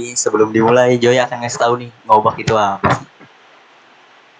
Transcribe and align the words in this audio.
ini 0.00 0.16
sebelum 0.16 0.48
dimulai 0.48 0.96
Joy 0.96 1.20
akan 1.20 1.44
ngasih 1.44 1.60
tahu 1.60 1.74
nih 1.84 1.90
ngobak 2.08 2.40
itu 2.40 2.56
apa 2.56 2.88
sih? 2.96 3.06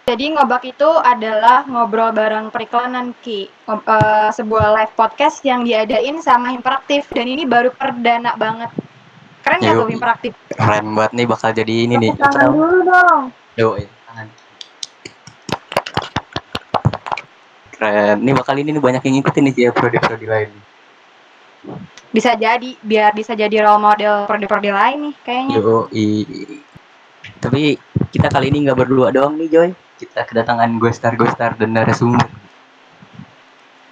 Jadi 0.08 0.34
ngobak 0.34 0.64
itu 0.66 0.90
adalah 0.90 1.62
ngobrol 1.68 2.10
bareng 2.10 2.50
periklanan 2.50 3.14
Ki, 3.22 3.46
Ngob- 3.68 3.86
eh, 3.86 4.32
sebuah 4.34 4.74
live 4.74 4.94
podcast 4.96 5.38
yang 5.46 5.62
diadain 5.62 6.18
sama 6.18 6.50
Interaktif 6.50 7.06
dan 7.14 7.30
ini 7.30 7.46
baru 7.46 7.70
perdana 7.70 8.34
banget. 8.34 8.72
Keren 9.46 9.58
nggak 9.62 9.74
Yuk. 9.76 9.82
tuh 9.84 9.90
Interaktif? 9.92 10.32
Keren 10.50 10.86
banget 10.98 11.12
nih 11.14 11.26
bakal 11.30 11.50
jadi 11.54 11.74
ini 11.86 11.94
nih. 12.00 12.12
Tepuk 12.16 12.26
tangan 12.26 12.50
dulu 12.50 12.78
dong. 12.82 13.22
Yo, 13.54 13.68
eh, 13.78 13.86
tangan. 14.10 14.26
Keren. 17.78 18.16
Ini 18.24 18.32
bakal 18.34 18.54
ini 18.58 18.70
nih 18.74 18.82
banyak 18.82 19.02
yang 19.06 19.14
ngikutin 19.20 19.42
nih 19.46 19.54
ya 19.68 19.70
prodi-prodi 19.70 20.26
lain. 20.26 20.50
Bisa 22.10 22.34
jadi, 22.34 22.74
biar 22.82 23.14
bisa 23.14 23.38
jadi 23.38 23.62
role 23.62 23.78
model 23.78 24.26
prodi-prodi 24.26 24.74
lain 24.74 24.98
nih 25.10 25.14
kayaknya. 25.22 25.54
Yo, 25.62 25.86
i. 25.94 26.26
Tapi 27.38 27.78
kita 28.10 28.26
kali 28.26 28.50
ini 28.50 28.66
nggak 28.66 28.78
berdua 28.82 29.14
doang 29.14 29.38
nih 29.38 29.46
Joy. 29.46 29.70
Kita 29.94 30.26
kedatangan 30.26 30.74
ghostar 30.82 31.14
ghostar 31.14 31.54
dan 31.54 31.70
narasumber. 31.70 32.26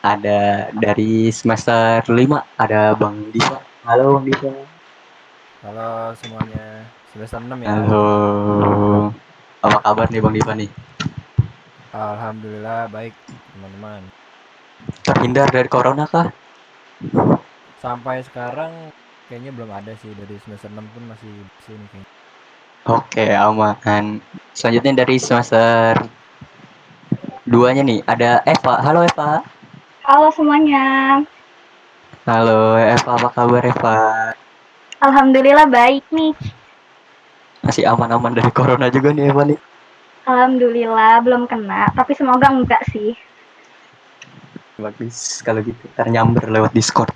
Ada 0.03 0.73
dari 0.75 1.31
semester 1.31 2.03
5 2.11 2.59
ada 2.59 2.99
Bang 2.99 3.31
Diva. 3.31 3.63
Halo 3.87 4.19
Bang 4.19 4.27
Diva. 4.27 4.51
Halo 5.63 6.11
semuanya, 6.19 6.91
semester 7.15 7.39
6 7.39 7.55
ya. 7.55 7.71
Halo. 7.71 8.07
Apa 9.63 9.79
kabar 9.79 10.07
nih 10.11 10.23
Bang 10.23 10.35
Diva 10.35 10.53
nih? 10.59 10.71
Alhamdulillah 11.95 12.91
baik 12.91 13.15
teman-teman. 13.55 14.03
Terhindar 15.07 15.49
dari 15.55 15.69
corona 15.71 16.05
kah? 16.11 16.35
Sampai 17.79 18.27
sekarang 18.27 18.91
kayaknya 19.31 19.55
belum 19.55 19.71
ada 19.71 19.95
sih 20.03 20.11
dari 20.19 20.35
semester 20.43 20.67
6 20.67 20.83
pun 20.83 21.03
masih 21.07 21.31
di 21.31 21.61
sini 21.63 21.85
kayaknya. 21.95 22.11
Oke, 22.91 23.27
aman. 23.39 24.19
Selanjutnya 24.51 25.07
dari 25.07 25.15
semester 25.23 25.95
2-nya 27.47 27.87
nih 27.87 28.03
ada 28.03 28.43
Eva. 28.43 28.83
Halo 28.83 29.07
Eva. 29.07 29.47
Halo 30.03 30.27
semuanya. 30.35 31.23
Halo 32.27 32.75
Eva, 32.83 33.11
apa 33.15 33.29
kabar 33.31 33.63
Eva? 33.63 33.99
Alhamdulillah 34.99 35.71
baik 35.71 36.03
nih. 36.11 36.35
Masih 37.63 37.87
aman-aman 37.87 38.35
dari 38.35 38.51
corona 38.51 38.91
juga 38.91 39.15
nih 39.15 39.31
Eva 39.31 39.47
nih. 39.47 39.59
Alhamdulillah 40.27 41.23
belum 41.23 41.47
kena, 41.47 41.95
tapi 41.95 42.13
semoga 42.19 42.51
enggak 42.51 42.83
sih. 42.91 43.15
Bagus 44.83 45.47
kalau 45.47 45.63
gitu. 45.63 45.87
Ntar 45.95 46.11
nyamber 46.11 46.51
lewat 46.51 46.75
Discord. 46.75 47.15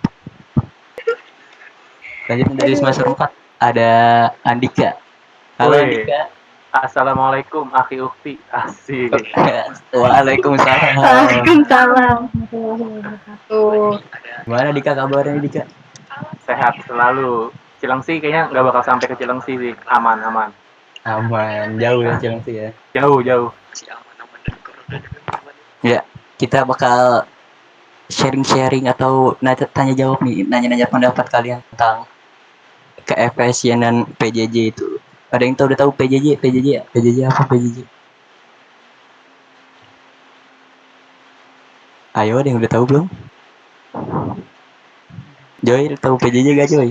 Selanjutnya 2.24 2.56
dari 2.56 2.74
semester 2.74 3.04
4 3.08 3.18
ada 3.60 3.90
Andika. 4.42 4.90
Halo 5.58 5.74
Woi. 5.74 5.82
Andika. 5.84 6.20
Assalamualaikum 6.72 7.68
akhi 7.68 8.00
ukti 8.00 8.40
asik 8.48 9.12
Waalaikumsalam. 9.92 10.96
Waalaikumsalam. 10.96 12.16
Gimana 14.42 14.68
Dika 14.72 14.92
kabarnya 14.94 15.36
Dika? 15.38 15.62
sehat 16.42 16.74
selalu 16.84 17.48
Cilengsi 17.78 18.18
kayaknya 18.18 18.46
nggak 18.48 18.64
bakal 18.68 18.82
sampai 18.84 19.06
ke 19.06 19.16
Cilengsi 19.16 19.52
sih 19.54 19.72
aman 19.88 20.20
aman 20.22 20.50
Aman, 21.02 21.78
jauh 21.78 22.04
ya 22.04 22.14
Cilengsi 22.18 22.52
ya. 22.52 22.68
jauh 22.92 23.22
jauh 23.22 23.48
Ya, 25.82 26.04
kita 26.36 26.62
bakal 26.62 27.26
sharing-sharing 28.06 28.86
atau 28.86 29.34
nanya- 29.40 29.66
tanya 29.66 29.94
jawab 29.96 30.20
nih, 30.20 30.44
nanya-nanya 30.44 30.86
pendapat 30.86 31.26
kalian 31.26 31.58
tentang 31.72 32.06
keefisienan 33.12 34.08
PJJ 34.16 34.56
itu. 34.72 34.86
Ada 35.28 35.44
yang 35.44 35.54
tahu 35.56 35.66
udah 35.72 35.78
tahu 35.84 35.90
PJJ? 35.96 36.40
PJJ 36.40 36.66
ya? 36.68 36.82
PJJ 36.88 37.18
apa 37.28 37.44
PJJ? 37.48 37.84
Ayo, 42.12 42.40
ada 42.40 42.48
yang 42.48 42.60
udah 42.60 42.72
tahu 42.72 42.84
belum? 42.84 43.06
Joy, 45.62 45.94
tahu 45.96 46.16
PJJ 46.18 46.46
gak 46.58 46.68
Joy? 46.68 46.88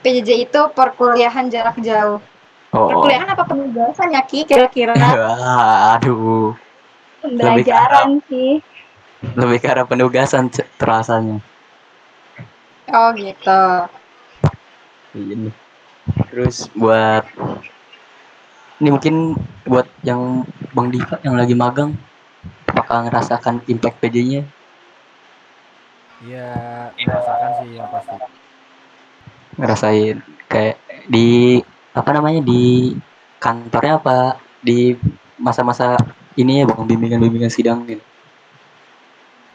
PJJ 0.00 0.48
itu 0.48 0.60
perkuliahan 0.72 1.50
jarak 1.50 1.76
jauh. 1.82 2.22
Oh, 2.72 2.88
Perkuliahan 2.92 3.28
apa 3.32 3.44
penugasan 3.48 4.14
ya 4.14 4.22
Ki 4.24 4.44
kira-kira? 4.46 4.94
Aduh, 5.98 6.54
Pembelajaran 7.20 8.20
sih. 8.30 8.60
lebih 9.34 9.58
ke 9.58 9.68
arah 9.68 9.84
penugasan 9.88 10.46
terasanya. 10.78 11.42
Oh 12.94 13.10
gitu. 13.18 13.60
Ini 15.24 15.50
terus 16.30 16.68
buat 16.76 17.24
ini 18.80 18.88
mungkin 18.92 19.14
buat 19.66 19.86
yang 20.04 20.44
bang 20.74 20.88
Diva 20.92 21.16
yang 21.24 21.34
lagi 21.40 21.54
magang 21.56 21.90
apakah 22.70 23.08
ngerasakan 23.08 23.64
impact 23.72 23.96
PJ-nya 24.02 24.42
Iya, 26.24 26.48
merasakan 27.04 27.50
sih 27.58 27.68
yang 27.76 27.88
pasti. 27.92 28.16
ngerasain 29.56 30.16
kayak 30.52 30.76
di 31.08 31.60
apa 31.96 32.10
namanya 32.12 32.40
di 32.44 32.92
kantornya 33.40 33.94
apa 34.00 34.16
di 34.60 34.92
masa-masa 35.40 35.96
ini 36.36 36.60
ya 36.60 36.64
bang 36.68 36.82
bimbingan-bimbingan 36.88 37.52
sidang 37.52 37.88
gitu 37.88 38.04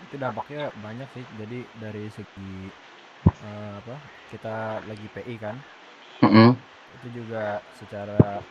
Itu 0.04 0.16
dampaknya 0.20 0.72
banyak 0.86 1.08
sih. 1.16 1.26
Jadi 1.40 1.60
dari 1.84 2.06
segi 2.12 2.68
eh, 3.46 3.72
apa? 3.82 3.96
Kita 4.32 4.56
lagi 4.90 5.08
PI 5.14 5.36
kan, 5.44 5.56
Mm-mm. 6.24 6.56
itu 7.00 7.08
juga 7.24 7.60
secara 7.80 8.42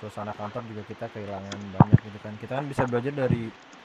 suasana 0.00 0.32
kantor 0.34 0.62
juga 0.70 0.82
kita 0.90 1.06
kehilangan 1.14 1.60
banyak 1.76 1.98
gitu 2.10 2.18
kan. 2.24 2.34
Kita 2.42 2.52
kan 2.58 2.66
bisa 2.66 2.82
belajar 2.90 3.12
dari 3.14 3.42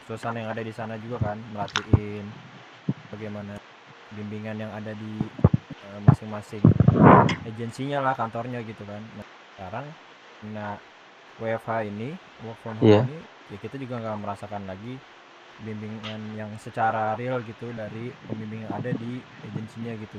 suasana 0.08 0.38
yang 0.42 0.50
ada 0.54 0.64
di 0.66 0.74
sana 0.74 0.96
juga 0.98 1.18
kan, 1.32 1.38
melatihin 1.54 2.26
bagaimana 3.12 3.54
bimbingan 4.18 4.58
yang 4.64 4.72
ada 4.74 4.92
di 4.98 5.14
eh, 5.86 6.00
masing-masing 6.08 6.64
agensinya 7.48 8.00
lah 8.06 8.14
kantornya 8.18 8.60
gitu 8.66 8.84
kan. 8.88 9.02
Nah, 9.18 9.26
sekarang 9.56 9.86
nah 10.54 10.78
WFH 11.42 11.86
ini 11.90 12.10
work 12.46 12.58
from 12.64 12.78
home 12.82 12.86
Iya. 12.88 13.02
ini 13.06 13.18
ya 13.52 13.58
kita 13.64 13.76
juga 13.82 13.96
nggak 14.02 14.18
merasakan 14.24 14.64
lagi 14.70 14.94
bimbingan 15.66 16.22
yang 16.40 16.52
secara 16.66 17.00
real 17.20 17.38
gitu 17.50 17.66
dari 17.82 18.14
pembimbing 18.28 18.62
yang 18.66 18.74
ada 18.80 18.92
di 19.04 19.22
agensinya 19.46 19.92
gitu. 20.04 20.18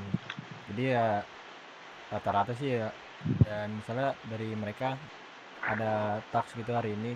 Jadi 0.69 0.83
ya 0.95 1.05
rata-rata 2.13 2.53
sih 2.61 2.69
ya 2.79 2.89
dan 3.45 3.67
misalnya 3.79 4.09
dari 4.31 4.49
mereka 4.63 4.87
ada 5.73 6.21
task 6.33 6.51
gitu 6.61 6.73
hari 6.79 6.91
ini 6.99 7.13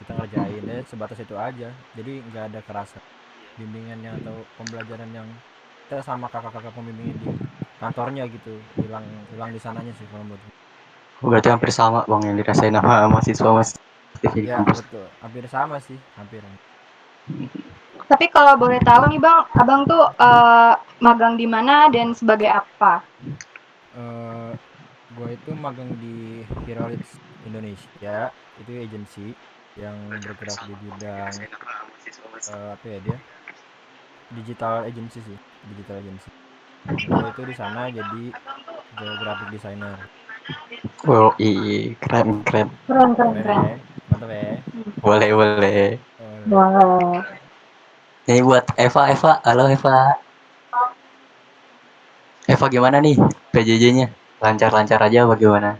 kita 0.00 0.12
ngerjain 0.18 0.64
ya 0.72 0.76
sebatas 0.90 1.18
itu 1.24 1.34
aja. 1.48 1.68
Jadi 1.98 2.12
nggak 2.28 2.44
ada 2.50 2.60
kerasa 2.68 2.98
bimbingannya 3.60 4.10
atau 4.20 4.36
pembelajaran 4.58 5.10
yang 5.18 5.28
kita 5.86 5.96
sama 6.08 6.26
kakak-kakak 6.32 6.74
pembimbingnya 6.76 7.16
di 7.24 7.30
kantornya 7.80 8.24
gitu 8.34 8.50
hilang 8.82 9.06
hilang 9.32 9.50
di 9.56 9.60
sananya 9.66 9.92
sih 9.98 10.06
kalau 10.10 10.24
menurut 10.26 10.44
gue. 10.48 10.54
berarti 11.20 11.48
hampir 11.52 11.70
sama 11.78 12.00
bang 12.08 12.22
yang 12.32 12.36
dirasain 12.40 12.72
sama 12.76 13.08
mahasiswa 13.12 13.50
mas 13.56 13.70
ya 14.48 14.58
betul. 14.76 15.04
Hampir 15.22 15.44
sama 15.54 15.76
sih 15.86 15.98
hampir 16.18 16.42
Tapi 18.06 18.26
kalau 18.30 18.54
boleh 18.54 18.78
tahu 18.86 19.10
nih 19.10 19.18
Bang, 19.18 19.50
Abang 19.58 19.82
tuh 19.90 20.02
eh, 20.20 20.72
magang 21.02 21.34
di 21.34 21.46
mana 21.48 21.90
dan 21.90 22.14
sebagai 22.14 22.50
apa? 22.50 23.02
eh 24.00 24.52
gue 25.16 25.28
itu 25.38 25.50
magang 25.64 25.90
di 26.02 26.42
Heroics 26.66 27.10
Indonesia 27.48 28.16
itu 28.60 28.70
agensi 28.86 29.26
yang 29.82 29.96
bergerak 30.26 30.60
di 30.68 30.74
bidang 30.82 31.34
eh, 32.48 32.68
apa 32.74 32.86
ya 32.92 32.98
dia 33.06 33.16
digital 34.30 34.86
agency 34.86 35.18
sih 35.22 35.38
digital 35.70 35.96
agency 36.02 36.30
gue 37.16 37.26
itu 37.32 37.42
di 37.50 37.54
sana 37.54 37.82
jadi 37.98 38.22
graphic 39.20 39.48
designer 39.54 39.96
oh 41.08 41.30
iya 41.48 41.94
keren 42.02 42.28
keren 42.46 42.68
Keren, 42.86 43.10
keren, 43.16 43.34
Keren 43.34 43.42
keren. 43.42 43.62
ya? 43.62 43.74
mantap 44.10 44.30
ya 44.30 44.54
boleh 45.02 45.30
boleh 45.38 45.82
Wow. 46.46 47.26
Ini 48.30 48.38
buat 48.46 48.70
Eva, 48.78 49.10
Eva, 49.10 49.42
halo 49.42 49.66
Eva. 49.66 50.14
Eva 52.46 52.66
gimana 52.70 53.02
nih 53.02 53.18
PJJ-nya? 53.50 54.06
Lancar-lancar 54.38 55.02
aja 55.02 55.26
apa 55.26 55.34
gimana? 55.34 55.74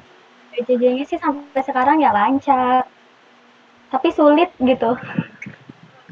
PJJ-nya 0.51 1.07
sih 1.07 1.23
sampai 1.23 1.63
sekarang 1.63 2.03
ya 2.03 2.11
lancar. 2.11 2.83
Tapi 3.95 4.11
sulit 4.11 4.51
gitu. 4.59 4.99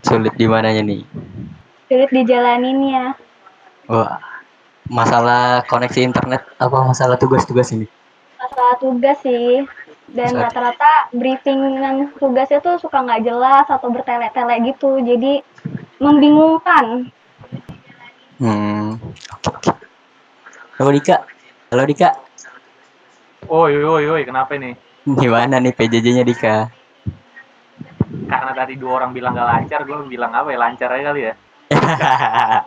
Sulit 0.06 0.38
di 0.38 0.46
mananya 0.46 0.86
nih? 0.86 1.02
Sulit 1.90 2.14
dijalaninnya. 2.14 3.18
Wah, 3.90 4.22
masalah 4.86 5.66
koneksi 5.66 6.14
internet 6.14 6.46
apa 6.62 6.78
masalah 6.86 7.18
tugas-tugas 7.18 7.74
ini? 7.74 7.90
Masalah 8.38 8.78
tugas 8.78 9.18
sih. 9.18 9.66
Dan 10.04 10.36
rata-rata 10.36 11.08
briefingan 11.16 12.12
tugasnya 12.20 12.60
tuh 12.60 12.76
suka 12.76 13.00
nggak 13.00 13.24
jelas 13.24 13.66
atau 13.66 13.88
bertele-tele 13.88 14.60
gitu. 14.68 15.00
Jadi 15.00 15.40
membingungkan. 15.98 17.08
Hmm. 18.38 19.00
Halo 20.76 20.90
Dika, 20.90 21.22
halo 21.70 21.84
Dika. 21.86 22.10
Oi, 23.48 23.72
oi, 23.78 24.04
oi, 24.10 24.22
kenapa 24.26 24.58
nih? 24.58 24.74
Gimana 25.04 25.60
nih 25.60 25.72
PJJ-nya 25.72 26.24
Dika? 26.26 26.68
Karena 28.24 28.52
tadi 28.56 28.74
dua 28.80 29.04
orang 29.04 29.12
bilang 29.12 29.36
gak 29.36 29.48
lancar, 29.48 29.80
gue 29.84 29.96
bilang 30.08 30.32
apa 30.32 30.48
ya 30.50 30.58
lancar 30.58 30.88
aja 30.96 31.12
kali 31.12 31.20
ya. 31.28 31.34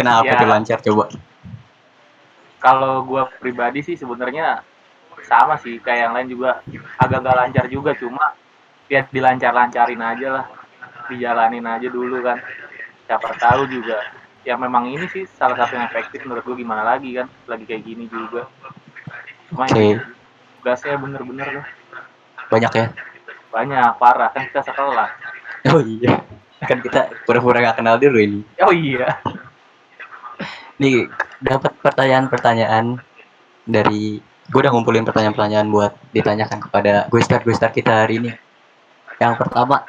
Kenapa 0.00 0.26
Ya. 0.26 0.40
tuh 0.40 0.48
lancar 0.48 0.78
coba? 0.80 1.04
Kalau 2.58 3.04
gue 3.04 3.22
pribadi 3.38 3.84
sih 3.84 3.94
sebenarnya 3.94 4.64
sama 5.24 5.56
sih 5.58 5.80
kayak 5.80 6.08
yang 6.08 6.12
lain 6.14 6.28
juga 6.30 6.60
agak 6.96 7.18
gak 7.20 7.36
lancar 7.36 7.64
juga 7.66 7.90
cuma 7.96 8.36
ya 8.86 9.00
dilancar-lancarin 9.08 10.00
aja 10.00 10.28
lah 10.30 10.46
dijalanin 11.08 11.64
aja 11.64 11.88
dulu 11.88 12.20
kan 12.20 12.38
siapa 13.04 13.32
tahu 13.36 13.68
juga 13.68 14.00
ya 14.44 14.56
memang 14.56 14.88
ini 14.88 15.08
sih 15.08 15.24
salah 15.24 15.56
satu 15.56 15.76
yang 15.76 15.88
efektif 15.88 16.24
menurut 16.24 16.44
gue 16.44 16.56
gimana 16.56 16.84
lagi 16.84 17.16
kan 17.16 17.28
lagi 17.44 17.64
kayak 17.64 17.84
gini 17.84 18.04
juga 18.08 18.44
cuma 19.48 19.64
Oke. 19.64 19.80
ini 19.80 20.00
tugasnya 20.60 20.96
bener-bener 20.96 21.48
loh 21.60 21.66
Banyak 22.52 22.72
ya? 22.76 22.86
banyak 23.48 23.90
parah 23.96 24.28
kan 24.30 24.44
kita 24.48 24.60
sekelas 24.62 25.10
Oh 25.72 25.80
iya. 25.80 26.20
Kan 26.60 26.84
kita 26.84 27.08
pura-pura 27.24 27.56
gak 27.60 27.80
kenal 27.80 27.96
dulu 27.96 28.20
ini. 28.20 28.40
oh 28.60 28.68
iya 28.68 29.16
Nih 30.76 31.08
dapat 31.40 31.72
pertanyaan-pertanyaan 31.80 33.00
dari 33.64 34.20
gue 34.44 34.60
udah 34.60 34.72
ngumpulin 34.72 35.04
pertanyaan-pertanyaan 35.08 35.66
buat 35.72 35.92
ditanyakan 36.12 36.58
kepada 36.68 37.08
gue 37.08 37.20
star 37.24 37.40
gue 37.40 37.54
star 37.56 37.72
kita 37.72 38.04
hari 38.04 38.20
ini. 38.20 38.30
Yang 39.16 39.34
pertama 39.40 39.88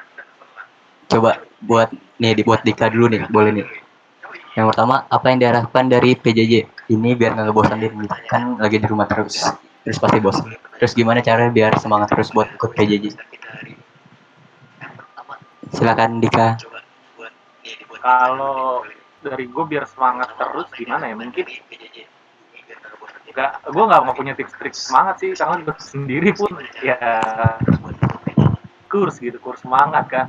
coba 1.11 1.43
buat 1.59 1.89
nih 2.21 2.33
dibuat 2.37 2.61
Dika 2.63 2.87
dulu 2.87 3.11
nih, 3.11 3.27
boleh 3.27 3.51
nih. 3.61 3.67
Yang 4.55 4.71
pertama, 4.71 5.03
apa 5.11 5.25
yang 5.27 5.39
diharapkan 5.43 5.91
dari 5.91 6.15
PJJ? 6.15 6.53
Ini 6.87 7.09
biar 7.19 7.35
nggak 7.35 7.51
ngebosanin 7.51 7.91
gitu. 7.91 8.15
Kan 8.31 8.55
lagi 8.55 8.79
di 8.79 8.87
rumah 8.87 9.03
terus. 9.03 9.43
Terus 9.83 9.99
pasti 9.99 10.17
bosan. 10.23 10.55
Terus 10.79 10.91
gimana 10.95 11.19
caranya 11.19 11.51
biar 11.51 11.75
semangat 11.75 12.07
terus 12.15 12.31
buat 12.31 12.47
ikut 12.55 12.71
PJJ? 12.71 13.05
Silakan 15.75 16.23
Dika. 16.23 16.55
kalau 18.05 18.85
dari 19.25 19.49
gue 19.49 19.63
biar 19.65 19.89
semangat 19.89 20.29
terus 20.37 20.69
gimana 20.77 21.09
ya 21.09 21.17
mungkin 21.17 21.41
nggak 23.35 23.51
gue 23.67 23.83
nggak 23.83 24.01
mau 24.07 24.15
punya 24.15 24.31
tips 24.31 24.55
trik 24.55 24.71
semangat 24.71 25.19
sih 25.19 25.35
karena 25.35 25.59
gue 25.59 25.75
sendiri 25.75 26.31
pun 26.31 26.55
ya 26.79 26.95
kurs 28.87 29.19
gitu 29.19 29.35
kurs 29.43 29.59
semangat 29.59 30.07
kan 30.07 30.25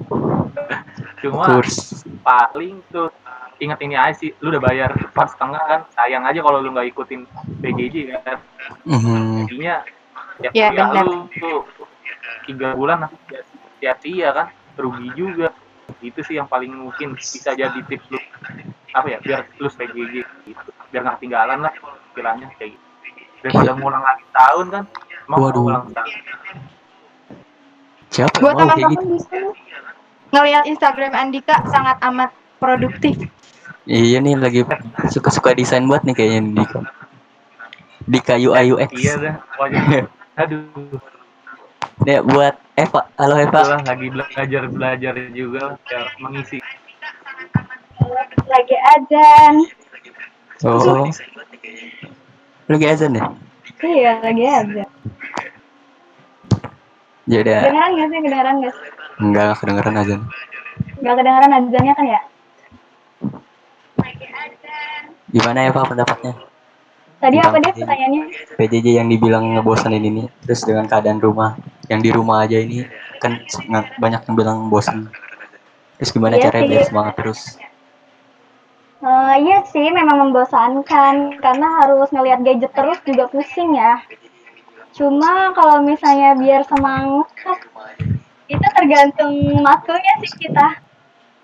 cuma 1.22 1.62
Kurs. 1.62 2.02
paling 2.26 2.82
tuh 2.90 3.14
ingat 3.62 3.78
ini 3.80 3.94
aja 3.94 4.10
sih 4.18 4.34
lu 4.42 4.50
udah 4.50 4.58
bayar 4.60 4.90
empat 4.92 5.38
setengah 5.38 5.62
kan 5.62 5.80
sayang 5.94 6.26
aja 6.26 6.42
kalau 6.42 6.58
lu 6.58 6.74
nggak 6.74 6.90
ikutin 6.90 7.24
PJJ 7.62 8.10
kan 8.20 8.38
Mhm. 8.82 9.46
jadinya 9.46 9.76
ya, 10.42 10.50
Iya, 10.52 10.68
benar. 10.74 11.04
lu 11.06 11.30
tuh 11.32 11.62
tiga 12.44 12.74
bulan 12.74 13.06
nanti 13.06 13.16
sia-sia 13.78 14.34
kan 14.34 14.46
rugi 14.76 15.08
juga 15.14 15.54
itu 16.02 16.20
sih 16.26 16.36
yang 16.36 16.50
paling 16.50 16.74
mungkin 16.74 17.14
bisa 17.14 17.54
jadi 17.54 17.78
tips 17.86 18.10
lu 18.10 18.18
apa 18.92 19.06
ya 19.08 19.18
biar 19.22 19.40
lu 19.56 19.70
PJJ 19.70 20.14
gitu 20.42 20.70
biar 20.90 21.00
nggak 21.06 21.16
ketinggalan 21.22 21.58
lah 21.64 21.72
istilahnya 22.10 22.50
kayak 22.58 22.74
gitu 22.76 22.85
daripada 23.46 23.64
Iya. 23.68 23.78
ngulang 23.78 24.02
lagi 24.02 24.24
tahun 24.32 24.66
kan 24.68 24.84
mau 25.26 25.38
Waduh. 25.40 25.62
ngulang 25.62 25.86
tahun 25.88 26.10
Siapa 28.08 28.32
yang 28.32 28.42
Buat 28.42 28.54
mau 28.54 28.58
kayak 28.58 28.74
teman-teman 28.76 28.90
gitu? 28.92 29.06
di 29.06 29.18
sini 29.20 29.50
ngelihat 30.28 30.64
Instagram 30.66 31.12
Andika 31.14 31.56
sangat 31.64 31.96
amat 32.02 32.30
produktif. 32.56 33.14
Iya 33.84 34.18
nih 34.18 34.34
lagi 34.34 34.60
suka-suka 35.08 35.54
desain 35.54 35.86
buat 35.86 36.02
nih 36.02 36.10
kayaknya 36.12 36.40
nih, 36.58 36.66
Dika. 38.04 38.34
UI 38.34 38.64
UX. 38.68 38.90
iya 38.92 39.14
dah 39.16 39.34
aduh 40.42 40.66
Nih 41.98 42.20
buat 42.20 42.54
Eva. 42.74 43.00
Halo 43.16 43.34
Eva. 43.36 43.56
itulah 43.56 43.80
lagi 43.82 44.06
belajar 44.08 44.62
belajar 44.66 45.14
juga 45.32 45.62
biar 45.80 46.06
mengisi 46.18 46.58
Lagi 48.46 48.76
azan. 48.92 49.54
Oh. 50.62 51.08
Lagi 52.66 52.86
azan 52.90 53.14
ya? 53.14 53.24
Iya, 53.78 54.12
lagi 54.22 54.42
azan. 54.42 54.90
Ya 57.26 57.38
udah. 57.42 57.58
Kedengeran 57.62 57.90
nggak 57.94 58.08
sih? 58.10 58.18
Kedengeran 58.22 58.54
nggak 58.58 58.74
sih? 58.74 58.84
Enggak 59.16 59.42
enggak 59.42 59.58
kedengeran 59.62 59.94
azan. 60.02 60.20
Nggak 61.02 61.14
kedengeran 61.18 61.52
azannya 61.54 61.94
kan 61.94 62.06
ya? 62.06 62.20
Gimana 65.30 65.58
Eva 65.66 65.82
pendapatnya? 65.86 66.32
Tadi 67.16 67.36
apa 67.40 67.56
Tentang 67.58 67.74
pertanyaannya? 67.74 68.22
PJJ 68.60 68.86
yang 69.02 69.08
dibilang 69.08 69.44
ngebosanin 69.56 70.04
ini 70.04 70.22
terus 70.44 70.62
dengan 70.68 70.84
keadaan 70.84 71.18
rumah 71.18 71.56
yang 71.88 72.04
di 72.04 72.10
rumah 72.12 72.44
aja 72.44 72.60
ini 72.60 72.84
kan 73.18 73.40
banyak 73.98 74.20
yang 74.28 74.34
bilang 74.36 74.58
bosan. 74.68 75.08
Terus 75.96 76.10
gimana 76.12 76.36
Iya 76.36 76.52
caranya 76.52 76.68
biar 76.68 76.84
semangat 76.84 77.14
terus? 77.16 77.40
Eh, 78.96 79.34
iya 79.44 79.60
sih, 79.68 79.92
memang 79.92 80.28
membosankan 80.28 81.36
karena 81.44 81.68
harus 81.84 82.08
ngelihat 82.16 82.40
gadget 82.40 82.72
terus 82.72 82.96
juga 83.04 83.28
pusing 83.28 83.76
ya. 83.76 84.00
Cuma 84.96 85.52
kalau 85.52 85.84
misalnya 85.84 86.32
biar 86.40 86.64
semangat, 86.64 87.28
itu 88.48 88.66
tergantung 88.72 89.60
matkulnya 89.60 90.14
sih 90.24 90.48
kita. 90.48 90.80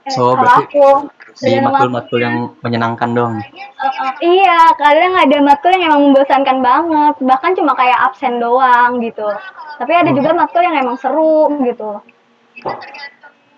Eh, 0.09 0.11
So, 0.17 0.33
kalau 0.33 0.41
berarti 0.41 0.65
aku, 0.65 0.89
tergantung 1.37 1.65
matkul-matkul 1.69 2.19
yang 2.25 2.37
menyenangkan 2.65 3.11
dong. 3.13 3.33
Eh, 3.37 3.85
eh, 3.85 4.15
iya, 4.25 4.73
kadang 4.81 5.13
ada 5.13 5.37
matkul 5.45 5.77
yang 5.77 5.93
emang 5.93 6.03
membosankan 6.09 6.59
banget, 6.65 7.15
bahkan 7.21 7.53
cuma 7.53 7.77
kayak 7.77 8.01
absen 8.01 8.41
doang 8.41 8.97
gitu. 9.05 9.29
Tapi 9.77 9.93
ada 9.93 10.09
juga 10.17 10.33
matkul 10.33 10.65
yang 10.65 10.81
emang 10.81 10.97
seru 10.97 11.53
gitu. 11.69 12.01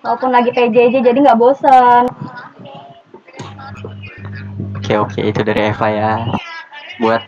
Walaupun 0.02 0.34
lagi 0.34 0.50
PJJ 0.50 0.98
jadi 0.98 1.14
nggak 1.14 1.38
bosen. 1.38 2.10
Oke 4.84 5.00
oke 5.00 5.20
itu 5.24 5.40
dari 5.40 5.72
Eva 5.72 5.88
ya. 5.88 6.10
Buat 7.00 7.24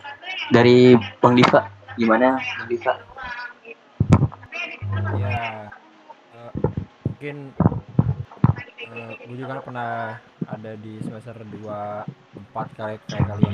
dari 0.53 0.93
Bang 1.17 1.33
Diva 1.33 1.65
gimana 1.97 2.37
Bang 2.37 2.69
Diva? 2.69 2.93
ya 5.17 5.65
eh, 6.37 6.51
mungkin 7.03 7.35
gue 9.25 9.35
juga 9.35 9.57
pernah 9.59 10.21
ada 10.45 10.71
di 10.77 11.01
semester 11.01 11.33
2 11.41 11.57
4 11.57 12.77
kayak 12.77 13.01
kayak 13.03 13.25
kalian 13.25 13.53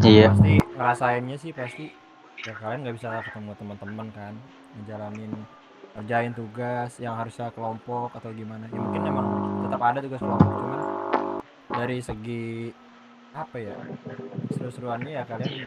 Iya. 0.00 0.28
pasti 0.32 0.52
ngerasainnya 0.74 1.36
sih 1.36 1.52
pasti 1.52 1.84
ya 2.40 2.56
kalian 2.56 2.80
nggak 2.82 2.96
bisa 2.96 3.20
ketemu 3.22 3.52
teman-teman 3.54 4.08
kan 4.10 4.32
ngejalanin 4.74 5.32
ngerjain 5.94 6.32
tugas 6.32 6.96
yang 6.98 7.14
harusnya 7.14 7.52
kelompok 7.52 8.08
atau 8.16 8.32
gimana 8.32 8.64
ya 8.66 8.80
mungkin 8.80 9.02
emang 9.04 9.26
tetap 9.62 9.80
ada 9.84 9.98
tugas 10.00 10.20
kelompok 10.20 10.48
cuman 10.50 10.80
dari 11.70 11.98
segi 12.00 12.72
apa 13.34 13.56
ya 13.58 13.74
seru-seruannya 14.54 15.10
ya 15.10 15.22
kalian 15.26 15.66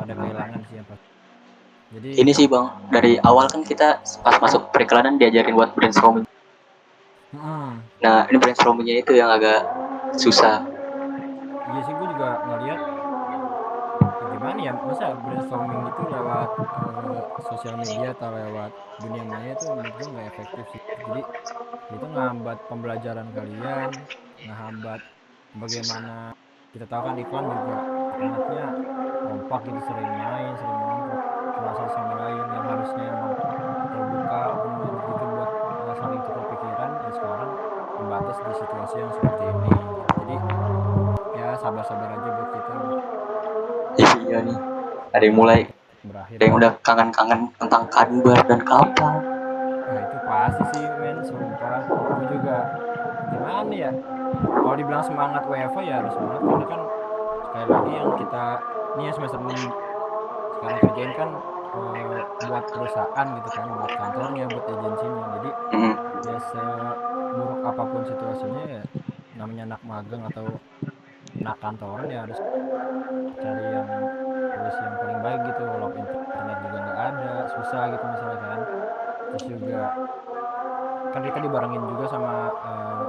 ada 0.00 0.12
kehilangan 0.16 0.60
sih 0.64 0.76
yang 0.80 0.88
pasti 0.88 1.08
jadi 1.92 2.08
Ini 2.24 2.32
sih 2.32 2.48
Bang, 2.48 2.72
dari 2.88 3.20
awal 3.20 3.52
kan 3.52 3.60
kita 3.68 4.00
pas 4.00 4.36
masuk 4.40 4.72
periklanan 4.72 5.20
diajarin 5.20 5.52
buat 5.52 5.76
brainstorming. 5.76 6.24
Mm-mm. 7.36 7.84
Nah, 8.00 8.24
ini 8.32 8.36
brainstormingnya 8.40 9.04
itu 9.04 9.12
yang 9.12 9.28
agak 9.28 9.60
susah. 10.16 10.64
Iya 11.68 11.80
sih 11.84 11.92
gue 11.92 12.08
juga 12.16 12.28
ngeliat 12.48 12.80
gimana 14.32 14.58
ya 14.64 14.72
masa 14.72 15.06
brainstorming 15.20 15.82
itu 15.84 16.02
lewat 16.08 16.48
eh, 16.56 17.22
sosial 17.52 17.74
media 17.76 18.08
atau 18.16 18.28
lewat 18.40 18.72
dunia 19.04 19.24
maya 19.28 19.52
itu 19.52 19.64
menurut 19.68 19.94
gue 20.00 20.08
nggak 20.16 20.26
efektif 20.32 20.64
sih 20.72 20.82
jadi 20.82 21.22
itu 21.92 22.06
ngehambat 22.08 22.58
pembelajaran 22.72 23.26
kalian 23.36 23.90
ngehambat 24.48 25.00
bagaimana 25.60 26.34
kita 26.72 26.88
tahu 26.88 27.04
kan 27.04 27.20
iklan 27.20 27.44
juga 27.44 27.76
anaknya 28.16 28.66
kompak 29.28 29.60
gitu 29.68 29.80
sering 29.92 30.08
main 30.08 30.52
sering 30.56 30.78
nongkrong 30.80 31.24
merasa 31.60 31.84
sama 31.92 32.14
lain 32.16 32.44
yang 32.48 32.64
harusnya 32.64 33.04
emang 33.12 33.32
terbuka 33.92 34.40
open 34.56 34.72
minded 34.80 35.02
gitu 35.04 35.24
buat 35.36 35.50
eh, 35.52 35.96
saling 36.00 36.20
tukar 36.24 36.44
pikiran 36.48 36.90
ya 36.96 37.10
sekarang 37.12 37.50
membatas 38.00 38.36
di 38.40 38.52
situasi 38.56 38.96
yang 39.04 39.12
seperti 39.12 39.44
ini 39.52 39.70
jadi 40.16 40.36
ya 41.36 41.48
sabar-sabar 41.60 42.08
aja 42.08 42.28
buat 42.40 42.48
kita 42.56 42.74
Iya 43.92 44.38
nih. 44.40 44.56
Ada 45.12 45.24
yang 45.28 45.36
mulai, 45.36 45.68
berakhir 46.00 46.40
ada 46.40 46.44
yang 46.48 46.56
udah 46.56 46.72
kangen-kangen 46.80 47.40
tentang 47.60 47.84
kanbar 47.92 48.40
dan 48.48 48.60
kapal. 48.64 49.20
nah 49.92 50.00
itu 50.08 50.18
pasti 50.24 50.62
sih 50.72 50.84
men 50.96 51.20
sumpah 51.20 51.84
gue 51.84 52.26
juga 52.32 52.56
gimana 53.32 53.72
ya? 53.72 53.90
Kalau 54.62 54.76
dibilang 54.78 55.04
semangat 55.04 55.42
WFA 55.48 55.80
ya 55.82 55.94
harus 56.04 56.12
semangat 56.14 56.40
karena 56.44 56.66
kan 56.68 56.80
sekali 57.42 57.66
lagi 57.68 57.92
yang 57.92 58.10
kita 58.16 58.44
ini 58.92 59.02
ya 59.08 59.12
semester 59.12 59.40
6 59.40 59.50
sekarang 60.52 60.78
kerjain 60.84 61.12
kan 61.16 61.28
eh, 61.72 62.22
buat 62.46 62.64
perusahaan 62.68 63.26
gitu 63.40 63.48
kan 63.50 63.66
buat 63.80 63.92
kantornya 63.96 64.44
buat 64.48 64.64
agensinya. 64.68 65.24
Jadi 65.40 65.50
Mm. 65.72 65.94
ya 66.22 66.38
seburuk 66.38 67.60
apa 67.66 67.82
pun 67.82 68.02
situasinya 68.06 68.64
ya 68.68 68.82
namanya 69.40 69.62
anak 69.74 69.80
magang 69.82 70.22
atau 70.28 70.46
anak 71.40 71.56
kantoran 71.58 72.06
ya 72.12 72.28
harus 72.28 72.38
cari 73.40 73.64
yang 73.72 73.88
solusi 74.52 74.80
yang 74.84 74.96
paling 75.00 75.20
baik 75.24 75.40
gitu 75.48 75.62
walaupun 75.66 76.02
itu 76.04 76.18
bisa 77.72 77.88
gitu 77.88 78.04
misalnya 78.04 78.38
kan. 78.38 78.60
Terus 79.32 79.44
juga 79.48 79.80
kan 81.12 81.20
kita 81.22 81.38
dibarengin 81.40 81.82
juga 81.86 82.04
sama 82.08 82.32
eh, 82.50 83.02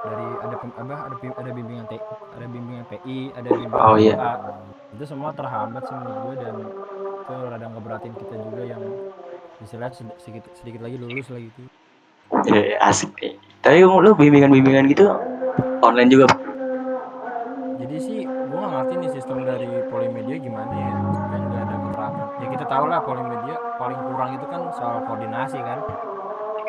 dari 0.00 0.26
ada 0.40 0.54
apa 0.56 0.66
ada 0.80 0.94
ada 1.36 1.50
bimbingan 1.52 1.86
ada 2.32 2.46
bimbingan 2.48 2.84
PI 2.88 3.18
ada 3.36 3.48
bimbingan 3.48 3.84
Oh, 3.84 3.96
iya. 3.96 4.16
PA. 4.16 4.32
itu 4.90 5.04
semua 5.06 5.30
terhambat 5.30 5.84
sih 5.84 5.94
menurut 5.94 6.18
gue 6.24 6.34
dan 6.40 6.54
itu 7.20 7.34
rada 7.46 7.66
ngeberatin 7.68 8.12
kita 8.16 8.34
juga 8.40 8.62
yang 8.66 8.82
istilahnya 9.60 9.94
sed- 9.94 10.16
sedikit 10.18 10.44
sedikit 10.56 10.80
lagi 10.80 10.96
lulus 10.96 11.28
lah 11.28 11.38
gitu 11.38 11.62
Eh, 12.48 12.78
asik 12.80 13.12
nih. 13.20 13.36
Tapi 13.60 13.84
lu 13.84 14.16
bimbingan-bimbingan 14.16 14.88
gitu 14.88 15.12
online 15.84 16.08
juga. 16.08 16.26
jadi 17.76 17.96
sih 17.96 18.18
gue 18.24 18.56
gak 18.56 18.72
ngerti 18.72 18.94
nih 18.96 19.10
sistem 19.10 19.40
dari 19.42 19.68
polimedia 19.88 20.36
gimana 20.36 20.68
ya 20.70 20.90
kan 20.92 21.40
nggak 21.42 21.62
ada 21.62 21.76
keterangan 21.80 22.26
ya 22.36 22.46
kita 22.52 22.64
tahu 22.66 22.84
lah 22.86 23.00
polimedia 23.00 23.56
paling 23.76 24.00
kurang 24.04 24.30
itu 24.36 24.46
kan 24.46 24.60
soal 24.70 25.00
koordinasi 25.02 25.58
kan 25.60 25.80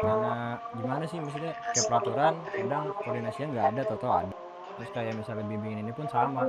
karena 0.01 0.58
gimana 0.74 1.03
sih? 1.05 1.17
Maksudnya 1.22 1.53
kayak 1.53 1.86
peraturan 1.88 2.34
kadang 2.50 2.86
koordinasinya 3.05 3.48
nggak 3.53 3.67
ada 3.72 3.81
atau 3.86 4.12
ada. 4.12 4.36
Terus 4.81 4.89
kayak 4.98 5.13
misalnya 5.13 5.46
bimbingan 5.46 5.86
ini 5.86 5.93
pun 5.93 6.10
sama. 6.10 6.43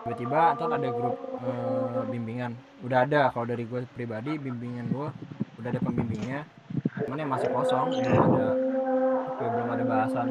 Tiba-tiba 0.00 0.56
ntar 0.56 0.68
ada 0.72 0.88
grup 0.88 1.16
eh, 1.44 2.02
bimbingan. 2.08 2.56
Udah 2.80 3.04
ada 3.04 3.28
kalau 3.30 3.46
dari 3.46 3.68
gue 3.68 3.84
pribadi 3.92 4.40
bimbingan 4.40 4.88
gue 4.88 5.08
udah 5.60 5.68
ada 5.68 5.80
pembimbingnya. 5.84 6.48
Cuman 7.04 7.20
yang 7.20 7.30
masih 7.30 7.52
kosong 7.52 7.92
belum 7.92 8.16
ada 8.32 8.48
belum 9.40 9.68
ada 9.72 9.84
bahasan 9.88 10.28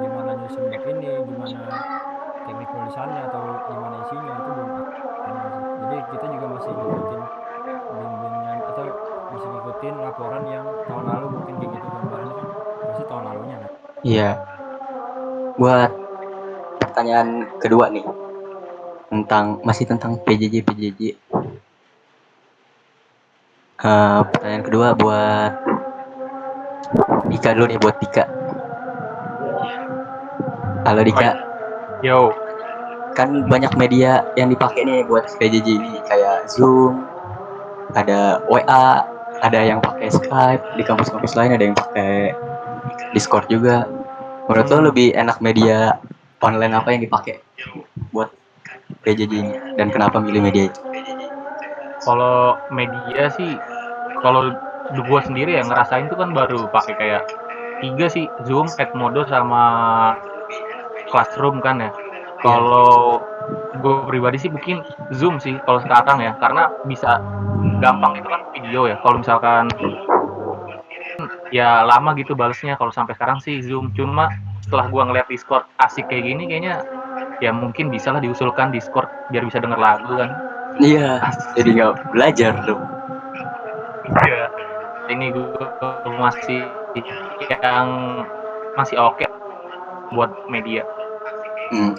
gimana 0.00 0.30
nyusun 0.40 0.72
bab 0.72 0.84
ini 0.88 1.10
gimana 1.20 1.68
teknik 2.48 2.68
tulisannya 2.72 3.20
atau 3.28 3.42
gimana 3.68 3.96
isinya 4.08 4.32
itu 4.40 4.50
belum 4.56 4.70
ada. 5.28 5.42
Jadi 5.78 5.96
kita 6.16 6.26
juga 6.32 6.46
masih 6.56 6.72
ngikutin 6.72 7.00
atau 7.04 7.17
masih 9.28 9.48
ngikutin 9.52 9.94
laporan 10.00 10.42
yang 10.48 10.64
tahun 10.88 11.04
lalu 11.04 11.26
mungkin 11.36 11.54
kayak 11.60 11.72
gitu 11.76 11.88
gambarannya 11.88 12.34
kan 12.34 12.48
pasti 12.88 13.02
tahun 13.04 13.24
lalunya 13.28 13.56
kan 13.60 13.70
Iya. 14.06 14.30
Buat 15.58 15.90
pertanyaan 16.78 17.50
kedua 17.58 17.90
nih 17.90 18.06
tentang 19.10 19.58
masih 19.66 19.90
tentang 19.90 20.22
PJJ 20.22 20.62
PJJ. 20.62 21.00
Eh, 23.78 24.20
pertanyaan 24.30 24.64
kedua 24.66 24.94
buat 24.94 25.52
Dika 27.26 27.58
dulu 27.58 27.66
nih 27.68 27.78
buat 27.82 27.96
Dika. 27.98 28.24
Halo 30.86 31.02
Dika, 31.04 31.36
Yo, 32.00 32.32
kan 33.12 33.44
banyak 33.50 33.74
media 33.76 34.24
yang 34.38 34.48
dipakai 34.48 34.86
nih 34.86 35.04
buat 35.04 35.26
PJJ 35.36 35.68
ini 35.74 36.00
kayak 36.06 36.48
Zoom, 36.48 37.04
ada 37.92 38.40
WA, 38.48 39.04
ada 39.42 39.60
yang 39.62 39.78
pakai 39.78 40.08
Skype, 40.10 40.64
di 40.74 40.82
kampus-kampus 40.82 41.38
lain 41.38 41.54
ada 41.54 41.64
yang 41.64 41.76
pakai 41.76 42.34
Discord 43.14 43.46
juga. 43.46 43.86
Menurut 44.48 44.68
lo 44.72 44.78
lebih 44.90 45.12
enak 45.12 45.38
media 45.44 46.00
online 46.40 46.74
apa 46.74 46.94
yang 46.94 47.04
dipakai 47.04 47.42
buat 48.10 48.32
PJJ 49.04 49.32
ini 49.32 49.54
dan 49.76 49.92
kenapa 49.92 50.18
milih 50.18 50.40
media 50.40 50.72
itu? 50.72 50.80
kalau 52.08 52.56
media 52.72 53.28
sih, 53.34 53.52
kalau 54.24 54.54
gue 54.94 55.20
sendiri 55.20 55.58
ya 55.58 55.62
ngerasain 55.66 56.08
tuh 56.08 56.16
kan 56.16 56.32
baru 56.32 56.70
pakai 56.72 56.94
kayak 56.96 57.22
tiga 57.84 58.06
sih 58.08 58.24
Zoom, 58.48 58.64
Edmodo 58.80 59.28
sama 59.28 59.62
Classroom 61.12 61.60
kan 61.60 61.84
ya. 61.84 61.90
Kalau 62.40 63.20
gue 63.78 63.94
pribadi 64.10 64.36
sih 64.42 64.50
mungkin 64.50 64.82
Zoom 65.14 65.38
sih 65.38 65.54
kalau 65.62 65.78
sekarang 65.82 66.18
ya, 66.18 66.34
karena 66.42 66.66
bisa 66.84 67.22
gampang 67.78 68.18
itu 68.18 68.28
kan 68.28 68.42
video 68.54 68.90
ya. 68.90 68.96
Kalau 69.00 69.22
misalkan 69.22 69.70
ya 71.54 71.82
lama 71.86 72.14
gitu 72.14 72.34
balesnya 72.34 72.74
kalau 72.76 72.90
sampai 72.90 73.14
sekarang 73.14 73.38
sih 73.38 73.62
Zoom. 73.62 73.94
Cuma 73.94 74.28
setelah 74.62 74.90
gua 74.90 75.08
ngeliat 75.08 75.30
Discord 75.30 75.64
asik 75.80 76.10
kayak 76.10 76.26
gini 76.26 76.44
kayaknya 76.50 76.82
ya 77.38 77.54
mungkin 77.54 77.88
bisa 77.88 78.10
lah 78.10 78.20
diusulkan 78.20 78.74
Discord 78.74 79.08
biar 79.30 79.46
bisa 79.46 79.62
denger 79.62 79.78
lagu 79.78 80.10
kan. 80.18 80.30
Iya, 80.78 81.22
jadi 81.58 81.68
nggak 81.74 81.92
belajar 82.14 82.52
dong. 82.66 82.82
Iya. 84.26 84.46
Ini 85.08 85.32
gue 85.32 85.64
masih 86.20 86.68
yang 87.48 87.88
masih 88.76 89.00
oke 89.00 89.24
buat 90.12 90.28
media. 90.52 90.84
Hmm. 91.72 91.96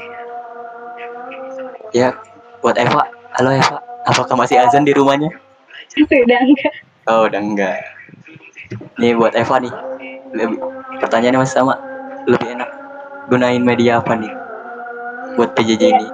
Ya, 1.90 2.14
buat 2.62 2.78
Eva. 2.78 3.02
Halo 3.34 3.50
Eva, 3.50 3.82
apakah 4.06 4.38
masih 4.38 4.62
azan 4.62 4.86
di 4.86 4.94
rumahnya? 4.94 5.34
Sudah 5.90 6.38
enggak. 6.46 6.74
Oh, 7.10 7.26
udah 7.26 7.42
enggak. 7.42 7.82
Nih 9.02 9.18
buat 9.18 9.34
Eva 9.34 9.58
nih. 9.58 9.74
Lebih, 10.38 10.62
pertanyaannya 11.02 11.42
masih 11.42 11.56
sama. 11.58 11.74
Lebih 12.30 12.54
enak 12.54 12.70
gunain 13.34 13.66
media 13.66 13.98
apa 13.98 14.14
nih? 14.14 14.30
Buat 15.34 15.58
PJJ 15.58 15.84
ini. 15.90 16.08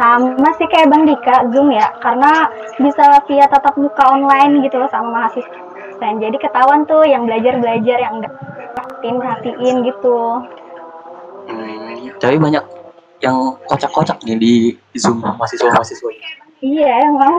Sama 0.00 0.48
sih 0.56 0.68
kayak 0.72 0.88
Bang 0.88 1.04
Dika, 1.04 1.52
Zoom 1.52 1.68
ya. 1.72 1.92
Karena 2.00 2.48
bisa 2.80 3.20
via 3.28 3.44
tatap 3.52 3.76
muka 3.76 4.04
online 4.08 4.64
gitu 4.64 4.80
loh 4.80 4.88
sama 4.88 5.12
mahasiswa. 5.12 5.60
Dan 6.00 6.20
jadi 6.20 6.36
ketahuan 6.40 6.84
tuh 6.88 7.04
yang 7.04 7.28
belajar-belajar 7.28 7.96
yang 8.00 8.20
enggak 8.20 8.32
perhatiin, 8.76 9.16
perhatiin 9.20 9.76
gitu. 9.84 10.16
Hmm, 11.48 12.08
tapi 12.20 12.36
banyak 12.40 12.64
yang 13.24 13.56
kocak-kocak 13.68 14.20
nih 14.24 14.36
di 14.36 14.54
Zoom 14.96 15.24
mahasiswa-mahasiswa. 15.24 16.10
Iya, 16.64 16.92
emang. 17.04 17.36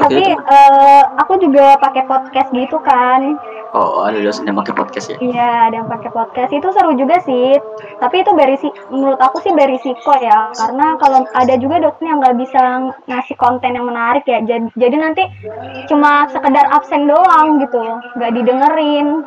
Tapi 0.00 0.16
Oke, 0.16 0.32
itu. 0.32 0.36
eh, 0.36 1.02
aku 1.20 1.32
juga 1.40 1.76
pakai 1.80 2.04
podcast 2.08 2.48
gitu 2.52 2.76
kan. 2.80 3.36
Oh, 3.70 4.02
ada 4.02 4.18
dosen 4.18 4.50
yang 4.50 4.58
pakai 4.58 4.74
podcast 4.74 5.14
ya? 5.14 5.16
Iya, 5.22 5.50
ada 5.70 5.74
yang 5.78 5.88
pakai 5.88 6.10
podcast 6.10 6.50
itu 6.50 6.68
seru 6.74 6.90
juga 6.98 7.22
sih. 7.22 7.54
Tapi 8.02 8.26
itu 8.26 8.34
berisi, 8.34 8.66
menurut 8.90 9.20
aku 9.22 9.38
sih 9.46 9.54
berisiko 9.54 10.10
ya, 10.18 10.50
karena 10.58 10.98
kalau 10.98 11.22
ada 11.38 11.54
juga 11.54 11.78
dosen 11.78 12.10
yang 12.10 12.18
nggak 12.18 12.38
bisa 12.42 12.90
ngasih 13.06 13.36
konten 13.38 13.78
yang 13.78 13.86
menarik 13.86 14.26
ya. 14.26 14.42
Jadi, 14.42 14.74
jadi 14.74 14.96
nanti 14.98 15.22
cuma 15.86 16.26
sekedar 16.34 16.66
absen 16.74 17.06
doang 17.06 17.62
gitu, 17.62 17.82
nggak 18.18 18.32
didengerin. 18.34 19.22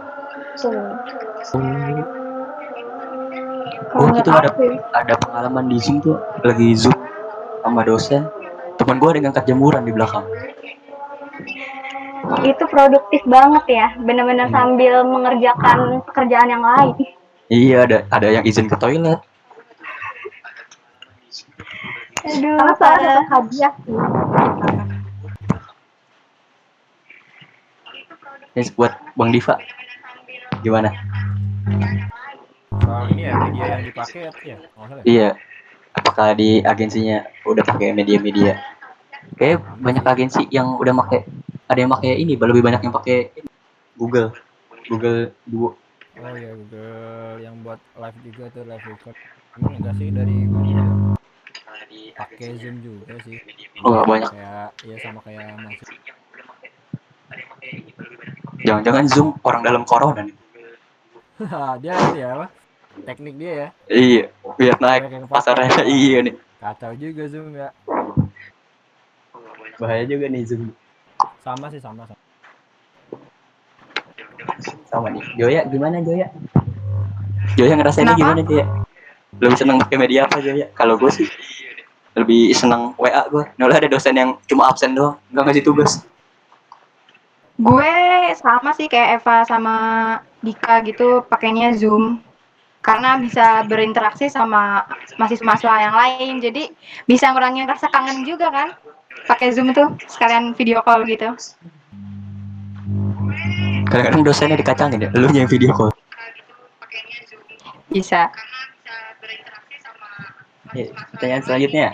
Tuh. 0.59 0.91
Kalau 3.93 4.09
gitu 4.09 4.29
menurut 4.33 4.49
ada 4.49 4.49
ada 4.97 5.13
pengalaman 5.21 5.69
di 5.69 5.77
Zoom 5.77 6.01
tuh 6.01 6.17
lagi 6.41 6.73
Zoom 6.73 6.97
sama 7.61 7.85
dosen. 7.85 8.25
Teman 8.75 8.97
gua 8.97 9.13
ada 9.13 9.21
yang 9.21 9.29
angkat 9.29 9.45
jemuran 9.45 9.85
di 9.85 9.93
belakang. 9.93 10.25
itu 12.43 12.63
produktif 12.71 13.19
banget 13.27 13.65
ya, 13.67 13.87
bener-bener 13.99 14.47
Hmm. 14.47 14.55
sambil 14.55 15.03
mengerjakan 15.05 16.01
pekerjaan 16.07 16.49
yang 16.49 16.63
lain. 16.63 16.95
Iya, 17.51 17.77
ada 17.85 17.97
ada 18.09 18.27
yang 18.31 18.43
izin 18.47 18.65
ke 18.65 18.79
toilet. 18.79 19.19
Aduh, 22.23 22.55
Karena 22.55 22.73
saya 22.79 22.95
dapat 23.03 23.27
hadiah 23.27 23.73
sih. 23.83 23.97
Ini 28.55 28.71
buat 28.79 28.93
Bang 29.19 29.29
Diva. 29.35 29.59
Gimana? 30.63 30.89
Soal 32.81 33.03
ini 33.13 33.21
ya 33.29 33.33
media 33.37 33.65
yang 33.77 33.83
dipakai 33.85 34.19
ya 34.25 34.31
ya? 34.41 34.57
Iya. 35.05 35.29
Apakah 35.93 36.33
di 36.33 36.57
agensinya 36.65 37.21
udah 37.45 37.61
pakai 37.61 37.93
media-media? 37.93 38.57
Kayak 39.37 39.61
banyak 39.77 40.01
agensi 40.01 40.41
yang 40.49 40.73
udah 40.81 40.93
pakai 41.05 41.21
ada 41.69 41.79
yang 41.79 41.91
pakai 41.93 42.17
ini, 42.17 42.33
lebih 42.33 42.65
banyak 42.65 42.81
yang 42.81 42.93
pakai 42.93 43.29
Google. 43.93 44.33
Google 44.89 45.31
Duo. 45.47 45.79
oh 46.13 46.33
ya 46.37 46.51
Google 46.53 47.41
yang 47.41 47.55
buat 47.65 47.79
live 47.97 48.19
juga 48.21 48.43
tuh 48.53 48.63
live 48.69 48.85
record 48.85 49.17
emang 49.57 49.73
enggak 49.81 49.93
sih 49.97 50.09
dari 50.13 50.35
gue 50.45 50.61
juga 50.61 50.85
pakai 52.13 52.47
Zoom 52.61 52.75
juga 52.85 53.13
sih 53.25 53.37
Oh, 53.81 54.05
banyak. 54.05 54.29
kayak 54.29 54.69
ya 54.85 54.95
sama 55.01 55.19
kayak 55.25 55.57
masuk 55.57 55.89
Jangan-jangan 58.63 59.05
Zoom 59.09 59.27
orang 59.43 59.61
dalam 59.65 59.83
corona 59.83 60.21
nih. 60.23 60.35
dia 61.81 61.93
ini 61.97 62.21
ya 62.21 62.29
apa 62.37 62.47
teknik 63.01 63.35
dia 63.35 63.51
ya 63.51 63.67
Iya, 63.87 64.23
biar 64.53 64.77
naik 64.77 65.01
pasarnya. 65.27 65.83
iya 65.89 66.21
nih. 66.21 66.35
kacau 66.57 66.93
juga 66.93 67.25
Zoom 67.25 67.51
ya 67.51 67.69
Bahaya 69.75 70.05
juga 70.05 70.25
nih 70.27 70.45
Zoom. 70.45 70.69
sama 71.39 71.67
sih 71.67 71.77
sama 71.77 72.05
sama 72.05 72.21
Sama 74.85 75.07
nih. 75.09 75.23
Joya 75.35 75.61
gimana 75.65 75.97
Joya? 75.99 76.29
Joya 77.53 77.73
ngerasainnya 77.73 78.13
Kenapa? 78.13 78.21
gimana 78.21 78.41
Joya? 78.43 78.65
Lebih 79.33 79.57
seneng 79.57 79.77
pakai 79.79 79.97
media 79.97 80.19
apa 80.23 80.37
Joya? 80.39 80.69
Kalau 80.71 80.95
gue 80.95 81.09
sih 81.09 81.27
lebih 82.13 82.53
seneng 82.53 82.93
WA 82.95 83.25
gue. 83.25 83.43
Nolah 83.57 83.75
ada 83.75 83.89
dosen 83.89 84.13
yang 84.13 84.37
cuma 84.45 84.69
absen 84.69 84.93
doang, 84.93 85.17
nggak 85.29 85.43
ngasih 85.43 85.65
tugas. 85.65 86.05
Gue 87.55 87.89
sama 88.35 88.69
sih 88.71 88.85
kayak 88.85 89.19
Eva 89.19 89.41
sama 89.43 89.75
Dika 90.39 90.81
gitu 90.83 91.25
pakainya 91.25 91.73
Zoom. 91.73 92.21
Karena 92.83 93.15
bisa 93.17 93.63
berinteraksi 93.65 94.27
sama 94.27 94.83
mahasiswa-mahasiswa 95.15 95.75
yang 95.79 95.95
lain. 95.95 96.33
Jadi 96.43 96.63
bisa 97.07 97.31
ngurangin 97.31 97.65
rasa 97.65 97.87
kangen 97.87 98.27
juga 98.27 98.51
kan? 98.51 98.75
Pakai 99.25 99.55
zoom 99.55 99.71
tuh 99.71 99.95
sekalian 100.11 100.51
video 100.53 100.83
call 100.83 101.07
gitu. 101.07 101.31
Kadang-kadang 103.87 104.21
dosennya 104.27 104.59
dikacangin 104.59 105.07
ya 105.07 105.09
lu 105.15 105.31
yang 105.31 105.47
video 105.47 105.71
call. 105.71 105.89
Bisa. 107.87 108.27
Ya, 110.73 110.89
pertanyaan 111.15 111.43
selanjutnya. 111.45 111.87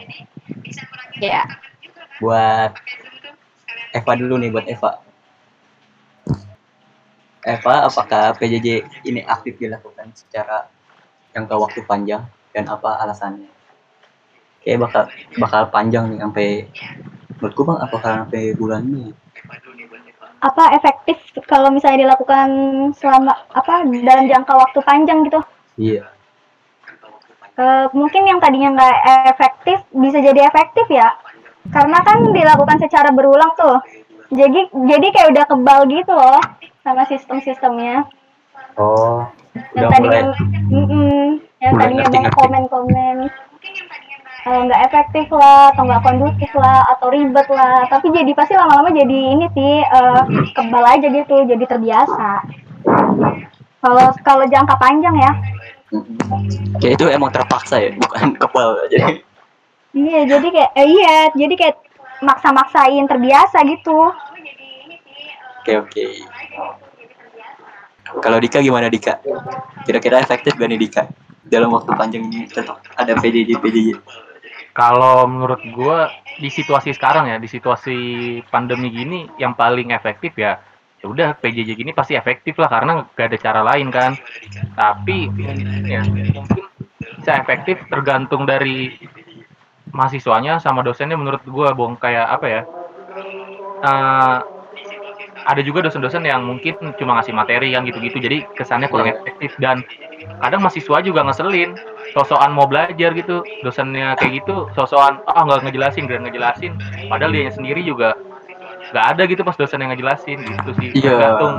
Ya 1.19 1.43
buat 2.19 2.75
Eva 3.95 4.13
dulu 4.19 4.35
nih 4.37 4.51
buat 4.53 4.67
Eva. 4.67 5.01
Eva 7.47 7.75
apakah 7.87 8.35
PJJ 8.37 8.83
ini 9.07 9.23
aktif 9.23 9.55
dilakukan 9.57 10.11
secara 10.13 10.67
jangka 11.33 11.55
waktu 11.55 11.79
panjang 11.85 12.25
dan 12.53 12.65
apa 12.69 12.99
alasannya. 13.05 13.49
Kayak 14.65 14.79
bakal 14.89 15.03
bakal 15.39 15.61
panjang 15.71 16.05
nih 16.11 16.19
sampai 16.19 16.47
menurutku 17.39 17.63
bang 17.63 17.79
apakah 17.79 18.11
sampai 18.25 18.51
bulan 18.59 18.83
ini 18.83 19.15
Apa 20.39 20.75
efektif 20.75 21.15
kalau 21.47 21.71
misalnya 21.71 22.07
dilakukan 22.07 22.47
selama 22.95 23.31
apa 23.51 23.83
dalam 23.87 24.27
jangka 24.27 24.53
waktu 24.55 24.79
panjang 24.83 25.27
gitu? 25.27 25.39
iya. 25.79 26.07
Eh, 27.59 27.85
mungkin 27.91 28.23
yang 28.23 28.39
tadinya 28.39 28.71
nggak 28.71 28.97
efektif 29.35 29.83
bisa 29.91 30.23
jadi 30.23 30.47
efektif 30.47 30.87
ya. 30.87 31.11
Karena 31.67 31.99
kan 32.07 32.23
dilakukan 32.31 32.79
secara 32.79 33.11
berulang 33.11 33.51
tuh. 33.59 33.83
Jadi 34.31 34.71
jadi 34.71 35.07
kayak 35.11 35.29
udah 35.35 35.45
kebal 35.49 35.79
gitu 35.91 36.13
loh 36.15 36.39
sama 36.87 37.03
sistem-sistemnya 37.03 38.07
oh 38.79 39.27
yang 39.75 39.87
udah 39.87 39.89
tadinya 39.91 40.21
mulai. 40.31 41.39
Yang 41.59 41.73
Mulai 41.75 41.81
tadinya 41.83 42.05
banyak 42.07 42.33
komen-komen. 42.39 43.17
Eh, 44.39 44.59
nggak 44.65 44.81
efektif 44.87 45.27
lah 45.35 45.75
atau 45.75 45.83
nggak 45.83 46.03
kondusif 46.07 46.51
lah 46.55 46.87
atau 46.95 47.11
ribet 47.11 47.47
lah. 47.51 47.83
Tapi 47.91 48.07
jadi 48.15 48.31
pasti 48.31 48.55
lama-lama 48.55 48.89
jadi 48.95 49.19
ini 49.35 49.45
sih 49.51 49.83
eh, 49.83 50.21
kebal 50.55 50.83
aja 50.87 51.07
gitu 51.11 51.35
jadi 51.43 51.65
terbiasa. 51.67 52.29
Kalau 53.83 54.05
kalau 54.23 54.45
jangka 54.47 54.75
panjang 54.79 55.15
ya. 55.19 55.31
Kayak 56.79 56.93
itu 57.01 57.05
emang 57.11 57.33
terpaksa 57.33 57.81
ya 57.81 57.91
bukan 57.97 58.37
kebal. 58.37 58.77
Jadi 58.93 59.25
Iya, 59.89 60.21
jadi 60.29 60.47
kayak 60.53 60.71
eh, 60.77 60.85
iya, 60.85 61.15
jadi 61.33 61.53
kayak 61.57 61.77
maksa-maksain 62.21 63.09
terbiasa 63.09 63.65
gitu. 63.65 64.13
oke 65.59 65.73
oke 65.81 66.03
kalau 68.17 68.41
Dika 68.41 68.57
gimana 68.65 68.89
Dika 68.89 69.21
kira-kira 69.85 70.25
efektif 70.25 70.57
gak 70.57 70.69
nih 70.69 70.81
Dika 70.81 71.03
dalam 71.45 71.73
waktu 71.73 71.91
panjang 71.93 72.23
ini 72.29 72.49
tetap 72.49 72.81
ada 72.97 73.13
PJJ 73.17 73.61
PJJ 73.61 73.89
Kalau 74.73 75.27
menurut 75.27 75.59
gua 75.75 76.07
di 76.39 76.47
situasi 76.47 76.95
sekarang 76.95 77.27
ya, 77.27 77.35
di 77.35 77.49
situasi 77.51 77.97
pandemi 78.47 78.93
gini 78.93 79.27
yang 79.35 79.57
paling 79.57 79.91
efektif 79.91 80.37
ya 80.39 80.61
ya 80.99 81.05
udah 81.09 81.29
PJJ 81.35 81.75
gini 81.75 81.91
pasti 81.91 82.15
efektif 82.15 82.55
lah 82.59 82.69
karena 82.71 83.03
gak 83.11 83.27
ada 83.33 83.37
cara 83.41 83.61
lain 83.65 83.91
kan. 83.91 84.15
Tapi 84.77 85.27
ya 85.83 86.05
mungkin 86.05 86.63
bisa 87.19 87.31
efektif 87.43 87.81
tergantung 87.91 88.47
dari 88.47 88.95
mahasiswanya 89.91 90.63
sama 90.63 90.85
dosennya 90.85 91.17
menurut 91.17 91.43
gua 91.49 91.75
bong 91.75 91.99
kayak 91.99 92.29
apa 92.29 92.45
ya? 92.47 92.61
eh, 93.83 94.37
ada 95.45 95.61
juga 95.63 95.85
dosen-dosen 95.85 96.25
yang 96.27 96.43
mungkin 96.43 96.75
cuma 96.99 97.19
ngasih 97.19 97.31
materi 97.31 97.71
yang 97.71 97.87
gitu-gitu. 97.87 98.19
Jadi 98.19 98.43
kesannya 98.57 98.91
kurang 98.91 99.13
efektif. 99.13 99.55
Dan 99.61 99.85
kadang 100.43 100.65
mahasiswa 100.65 100.97
juga 101.05 101.23
ngeselin. 101.23 101.77
Sosokan 102.11 102.51
mau 102.51 102.65
belajar 102.65 103.13
gitu. 103.15 103.45
Dosennya 103.63 104.17
kayak 104.19 104.43
gitu 104.43 104.67
sosokan 104.73 105.21
ah 105.29 105.45
nggak 105.45 105.69
ngejelasin 105.69 106.09
nggak 106.09 106.21
ngejelasin. 106.27 106.73
Padahal 107.07 107.31
dia 107.31 107.53
sendiri 107.53 107.85
juga 107.85 108.17
nggak 108.89 109.05
ada 109.15 109.23
gitu 109.29 109.41
pas 109.45 109.55
dosen 109.55 109.79
yang 109.79 109.91
ngejelasin 109.93 110.39
gitu 110.41 110.71
sih. 110.81 110.89
Iya. 110.97 111.13
Tergantung. 111.15 111.53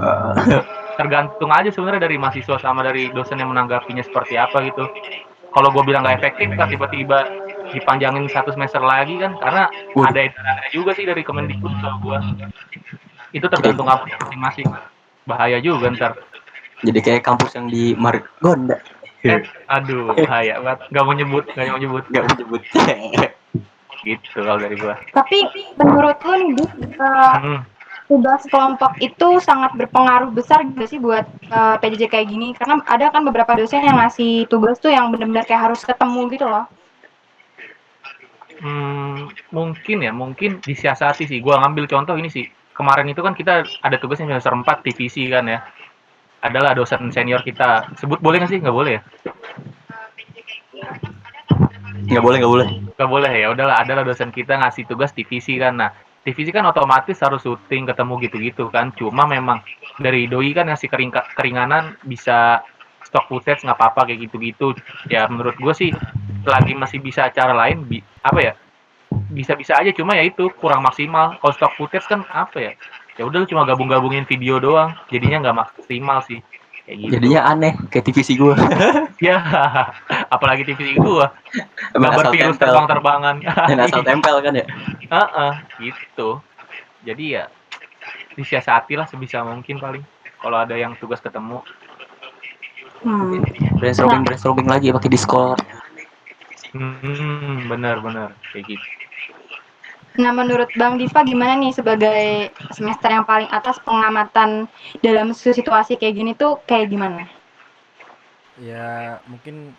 Tergantung 1.00 1.50
aja 1.54 1.70
sebenarnya 1.72 2.02
dari 2.04 2.16
mahasiswa 2.20 2.56
sama 2.60 2.84
dari 2.84 3.08
dosen 3.14 3.40
yang 3.40 3.54
menanggapinya 3.54 4.04
seperti 4.04 4.36
apa 4.36 4.60
gitu. 4.66 4.84
Kalau 5.50 5.68
gue 5.74 5.82
bilang 5.82 6.06
nggak 6.06 6.22
efektif 6.22 6.54
kan 6.54 6.70
tiba-tiba 6.70 7.26
dipanjangin 7.70 8.26
satu 8.30 8.54
semester 8.54 8.82
lagi 8.82 9.18
kan. 9.18 9.38
Karena 9.38 9.70
Waduh. 9.94 10.10
ada 10.10 10.20
edarannya 10.26 10.68
juga 10.74 10.94
sih 10.94 11.06
dari 11.06 11.22
Kemendikbud 11.22 11.74
kalau 11.80 11.98
gue 12.02 12.16
itu 13.30 13.46
tergantung 13.46 13.86
kampus 13.86 14.10
masing-masing. 14.18 14.66
Bahaya 15.26 15.58
juga 15.62 15.90
ntar. 15.94 16.12
Jadi 16.80 16.98
kayak 17.04 17.22
kampus 17.22 17.54
yang 17.54 17.68
di 17.68 17.92
Margonda 17.92 18.80
eh, 19.24 19.44
aduh 19.68 20.16
bahaya 20.16 20.60
banget. 20.60 20.80
Nggak 20.92 21.04
mau 21.04 21.14
nyebut 21.14 21.44
nggak 21.52 21.66
mau 21.68 21.80
nyebut. 21.80 22.04
Nggak 22.08 22.24
menyebut 22.32 22.62
gitu 24.08 24.28
kalau 24.32 24.56
dari 24.56 24.76
gua. 24.80 24.96
Tapi 25.12 25.38
menurut 25.76 26.16
lu 26.24 26.34
nih 26.40 26.50
Dik, 26.56 26.70
eh, 26.96 27.34
hmm. 27.36 27.60
tugas 28.08 28.42
kelompok 28.48 28.96
itu 29.04 29.28
sangat 29.44 29.76
berpengaruh 29.76 30.32
besar 30.32 30.64
gitu 30.64 30.84
sih 30.88 30.98
buat 31.00 31.28
eh, 31.28 31.76
PJJ 31.84 32.08
kayak 32.08 32.28
gini. 32.32 32.56
Karena 32.56 32.80
ada 32.88 33.12
kan 33.12 33.22
beberapa 33.28 33.52
dosen 33.60 33.84
yang 33.84 34.00
ngasih 34.00 34.48
tugas 34.48 34.80
tuh 34.80 34.88
yang 34.88 35.12
benar-benar 35.12 35.44
kayak 35.44 35.68
harus 35.72 35.84
ketemu 35.84 36.20
gitu 36.32 36.48
loh. 36.48 36.64
Hmm, 38.60 39.32
mungkin 39.52 40.04
ya 40.04 40.12
mungkin 40.12 40.64
disiasati 40.64 41.28
sih. 41.28 41.38
Gua 41.44 41.60
ngambil 41.60 41.88
contoh 41.92 42.16
ini 42.16 42.32
sih 42.32 42.48
kemarin 42.80 43.12
itu 43.12 43.20
kan 43.20 43.36
kita 43.36 43.68
ada 43.84 43.96
tugas 44.00 44.16
yang 44.24 44.32
semester 44.32 44.56
4 44.56 44.80
TVC 44.80 45.28
kan 45.28 45.44
ya. 45.44 45.60
Adalah 46.40 46.72
dosen 46.72 47.12
senior 47.12 47.44
kita. 47.44 47.92
Sebut 48.00 48.16
boleh 48.24 48.40
nggak 48.40 48.50
sih? 48.50 48.58
Nggak 48.64 48.76
boleh 48.76 48.92
ya? 48.96 49.02
Nggak 52.08 52.24
boleh 52.24 52.36
nggak 52.40 52.52
boleh. 52.56 52.66
Nggak 52.96 53.10
boleh 53.12 53.32
ya. 53.36 53.46
Udahlah 53.52 53.76
adalah 53.84 54.02
dosen 54.08 54.32
kita 54.32 54.56
ngasih 54.56 54.88
tugas 54.88 55.12
TVC 55.12 55.60
kan. 55.60 55.76
Nah 55.76 55.92
TVC 56.24 56.48
kan 56.48 56.64
otomatis 56.64 57.20
harus 57.20 57.44
syuting 57.44 57.84
ketemu 57.84 58.14
gitu-gitu 58.24 58.64
kan. 58.72 58.88
Cuma 58.96 59.28
memang 59.28 59.60
dari 60.00 60.24
doi 60.24 60.56
kan 60.56 60.72
ngasih 60.72 60.88
kering 60.88 61.12
keringanan 61.36 62.00
bisa 62.08 62.64
stock 63.04 63.28
footage 63.28 63.60
nggak 63.60 63.76
apa-apa 63.76 64.08
kayak 64.08 64.32
gitu-gitu. 64.32 64.72
Ya 65.12 65.28
menurut 65.28 65.60
gue 65.60 65.74
sih 65.76 65.92
lagi 66.48 66.72
masih 66.72 67.04
bisa 67.04 67.28
cara 67.28 67.52
lain 67.52 67.84
bi- 67.84 68.04
apa 68.24 68.40
ya 68.40 68.52
bisa-bisa 69.30 69.74
aja 69.78 69.90
cuma 69.94 70.14
ya 70.14 70.26
itu 70.26 70.50
kurang 70.58 70.82
maksimal 70.82 71.38
kalau 71.38 71.52
stock 71.54 71.74
footage 71.74 72.06
kan 72.06 72.22
apa 72.30 72.58
ya 72.58 72.72
ya 73.18 73.22
udah 73.26 73.42
lu 73.42 73.46
cuma 73.46 73.66
gabung-gabungin 73.66 74.26
video 74.26 74.62
doang 74.62 74.94
jadinya 75.10 75.42
nggak 75.42 75.56
maksimal 75.66 76.22
sih 76.24 76.38
kayak 76.86 76.96
gitu 76.98 77.12
jadinya 77.18 77.40
aneh 77.46 77.72
kayak 77.90 78.04
TVC 78.10 78.38
gue 78.38 78.54
ya 79.30 79.38
apalagi 80.32 80.64
TV 80.64 80.96
gua 80.96 81.30
gambar 81.92 82.24
asal 82.24 82.32
virus 82.32 82.56
terbang-terbangan 82.56 83.34
dan 83.70 83.78
asal 83.82 84.00
tempel 84.02 84.40
kan 84.40 84.54
ya 84.56 84.66
Heeh, 85.10 85.52
gitu. 85.82 86.38
Jadi 87.02 87.34
ya 87.34 87.50
disiasati 88.38 88.94
lah 88.94 89.10
sebisa 89.10 89.42
mungkin 89.42 89.82
paling. 89.82 90.06
Kalau 90.40 90.56
ada 90.56 90.78
yang 90.78 90.94
tugas 90.96 91.18
ketemu. 91.20 91.60
hmm. 93.00 93.80
brainstorming 93.80 94.28
brainstorming 94.28 94.68
lagi 94.68 94.92
pakai 94.92 95.08
Discord 95.08 95.56
Hmm, 96.70 97.66
benar 97.66 97.98
benar 97.98 98.36
kayak 98.52 98.76
gitu. 98.76 98.86
Nah, 100.18 100.32
menurut 100.34 100.70
Bang 100.74 100.98
Diva 100.98 101.22
gimana 101.22 101.54
nih 101.54 101.70
sebagai 101.70 102.50
semester 102.74 103.10
yang 103.14 103.22
paling 103.22 103.46
atas 103.52 103.78
pengamatan 103.86 104.66
dalam 105.06 105.30
situasi 105.30 105.94
kayak 106.00 106.14
gini 106.18 106.32
tuh 106.34 106.58
kayak 106.66 106.90
gimana? 106.90 107.30
ya 108.60 109.18
mungkin 109.30 109.78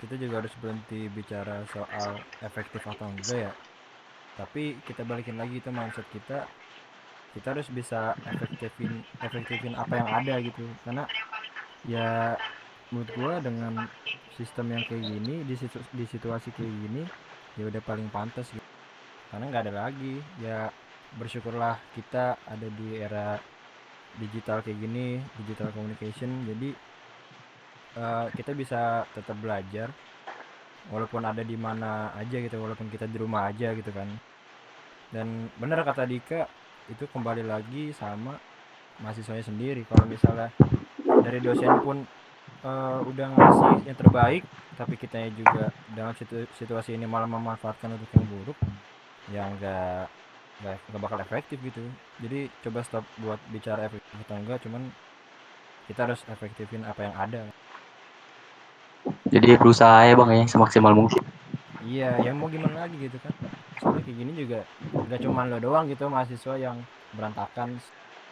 kita 0.00 0.14
juga 0.18 0.42
harus 0.42 0.54
berhenti 0.58 1.06
bicara 1.12 1.62
soal 1.70 2.26
efektif 2.42 2.82
atau 2.86 3.06
enggak 3.12 3.38
ya. 3.50 3.52
Tapi 4.38 4.82
kita 4.86 5.02
balikin 5.06 5.36
lagi 5.38 5.60
itu 5.62 5.70
mindset 5.70 6.06
kita. 6.10 6.48
Kita 7.34 7.46
harus 7.56 7.68
bisa 7.72 8.16
efektifin 8.26 9.04
efektifin 9.22 9.74
apa 9.78 9.94
yang 10.00 10.08
ada 10.10 10.34
gitu. 10.42 10.76
Karena 10.84 11.04
ya 11.86 12.36
menurut 12.92 13.10
gua 13.14 13.32
dengan 13.42 13.88
sistem 14.36 14.66
yang 14.74 14.84
kayak 14.88 15.04
gini 15.06 15.34
di 15.48 15.54
situ 15.60 15.78
di 15.92 16.04
situasi 16.08 16.50
kayak 16.56 16.72
gini 16.82 17.02
ya 17.58 17.68
udah 17.68 17.82
paling 17.84 18.08
pantas 18.08 18.48
gitu 18.52 18.71
karena 19.32 19.48
nggak 19.48 19.64
ada 19.66 19.74
lagi. 19.88 20.20
Ya 20.38 20.68
bersyukurlah 21.16 21.80
kita 21.96 22.36
ada 22.44 22.68
di 22.68 23.00
era 23.00 23.40
digital 24.20 24.60
kayak 24.60 24.76
gini 24.76 25.16
digital 25.40 25.72
communication. 25.72 26.44
Jadi 26.44 26.70
eh, 27.96 28.26
kita 28.36 28.52
bisa 28.52 29.08
tetap 29.16 29.40
belajar 29.40 29.88
walaupun 30.92 31.24
ada 31.24 31.40
di 31.40 31.56
mana 31.56 32.12
aja 32.12 32.36
gitu 32.36 32.60
walaupun 32.60 32.92
kita 32.92 33.08
di 33.08 33.16
rumah 33.16 33.48
aja 33.48 33.72
gitu 33.72 33.88
kan. 33.88 34.06
Dan 35.08 35.48
benar 35.56 35.80
kata 35.80 36.04
Dika 36.04 36.44
itu 36.92 37.08
kembali 37.08 37.48
lagi 37.48 37.96
sama 37.96 38.36
mahasiswanya 39.00 39.44
sendiri. 39.48 39.88
Kalau 39.88 40.04
misalnya 40.04 40.52
dari 41.24 41.40
dosen 41.40 41.72
pun 41.80 42.04
eh, 42.68 42.98
udah 43.00 43.26
ngasih 43.32 43.88
yang 43.88 43.96
terbaik 43.96 44.44
tapi 44.72 44.96
kitanya 44.96 45.28
juga 45.36 45.68
dalam 45.92 46.16
situ- 46.16 46.48
situasi 46.56 46.96
ini 46.96 47.04
malah 47.04 47.28
memanfaatkan 47.28 47.92
untuk 47.92 48.08
yang 48.16 48.26
buruk 48.28 48.58
ya 49.34 49.42
nggak 49.54 49.82
nggak 50.60 50.74
nggak 50.88 51.02
bakal 51.04 51.18
efektif 51.26 51.58
gitu 51.68 51.80
jadi 52.22 52.38
coba 52.62 52.80
stop 52.86 53.04
buat 53.22 53.40
bicara 53.54 53.80
efektif 53.88 54.16
atau 54.24 54.36
enggak 54.40 54.58
cuman 54.64 54.82
kita 55.88 56.00
harus 56.06 56.20
efektifin 56.34 56.82
apa 56.90 57.00
yang 57.06 57.16
ada 57.24 57.40
Jadi 59.32 59.56
berusaha 59.58 60.04
ya 60.06 60.14
bang 60.14 60.30
ya 60.38 60.44
semaksimal 60.46 60.92
mungkin. 60.94 61.22
iya 61.88 62.04
ya 62.24 62.30
mau 62.38 62.48
gimana 62.54 62.76
lagi 62.82 62.96
gitu 63.06 63.16
kan 63.24 63.34
soalnya 63.80 64.02
kayak 64.06 64.18
gini 64.20 64.32
juga 64.42 64.58
gak 65.10 65.20
cuma 65.24 65.40
lo 65.50 65.56
doang 65.64 65.84
gitu 65.92 66.04
mahasiswa 66.14 66.54
yang 66.64 66.76
berantakan 67.16 67.68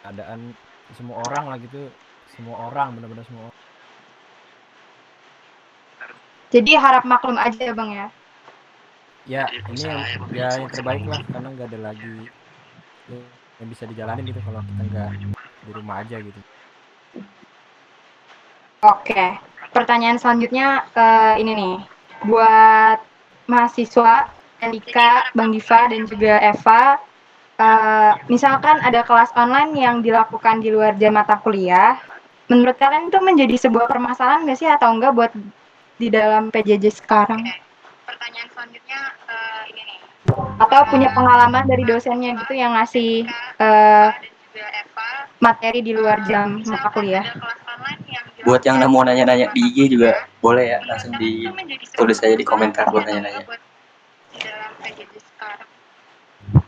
keadaan 0.01 0.39
semua 0.97 1.17
orang 1.27 1.43
lah 1.51 1.57
gitu 1.65 1.77
semua 2.33 2.55
orang 2.67 2.87
benar-benar 2.95 3.25
semua 3.27 3.43
orang. 3.49 3.59
Jadi 6.53 6.71
harap 6.83 7.03
maklum 7.11 7.37
aja 7.45 7.59
ya 7.67 7.73
bang 7.79 7.89
ya. 7.99 8.07
Ya 9.29 9.45
ini 9.69 9.81
yang 9.85 10.01
ya 10.33 10.47
yang 10.57 10.69
terbaik 10.71 11.05
lah 11.05 11.21
karena 11.29 11.47
nggak 11.53 11.67
ada 11.69 11.79
lagi 11.93 12.15
yang 13.61 13.67
bisa 13.69 13.83
dijalanin 13.85 14.25
gitu 14.25 14.41
kalau 14.41 14.61
kita 14.65 14.83
nggak 14.89 15.09
di 15.61 15.71
rumah 15.77 16.01
aja 16.01 16.17
gitu. 16.17 16.39
Oke, 18.81 19.37
pertanyaan 19.77 20.17
selanjutnya 20.17 20.89
eh, 20.97 21.33
ini 21.37 21.51
nih, 21.53 21.75
buat 22.25 22.97
mahasiswa 23.45 24.33
Elika, 24.57 25.29
Bang 25.37 25.53
Diva 25.53 25.85
dan 25.85 26.09
juga 26.09 26.41
Eva, 26.41 26.97
eh, 27.61 28.13
misalkan 28.25 28.81
ada 28.81 29.05
kelas 29.05 29.29
online 29.37 29.77
yang 29.77 30.01
dilakukan 30.01 30.65
di 30.65 30.73
luar 30.73 30.97
jam 30.97 31.13
mata 31.13 31.37
kuliah, 31.37 32.01
menurut 32.49 32.73
kalian 32.81 33.13
itu 33.13 33.21
menjadi 33.21 33.69
sebuah 33.69 33.85
permasalahan 33.85 34.49
nggak 34.49 34.57
sih 34.57 34.65
atau 34.65 34.89
enggak 34.97 35.13
buat 35.13 35.31
di 36.01 36.09
dalam 36.09 36.49
PJJ 36.49 37.05
sekarang? 37.05 37.45
Pertanyaan 38.11 38.49
selanjutnya 38.51 38.99
eh, 39.31 39.61
ini 39.71 39.81
nih, 39.87 39.99
atau 40.59 40.83
punya 40.91 41.09
pengalaman 41.15 41.63
dari 41.63 41.87
dosennya 41.87 42.35
gitu 42.43 42.53
yang 42.59 42.75
ngasih 42.75 43.23
eh, 43.55 44.09
materi 45.39 45.79
di 45.79 45.95
luar 45.95 46.19
jam 46.27 46.59
mata 46.67 46.91
kuliah? 46.91 47.23
Buat 48.43 48.67
yang 48.67 48.83
mau 48.91 49.07
nanya-nanya 49.07 49.55
di 49.55 49.63
IG 49.63 49.95
juga 49.95 50.27
boleh 50.43 50.75
ya 50.75 50.79
langsung 50.83 51.15
ditulis 51.15 52.19
aja 52.19 52.35
di 52.35 52.43
komentar 52.43 52.91
buat 52.91 53.07
nanya-nanya. 53.07 53.47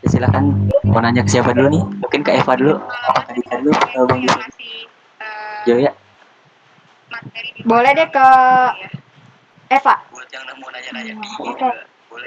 Ya 0.00 0.08
silakan 0.08 0.72
mau 0.88 1.04
nanya 1.04 1.28
ke 1.28 1.30
siapa 1.34 1.52
dulu 1.52 1.68
nih? 1.68 1.84
Mungkin 2.00 2.20
ke 2.24 2.40
Eva 2.40 2.56
dulu. 2.56 2.80
Apa 2.88 3.20
tadi 3.28 3.44
dulu? 3.44 3.70
Atau 3.76 4.08
Bang 4.08 4.24
Diva? 4.24 4.40
Yo 5.68 5.76
ya. 5.76 5.92
Boleh 7.68 7.92
deh 7.92 8.08
ke 8.08 8.26
Eva. 9.68 9.94
Yang 10.34 10.58
mau 10.58 10.68
nanya-nanya 10.74 11.12
IG 11.14 11.34
Oke. 11.46 11.70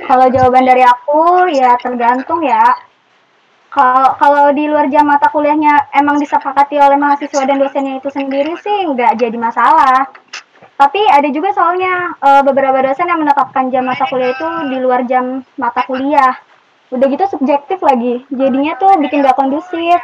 Kalau 0.07 0.27
jawaban 0.31 0.63
dari 0.63 0.83
aku 0.83 1.51
ya 1.51 1.75
tergantung 1.79 2.39
ya. 2.43 2.71
Kalau 3.67 4.15
kalau 4.15 4.55
di 4.55 4.63
luar 4.67 4.87
jam 4.87 5.03
mata 5.03 5.27
kuliahnya 5.27 5.91
emang 5.91 6.15
disepakati 6.23 6.79
oleh 6.79 6.95
mahasiswa 6.95 7.43
dan 7.43 7.59
dosennya 7.59 7.99
itu 7.99 8.07
sendiri 8.07 8.55
sih 8.63 8.87
nggak 8.95 9.19
jadi 9.19 9.35
masalah. 9.35 10.07
Tapi 10.79 11.01
ada 11.03 11.27
juga 11.33 11.51
soalnya 11.51 12.15
eh, 12.15 12.41
beberapa 12.47 12.79
dosen 12.79 13.11
yang 13.11 13.19
menetapkan 13.19 13.67
jam 13.67 13.83
mata 13.83 14.07
kuliah 14.07 14.31
itu 14.31 14.47
di 14.71 14.77
luar 14.79 15.03
jam 15.03 15.43
mata 15.59 15.83
kuliah. 15.83 16.35
Udah 16.87 17.07
gitu 17.11 17.27
subjektif 17.27 17.83
lagi. 17.83 18.23
Jadinya 18.31 18.79
tuh 18.79 18.95
bikin 19.03 19.19
gak 19.19 19.35
kondusif. 19.35 19.99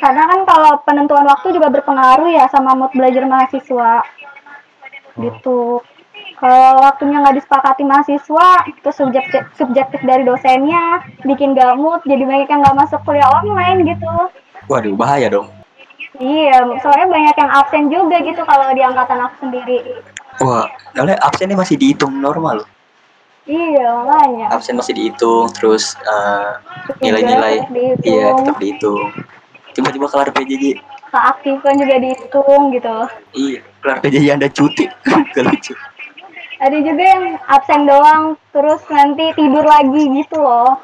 Karena 0.00 0.24
kan 0.24 0.40
kalau 0.48 0.72
penentuan 0.88 1.28
waktu 1.28 1.52
juga 1.52 1.68
berpengaruh 1.68 2.32
ya 2.32 2.48
sama 2.48 2.72
mood 2.72 2.94
belajar 2.96 3.28
mahasiswa. 3.28 4.00
Gitu. 5.20 5.84
Kalau 6.38 6.78
waktunya 6.86 7.18
nggak 7.18 7.42
disepakati 7.42 7.82
mahasiswa, 7.82 8.48
itu 8.70 8.90
subjektif, 8.94 9.42
subjektif 9.58 10.00
dari 10.06 10.22
dosennya, 10.22 11.02
bikin 11.26 11.58
mood, 11.74 11.98
jadi 12.06 12.22
banyak 12.22 12.46
yang 12.46 12.62
nggak 12.62 12.78
masuk 12.78 13.02
kuliah 13.02 13.26
online 13.26 13.82
gitu. 13.82 14.12
Waduh, 14.70 14.94
bahaya 14.94 15.26
dong. 15.26 15.50
Iya, 16.18 16.62
soalnya 16.82 17.06
banyak 17.10 17.34
yang 17.38 17.50
absen 17.50 17.84
juga 17.90 18.22
gitu 18.22 18.42
kalau 18.46 18.70
di 18.70 18.82
angkatan 18.82 19.18
aku 19.18 19.34
sendiri. 19.46 19.78
Wah, 20.42 20.70
soalnya 20.94 21.18
absennya 21.22 21.58
masih 21.58 21.74
dihitung 21.74 22.14
normal 22.22 22.62
loh. 22.62 22.68
Iya, 23.48 23.86
makanya. 24.04 24.46
Absen 24.54 24.78
masih 24.78 24.94
dihitung, 24.94 25.50
terus 25.56 25.96
Tugas 26.86 27.00
nilai-nilai 27.02 27.64
iya 28.04 28.36
tetap 28.36 28.60
dihitung. 28.60 29.10
Tiba-tiba 29.72 30.06
kelar 30.10 30.30
PJJ, 30.34 30.78
keaktifan 31.08 31.74
juga 31.80 31.96
dihitung 32.02 32.62
gitu. 32.74 32.96
iya 33.32 33.60
kelar 33.80 33.98
PJJ 34.04 34.26
anda 34.36 34.48
cuti, 34.52 34.84
gak 35.34 35.44
lucu. 35.48 35.72
Ada 36.58 36.78
juga 36.82 37.02
yang 37.02 37.24
absen 37.46 37.86
doang, 37.86 38.22
terus 38.50 38.82
nanti 38.90 39.30
tidur 39.38 39.62
lagi 39.62 40.02
gitu 40.10 40.42
loh. 40.42 40.82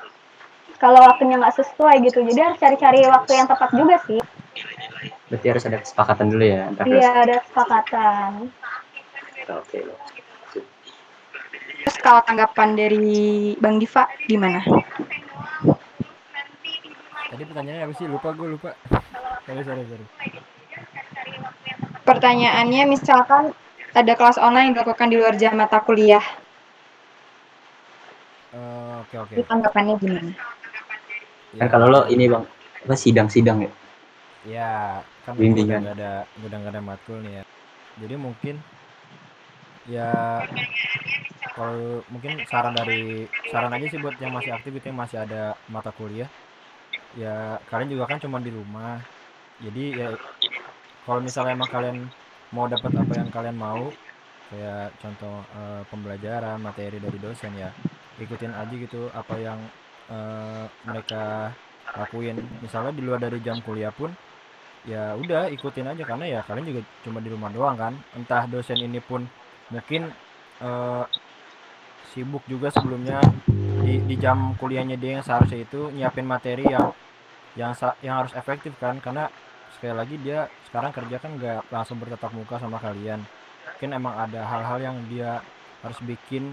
Kalau 0.79 1.03
waktunya 1.03 1.39
nggak 1.41 1.57
sesuai 1.59 2.03
gitu, 2.07 2.23
jadi 2.23 2.51
harus 2.51 2.59
cari-cari 2.63 3.07
waktu 3.11 3.33
yang 3.35 3.47
tepat 3.51 3.71
juga 3.75 3.97
sih. 4.07 4.21
Berarti 5.31 5.47
harus 5.51 5.65
ada 5.67 5.79
kesepakatan 5.83 6.27
dulu 6.31 6.45
ya 6.45 6.71
Iya, 6.87 7.11
ada 7.27 7.37
kesepakatan. 7.43 8.31
Oke. 9.51 9.79
Terus 11.85 11.97
kalau 12.01 12.21
tanggapan 12.23 12.69
dari 12.79 13.59
Bang 13.59 13.83
Diva 13.83 14.07
gimana? 14.31 14.63
tadi 17.35 17.51
pertanyaannya 17.51 17.85
apa 17.91 17.95
sih 17.99 18.07
lupa 18.07 18.31
gue 18.31 18.49
lupa 18.55 18.71
sorry 19.43 19.63
sorry 19.67 19.83
sorry 19.91 20.07
Pertanyaannya 22.05 22.85
misalkan 22.87 23.57
ada 24.01 24.13
kelas 24.19 24.39
online 24.47 24.65
yang 24.71 24.75
dilakukan 24.77 25.09
di 25.13 25.17
luar 25.21 25.35
jam 25.43 25.55
mata 25.61 25.79
kuliah, 25.87 26.25
Eh, 28.55 28.95
oke 29.03 29.17
oke 29.19 29.39
itu 29.39 29.43
tanggapannya 29.49 29.95
gimana? 30.03 30.33
Kan 31.59 31.69
kalau 31.73 31.87
lo 31.95 32.01
ini 32.15 32.25
bang, 32.33 32.45
apa 32.85 32.95
sidang-sidang 32.99 33.59
ya? 33.67 33.71
ya 34.55 34.63
kan 35.25 35.37
Bimbingan. 35.39 35.83
udah 35.83 35.93
ada 35.97 36.11
udah 36.45 36.57
nggak 36.61 36.73
ada 36.75 36.83
matkul 36.85 37.19
nih 37.25 37.33
ya 37.41 37.45
jadi 38.01 38.15
mungkin 38.25 38.55
ya 39.87 40.05
kalau 41.55 42.03
mungkin 42.13 42.33
saran 42.51 42.75
dari 42.75 43.27
saran 43.51 43.73
aja 43.77 43.87
sih 43.93 44.01
buat 44.03 44.17
yang 44.25 44.33
masih 44.35 44.53
aktif 44.57 44.73
itu 44.75 44.87
yang 44.91 45.01
masih 45.05 45.19
ada 45.25 45.55
mata 45.75 45.91
kuliah 45.95 46.29
ya 47.23 47.59
kalian 47.69 47.91
juga 47.95 48.05
kan 48.11 48.19
cuma 48.25 48.39
di 48.47 48.51
rumah 48.59 48.99
jadi 49.65 49.85
ya 50.01 50.07
kalau 51.07 51.21
misalnya 51.27 51.53
emang 51.59 51.71
kalian 51.75 51.99
mau 52.55 52.71
dapat 52.71 52.95
apa 52.95 53.13
yang 53.19 53.29
kalian 53.35 53.59
mau 53.59 53.91
kayak 54.55 54.95
contoh 55.03 55.43
eh, 55.59 55.83
pembelajaran 55.91 56.63
materi 56.63 57.03
dari 57.03 57.19
dosen 57.19 57.53
ya 57.59 57.75
ikutin 58.23 58.55
aja 58.55 58.71
gitu 58.71 59.11
apa 59.11 59.35
yang 59.43 59.59
eh, 60.09 60.65
mereka 60.87 61.51
lakuin. 61.99 62.39
Misalnya 62.63 62.93
di 62.95 63.03
luar 63.03 63.19
dari 63.19 63.39
jam 63.43 63.59
kuliah 63.61 63.91
pun 63.91 64.15
ya 64.85 65.17
udah 65.17 65.49
ikutin 65.49 65.89
aja 65.89 66.05
karena 66.05 66.39
ya 66.39 66.41
kalian 66.45 66.69
juga 66.69 66.81
cuma 67.03 67.19
di 67.19 67.29
rumah 67.33 67.51
doang 67.51 67.77
kan. 67.77 67.95
Entah 68.15 68.47
dosen 68.47 68.79
ini 68.79 69.03
pun 69.03 69.27
mungkin 69.75 70.15
eh, 70.63 71.05
sibuk 72.15 72.47
juga 72.47 72.71
sebelumnya 72.71 73.19
di, 73.83 73.99
di 74.07 74.15
jam 74.15 74.55
kuliahnya 74.55 74.95
dia 74.95 75.19
yang 75.19 75.25
seharusnya 75.27 75.67
itu 75.67 75.91
nyiapin 75.91 76.27
materi 76.27 76.63
yang 76.63 76.95
yang 77.59 77.75
yang 77.99 78.23
harus 78.23 78.33
efektif 78.39 78.79
kan. 78.79 79.03
Karena 79.03 79.27
sekali 79.75 79.95
lagi 80.01 80.17
dia 80.27 80.39
sekarang 80.69 80.93
kerja 80.97 81.17
kan 81.23 81.31
nggak 81.39 81.61
langsung 81.75 81.97
bertatap 82.03 82.33
muka 82.39 82.57
sama 82.63 82.79
kalian. 82.81 83.21
Mungkin 83.75 83.91
emang 83.99 84.15
ada 84.25 84.41
hal-hal 84.51 84.79
yang 84.81 84.97
dia 85.11 85.31
harus 85.85 85.99
bikin 86.11 86.45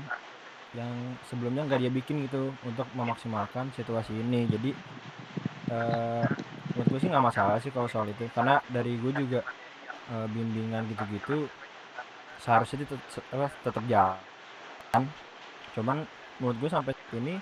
yang 0.76 0.92
sebelumnya 1.30 1.68
nggak 1.68 1.82
dia 1.84 1.92
bikin 1.92 2.16
gitu 2.28 2.52
untuk 2.66 2.88
memaksimalkan 2.98 3.66
situasi 3.78 4.14
ini. 4.16 4.48
Jadi 4.50 4.72
eh 5.72 6.26
menurut 6.74 6.88
gue 6.92 7.00
sih 7.04 7.10
nggak 7.12 7.26
masalah 7.30 7.58
sih 7.64 7.72
kalau 7.76 7.88
soal 7.92 8.08
itu. 8.10 8.26
Karena 8.36 8.60
dari 8.76 8.94
gue 9.02 9.12
juga 9.22 9.40
eh, 10.14 10.28
bimbingan 10.32 10.84
gitu-gitu 10.92 11.48
seharusnya 12.44 12.84
itu 12.84 12.96
tet- 13.14 13.30
apa, 13.36 13.48
tetap 13.64 13.84
jalan. 13.92 15.04
Cuman 15.76 15.98
menurut 16.40 16.58
gue 16.62 16.70
sampai 16.72 16.94
ini 17.16 17.36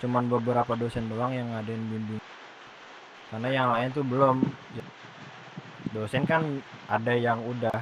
cuman 0.00 0.24
beberapa 0.32 0.72
dosen 0.80 1.06
doang 1.12 1.32
yang 1.36 1.48
ngadain 1.52 1.82
bimbing 1.92 2.20
karena 3.30 3.48
yang 3.48 3.68
lain 3.74 3.88
tuh 3.94 4.04
belum. 4.04 4.36
Ya, 4.76 4.84
dosen 5.94 6.22
kan 6.26 6.42
ada 6.86 7.12
yang 7.14 7.38
udah 7.42 7.74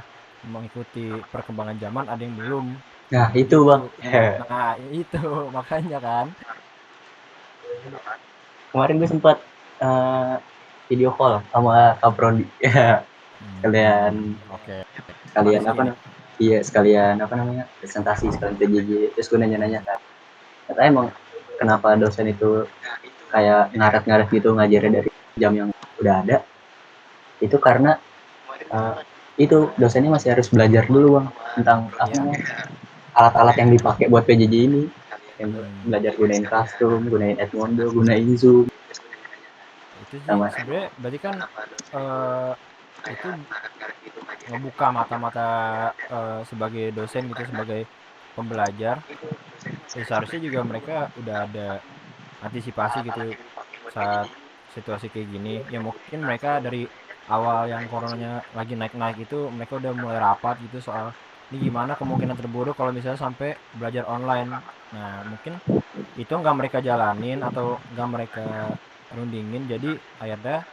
mengikuti 0.48 1.12
perkembangan 1.32 1.76
zaman 1.82 2.04
ada 2.08 2.22
yang 2.22 2.36
belum. 2.36 2.66
Nah 3.08 3.28
itu 3.32 3.56
bang, 3.64 3.82
nah 4.48 4.76
itu 4.92 5.20
makanya 5.56 5.98
kan. 6.00 6.26
Kemarin 8.68 9.00
gue 9.00 9.08
sempat 9.08 9.36
eh, 9.80 10.34
video 10.88 11.10
call 11.16 11.40
sama 11.52 11.96
Kak 12.00 12.12
Prondi. 12.16 12.44
Ya, 12.60 13.02
Hmm, 13.38 13.62
Kalian 13.62 14.14
oke. 14.50 14.76
sekalian 15.30 15.62
Makasih 15.62 15.70
apa 15.70 15.82
ya. 15.82 15.86
namanya? 15.86 15.94
Iya 16.38 16.58
sekalian 16.66 17.14
apa 17.22 17.34
namanya? 17.38 17.64
Presentasi 17.78 18.26
sekalian 18.34 18.58
PJJ. 18.58 18.90
Terus 19.14 19.26
gue 19.30 19.38
nanya-nanya 19.38 19.80
kan, 19.86 19.98
kata 20.66 20.80
emang 20.82 21.06
kenapa 21.54 21.94
dosen 21.94 22.26
itu 22.30 22.66
kayak 23.30 23.70
ngaret-ngaret 23.78 24.26
gitu 24.26 24.48
ngajarnya 24.58 24.90
dari 24.98 25.10
jam 25.38 25.52
yang 25.54 25.68
udah 25.96 26.14
ada? 26.26 26.36
Itu 27.38 27.56
karena 27.62 27.96
eh, 28.68 28.96
itu 29.38 29.70
dosennya 29.78 30.10
masih 30.10 30.34
harus 30.34 30.50
belajar 30.50 30.84
dulu 30.90 31.22
bang 31.22 31.26
tentang 31.54 31.78
apa 31.94 32.10
Iya. 32.10 32.34
alat-alat 33.14 33.56
yang 33.62 33.70
dipakai 33.72 34.06
buat 34.10 34.26
PJJ 34.26 34.54
ini. 34.66 34.82
Yang 35.38 35.50
belajar 35.86 36.12
gunain 36.18 36.42
Classroom, 36.42 37.06
gunain 37.06 37.38
Edmodo, 37.38 37.86
gunain 37.94 38.26
Zoom. 38.34 38.66
itu 39.98 40.16
sih 40.18 40.26
Sama. 40.26 40.48
sebenarnya 40.50 40.88
berarti 40.98 41.18
kan 41.20 41.36
eh, 41.94 42.52
itu 43.12 43.28
ngebuka 44.48 44.86
mata-mata 44.90 45.48
eh, 45.92 46.40
sebagai 46.48 46.90
dosen 46.90 47.28
gitu 47.28 47.42
sebagai 47.44 47.84
pembelajar 48.32 49.02
ya 49.92 50.02
seharusnya 50.06 50.40
juga 50.40 50.60
mereka 50.64 50.96
udah 51.18 51.44
ada 51.44 51.68
antisipasi 52.40 53.04
gitu 53.04 53.34
saat 53.90 54.26
situasi 54.78 55.10
kayak 55.10 55.28
gini 55.28 55.54
ya 55.68 55.82
mungkin 55.82 56.22
mereka 56.22 56.62
dari 56.62 56.86
awal 57.28 57.68
yang 57.68 57.84
coronanya 57.90 58.40
lagi 58.56 58.78
naik-naik 58.78 59.28
itu 59.28 59.50
mereka 59.52 59.76
udah 59.76 59.92
mulai 59.92 60.18
rapat 60.22 60.56
gitu 60.64 60.80
soal 60.80 61.12
ini 61.48 61.72
gimana 61.72 61.96
kemungkinan 61.96 62.36
terburuk 62.36 62.76
kalau 62.76 62.92
misalnya 62.92 63.16
sampai 63.16 63.56
belajar 63.72 64.04
online? 64.04 64.52
Nah 64.92 65.24
mungkin 65.24 65.56
itu 66.20 66.28
nggak 66.28 66.56
mereka 66.60 66.78
jalanin 66.84 67.40
atau 67.40 67.80
nggak 67.96 68.08
mereka 68.08 68.46
rundingin 69.16 69.64
jadi 69.64 69.96
akhirnya 70.20 70.68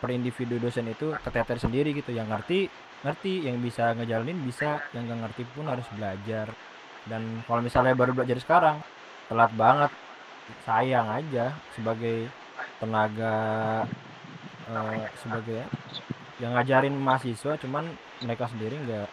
per 0.00 0.08
individu 0.16 0.56
dosen 0.56 0.88
itu 0.88 1.12
keteter 1.20 1.60
sendiri 1.60 1.92
gitu. 1.92 2.16
Yang 2.16 2.28
ngerti 2.32 2.60
ngerti 3.04 3.32
yang 3.52 3.60
bisa 3.60 3.92
ngejalanin 3.92 4.38
bisa 4.48 4.80
yang 4.96 5.04
nggak 5.04 5.28
ngerti 5.28 5.42
pun 5.52 5.68
harus 5.68 5.84
belajar. 5.92 6.48
Dan 7.04 7.44
kalau 7.44 7.60
misalnya 7.60 7.92
baru 7.92 8.16
belajar 8.16 8.40
sekarang 8.40 8.76
telat 9.28 9.52
banget. 9.52 9.92
Sayang 10.64 11.12
aja 11.12 11.52
sebagai 11.76 12.32
tenaga 12.78 13.36
eh, 14.70 15.10
sebagai 15.18 15.62
yang 16.38 16.54
ngajarin 16.54 16.94
mahasiswa 16.94 17.58
cuman 17.58 17.84
mereka 18.22 18.46
sendiri 18.46 18.78
nggak 18.86 19.08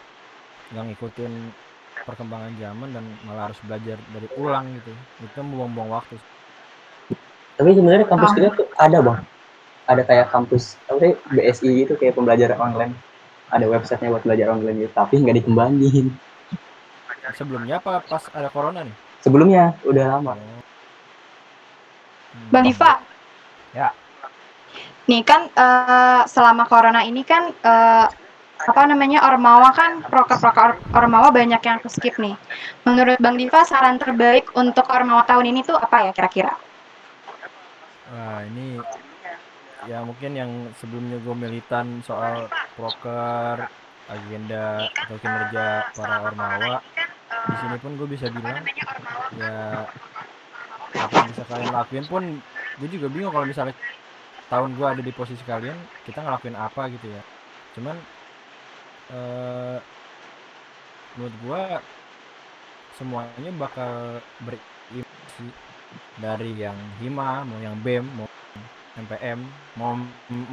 nggak 0.72 0.84
ngikutin 0.90 1.32
perkembangan 2.06 2.54
zaman 2.58 2.88
dan 2.94 3.04
malah 3.26 3.50
harus 3.50 3.58
belajar 3.66 3.98
dari 4.14 4.28
ulang 4.38 4.66
gitu 4.78 4.92
itu 5.22 5.32
kan 5.34 5.46
buang-buang 5.50 5.90
waktu 5.90 6.18
Tapi 7.56 7.72
sebenarnya 7.72 8.04
kampus 8.04 8.36
kita 8.36 8.52
tuh 8.52 8.68
ada 8.76 9.00
bang. 9.00 9.24
Ada 9.88 10.02
kayak 10.04 10.28
kampus 10.28 10.76
apa 10.92 10.98
sih 11.00 11.12
BSI 11.32 11.70
gitu 11.88 11.96
kayak 11.96 12.12
pembelajaran 12.12 12.60
online. 12.60 12.92
Ada 13.48 13.64
websitenya 13.64 14.12
buat 14.12 14.28
belajar 14.28 14.52
online 14.52 14.84
gitu, 14.84 14.92
tapi 14.92 15.24
nggak 15.24 15.40
dikembangin. 15.40 16.12
sebelumnya 17.32 17.82
apa 17.82 18.06
pas 18.06 18.22
ada 18.38 18.46
corona 18.54 18.86
nih 18.86 18.94
Sebelumnya 19.24 19.74
udah 19.88 20.04
lama. 20.20 20.36
Oh. 20.36 20.62
Hmm. 22.36 22.50
Bang 22.52 22.64
Diva. 22.68 23.02
Ya. 23.74 23.90
Nih 25.06 25.22
kan 25.22 25.50
eh, 25.50 26.22
selama 26.26 26.66
corona 26.66 27.06
ini 27.06 27.22
kan 27.22 27.50
eh, 27.50 28.06
apa 28.56 28.82
namanya 28.88 29.22
Ormawa 29.28 29.70
kan 29.70 30.02
proker-proker 30.02 30.80
Ormawa 30.90 31.30
banyak 31.30 31.62
yang 31.62 31.78
ke 31.78 31.88
skip 31.90 32.18
nih. 32.18 32.34
Menurut 32.82 33.18
Bang 33.22 33.38
Diva 33.38 33.62
saran 33.62 33.98
terbaik 34.02 34.50
untuk 34.58 34.86
Ormawa 34.90 35.22
tahun 35.26 35.50
ini 35.54 35.60
tuh 35.62 35.78
apa 35.78 36.10
ya 36.10 36.12
kira-kira? 36.14 36.52
Wah 38.10 38.42
ini 38.46 38.78
ya 39.86 40.02
mungkin 40.02 40.34
yang 40.34 40.50
sebelumnya 40.82 41.22
gue 41.22 41.34
militan 41.38 42.02
soal 42.02 42.50
proker 42.74 43.70
agenda 44.10 44.86
atau 44.90 45.16
kinerja 45.18 45.90
para 45.94 46.16
ormawa 46.26 46.82
di 47.46 47.54
sini 47.58 47.76
pun 47.78 47.94
gue 47.98 48.08
bisa 48.10 48.26
bilang 48.30 48.62
ya 49.38 49.86
apa 50.94 51.14
yang 51.14 51.28
bisa 51.30 51.42
kalian 51.46 51.70
lakuin 51.74 52.06
pun 52.06 52.24
gue 52.78 52.88
juga 52.92 53.06
bingung 53.08 53.32
kalau 53.32 53.46
misalnya 53.48 53.74
tahun 54.52 54.70
gue 54.78 54.86
ada 54.86 55.02
di 55.02 55.12
posisi 55.14 55.42
kalian 55.46 55.76
kita 56.06 56.20
ngelakuin 56.24 56.56
apa 56.58 56.82
gitu 56.94 57.06
ya. 57.10 57.22
Cuman 57.76 57.96
eh 59.10 59.78
menurut 61.16 61.34
gue 61.42 61.62
semuanya 62.96 63.50
bakal 63.60 64.18
berimplikasi 64.40 65.46
dari 66.20 66.50
yang 66.56 66.76
hima 67.02 67.44
mau 67.44 67.60
yang 67.60 67.76
bem 67.84 68.04
mau 68.16 68.28
MPM 68.96 69.40
mau 69.76 69.92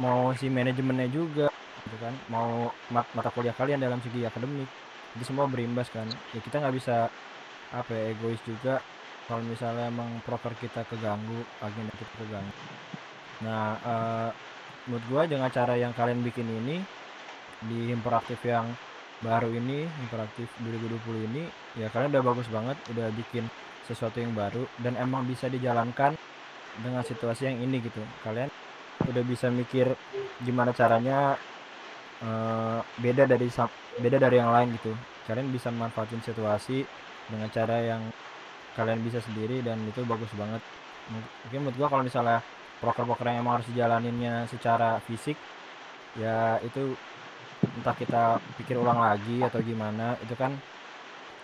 mau 0.00 0.20
si 0.36 0.46
manajemennya 0.52 1.08
juga 1.12 1.48
gitu 1.84 1.96
kan. 2.00 2.14
Mau 2.28 2.72
mat- 2.92 3.12
mata 3.16 3.30
kuliah 3.32 3.56
kalian 3.56 3.80
dalam 3.80 4.00
segi 4.04 4.24
akademik. 4.28 4.68
Itu 5.16 5.24
semua 5.26 5.46
berimbas 5.48 5.88
kan. 5.92 6.08
Ya 6.34 6.40
kita 6.44 6.60
nggak 6.60 6.76
bisa 6.76 7.08
apa 7.74 7.90
ya 7.92 8.12
egois 8.14 8.40
juga 8.46 8.80
kalau 9.24 9.42
misalnya 9.44 9.88
emang 9.88 10.20
proker 10.24 10.52
kita 10.60 10.84
keganggu 10.84 11.40
agenda 11.64 11.92
kita 11.96 12.14
keganggu. 12.20 12.54
Nah 13.44 13.64
eh, 13.80 14.30
menurut 14.88 15.04
gua 15.08 15.22
dengan 15.24 15.48
cara 15.48 15.74
yang 15.80 15.96
kalian 15.96 16.20
bikin 16.20 16.44
ini 16.44 16.76
di 17.64 17.88
interaktif 17.88 18.36
yang 18.44 18.68
baru 19.24 19.48
ini 19.48 19.88
interaktif 20.04 20.52
2020 20.60 21.28
ini 21.32 21.42
ya 21.80 21.88
kalian 21.88 22.12
udah 22.12 22.24
bagus 22.24 22.48
banget 22.52 22.76
udah 22.92 23.08
bikin 23.16 23.48
sesuatu 23.88 24.20
yang 24.20 24.36
baru 24.36 24.68
dan 24.84 25.00
emang 25.00 25.24
bisa 25.24 25.48
dijalankan 25.48 26.12
dengan 26.80 27.00
situasi 27.00 27.48
yang 27.48 27.58
ini 27.64 27.80
gitu. 27.80 28.04
Kalian 28.20 28.52
udah 29.08 29.24
bisa 29.24 29.48
mikir 29.48 29.88
gimana 30.44 30.76
caranya 30.76 31.40
eh, 32.20 32.80
beda 33.00 33.24
dari 33.24 33.48
beda 34.04 34.16
dari 34.20 34.36
yang 34.36 34.52
lain 34.52 34.76
gitu. 34.76 34.92
Kalian 35.24 35.48
bisa 35.48 35.72
manfaatin 35.72 36.20
situasi 36.20 36.84
dengan 37.32 37.48
cara 37.48 37.80
yang 37.80 38.04
kalian 38.74 39.00
bisa 39.00 39.18
sendiri 39.18 39.62
dan 39.62 39.78
itu 39.86 40.02
bagus 40.04 40.30
banget 40.34 40.62
mungkin 41.44 41.58
menurut 41.62 41.76
gua 41.76 41.88
kalau 41.88 42.02
misalnya 42.02 42.38
proker-proker 42.80 43.26
yang 43.28 43.40
emang 43.40 43.60
harus 43.60 43.68
dijalaninnya 43.70 44.44
secara 44.46 44.98
fisik 45.04 45.36
ya 46.14 46.58
itu 46.60 46.94
entah 47.80 47.96
kita 47.96 48.22
pikir 48.60 48.76
ulang 48.76 49.00
lagi 49.00 49.40
atau 49.40 49.58
gimana 49.58 50.18
itu 50.20 50.34
kan 50.36 50.52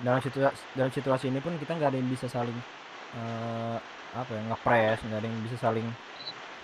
dalam 0.01 0.21
situasi 0.21 0.57
dalam 0.75 0.93
situasi 0.93 1.25
ini 1.29 1.41
pun 1.41 1.57
kita 1.57 1.77
nggak 1.77 1.91
ada 1.93 1.99
yang 2.01 2.09
bisa 2.09 2.27
saling 2.29 2.57
eh, 3.17 3.77
apa 4.11 4.31
ya 4.33 4.43
ngepres 4.49 4.99
nggak 5.07 5.19
ada 5.23 5.29
yang 5.29 5.41
bisa 5.45 5.57
saling 5.57 5.87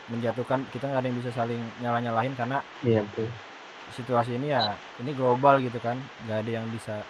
menjatuhkan 0.06 0.62
kita 0.70 0.86
nggak 0.86 1.00
ada 1.02 1.08
yang 1.08 1.18
bisa 1.18 1.30
saling 1.34 1.60
nyalah 1.82 2.00
nyalahin 2.02 2.34
karena 2.34 2.58
Iya 2.86 3.02
betul. 3.02 3.26
situasi 3.92 4.38
ini 4.38 4.50
ya 4.54 4.74
ini 5.02 5.10
global 5.14 5.58
gitu 5.58 5.78
kan 5.78 5.98
nggak 6.26 6.38
ada 6.46 6.50
yang 6.62 6.66
bisa 6.70 7.02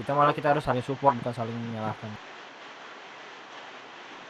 kita 0.00 0.12
malah 0.16 0.32
kita 0.32 0.52
harus 0.56 0.64
saling 0.64 0.84
support 0.84 1.16
bukan 1.20 1.32
saling 1.32 1.52
menyalahkan 1.52 2.10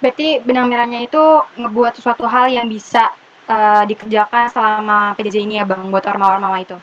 Berarti 0.00 0.40
benang 0.40 0.66
merahnya 0.66 1.04
itu 1.04 1.20
ngebuat 1.56 1.92
sesuatu 1.94 2.24
hal 2.24 2.48
yang 2.48 2.66
bisa 2.66 3.12
eh, 3.46 3.84
dikerjakan 3.84 4.48
selama 4.48 5.12
PJJ 5.14 5.36
ini 5.44 5.54
ya 5.60 5.64
Bang 5.64 5.88
buat 5.88 6.04
Ormawa-Ormawa 6.04 6.58
itu. 6.60 6.78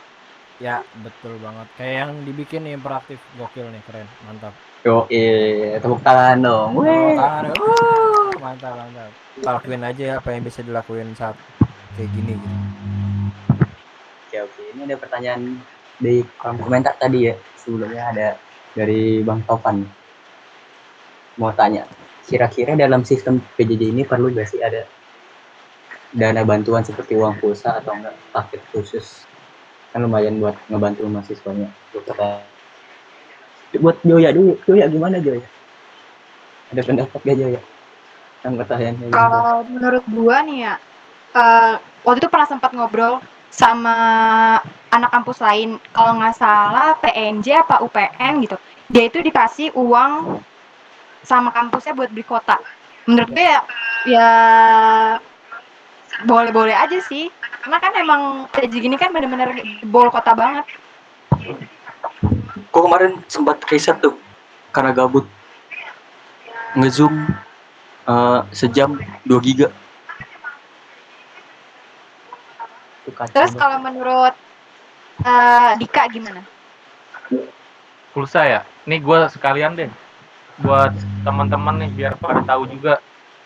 ya 0.58 0.82
betul 1.06 1.38
banget 1.38 1.70
kayak 1.78 1.94
yang 2.02 2.10
dibikin 2.26 2.66
nih 2.66 2.74
interaktif 2.74 3.22
gokil 3.38 3.70
nih 3.70 3.78
keren 3.86 4.10
mantap 4.26 4.50
Yo, 4.82 5.06
eh, 5.06 5.78
tepuk 5.78 6.02
tangan 6.02 6.42
dong. 6.42 6.74
Weh. 6.74 7.14
tangan, 7.14 7.54
uh, 7.54 8.34
mantap 8.42 8.74
mantap 8.74 9.10
lakuin 9.38 9.86
aja 9.86 10.18
apa 10.18 10.34
yang 10.34 10.42
bisa 10.42 10.66
dilakuin 10.66 11.14
saat 11.14 11.38
kayak 11.94 12.10
gini 12.10 12.34
gitu 12.34 12.48
Oke, 14.26 14.38
oke. 14.42 14.62
Ini 14.74 14.80
ada 14.84 14.96
pertanyaan 14.98 15.62
di 15.96 16.26
kolom 16.36 16.58
komentar 16.58 16.98
tadi 16.98 17.30
ya. 17.30 17.34
Sebelumnya 17.56 18.02
ada 18.10 18.28
dari 18.74 19.22
Bang 19.22 19.40
Topan. 19.42 19.86
Mau 21.34 21.54
tanya, 21.54 21.86
kira-kira 22.28 22.76
dalam 22.76 23.02
sistem 23.08 23.40
PJJ 23.56 23.82
ini 23.96 24.02
perlu 24.04 24.28
gak 24.28 24.52
sih 24.52 24.60
ada 24.60 24.84
dana 26.12 26.44
bantuan 26.44 26.84
seperti 26.84 27.16
uang 27.16 27.40
pulsa 27.40 27.80
atau 27.80 27.96
enggak 27.96 28.12
paket 28.36 28.60
khusus? 28.70 29.24
Kan 29.90 30.04
lumayan 30.04 30.36
buat 30.36 30.54
ngebantu 30.68 31.08
mahasiswanya. 31.08 31.72
Buat 33.80 33.96
Joya 34.04 34.30
dulu. 34.36 34.60
Joya 34.68 34.84
gimana 34.92 35.16
Joya? 35.24 35.48
Ada 36.68 36.84
pendapat 36.84 37.20
gak 37.24 37.36
Joya? 37.40 37.60
Yang 38.44 38.54
gitu. 38.62 39.10
Kalau 39.10 39.66
menurut 39.66 40.04
gua 40.12 40.36
nih 40.46 40.58
ya, 40.68 40.74
eh, 41.34 41.74
waktu 42.06 42.18
itu 42.22 42.28
pernah 42.30 42.46
sempat 42.46 42.70
ngobrol 42.76 43.18
sama 43.48 43.96
anak 44.92 45.10
kampus 45.10 45.40
lain. 45.40 45.80
Kalau 45.90 46.20
nggak 46.20 46.36
salah 46.36 46.94
PNJ 47.00 47.64
apa 47.64 47.82
UPN 47.82 48.44
gitu. 48.44 48.56
Dia 48.88 49.08
itu 49.08 49.18
dikasih 49.20 49.74
uang 49.74 50.40
sama 51.22 51.50
kampusnya 51.50 51.94
buat 51.94 52.10
beli 52.12 52.26
kota. 52.26 52.58
Menurut 53.08 53.30
gue 53.32 53.46
ya, 53.46 53.60
ya 54.04 54.28
boleh-boleh 56.26 56.74
aja 56.74 56.98
sih. 57.06 57.32
Karena 57.64 57.78
kan 57.82 57.92
emang 57.98 58.22
kayak 58.54 58.70
gini 58.70 58.96
kan 58.96 59.10
bener-bener 59.10 59.54
bol 59.88 60.08
kota 60.12 60.32
banget. 60.36 60.66
Kok 62.70 62.82
kemarin 62.84 63.18
sempat 63.26 63.62
riset 63.72 63.98
tuh 63.98 64.14
karena 64.70 64.92
gabut 64.92 65.24
ngezoom 66.76 67.14
eh, 68.06 68.40
sejam 68.52 69.00
2 69.26 69.46
giga. 69.46 69.68
Terus 73.32 73.56
kalau 73.56 73.80
menurut 73.80 74.36
eh, 75.24 75.70
Dika 75.80 76.06
gimana? 76.12 76.44
pulsa 78.18 78.42
ya 78.48 78.60
nih 78.88 78.98
gue 78.98 79.18
sekalian 79.30 79.78
deh 79.78 79.90
buat 80.62 80.92
teman-teman 81.22 81.86
nih 81.86 81.90
biar 81.94 82.12
pada 82.18 82.42
tahu 82.42 82.66
juga. 82.70 82.98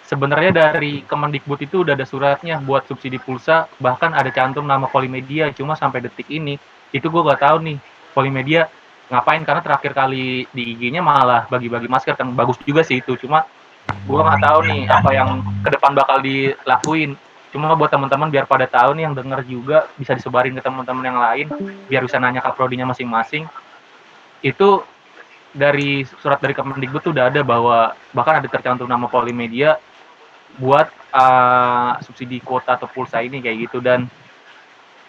Sebenarnya 0.09 0.53
dari 0.53 1.01
Kemendikbud 1.09 1.61
itu 1.65 1.87
udah 1.87 1.97
ada 1.97 2.05
suratnya 2.05 2.61
buat 2.61 2.85
subsidi 2.85 3.17
pulsa 3.17 3.65
bahkan 3.81 4.13
ada 4.13 4.29
cantum 4.29 4.69
nama 4.69 4.85
Polimedia 4.85 5.49
cuma 5.57 5.73
sampai 5.73 6.05
detik 6.05 6.29
ini 6.29 6.61
itu 6.93 7.07
gue 7.09 7.23
gak 7.25 7.41
tahu 7.41 7.57
nih 7.65 7.79
Polimedia 8.13 8.69
ngapain? 9.09 9.41
Karena 9.45 9.65
terakhir 9.65 9.93
kali 9.97 10.45
di 10.53 10.63
IG-nya 10.77 11.01
malah 11.01 11.49
bagi-bagi 11.49 11.89
masker 11.89 12.17
kan 12.17 12.29
bagus 12.37 12.61
juga 12.65 12.85
sih 12.85 13.01
itu 13.01 13.17
cuma 13.21 13.49
gue 13.89 14.21
nggak 14.21 14.41
tahu 14.41 14.59
nih 14.69 14.83
apa 14.89 15.11
yang 15.13 15.41
ke 15.65 15.69
depan 15.73 15.93
bakal 15.97 16.19
dilakuin. 16.21 17.17
Cuma 17.53 17.77
buat 17.77 17.93
teman-teman 17.93 18.33
biar 18.33 18.49
pada 18.49 18.65
tahu 18.65 18.97
nih 18.97 19.05
yang 19.05 19.15
denger 19.17 19.41
juga 19.45 19.79
bisa 20.01 20.17
disebarin 20.17 20.57
ke 20.57 20.63
teman-teman 20.65 21.05
yang 21.05 21.19
lain 21.21 21.47
biar 21.89 22.05
bisa 22.05 22.17
nanya 22.17 22.41
ke 22.41 22.51
prodinya 22.57 22.89
masing-masing. 22.89 23.45
Itu 24.41 24.89
dari 25.53 26.05
surat 26.19 26.41
dari 26.41 26.57
Kemendikbud 26.57 27.05
tuh 27.05 27.13
udah 27.13 27.29
ada 27.29 27.41
bahwa 27.45 27.93
bahkan 28.17 28.41
ada 28.41 28.49
tercantum 28.49 28.89
nama 28.89 29.07
Polimedia 29.07 29.77
buat 30.57 30.89
uh, 31.13 31.97
subsidi 32.05 32.41
kuota 32.41 32.77
atau 32.77 32.89
pulsa 32.89 33.21
ini 33.21 33.41
kayak 33.41 33.69
gitu. 33.69 33.79
Dan 33.85 34.09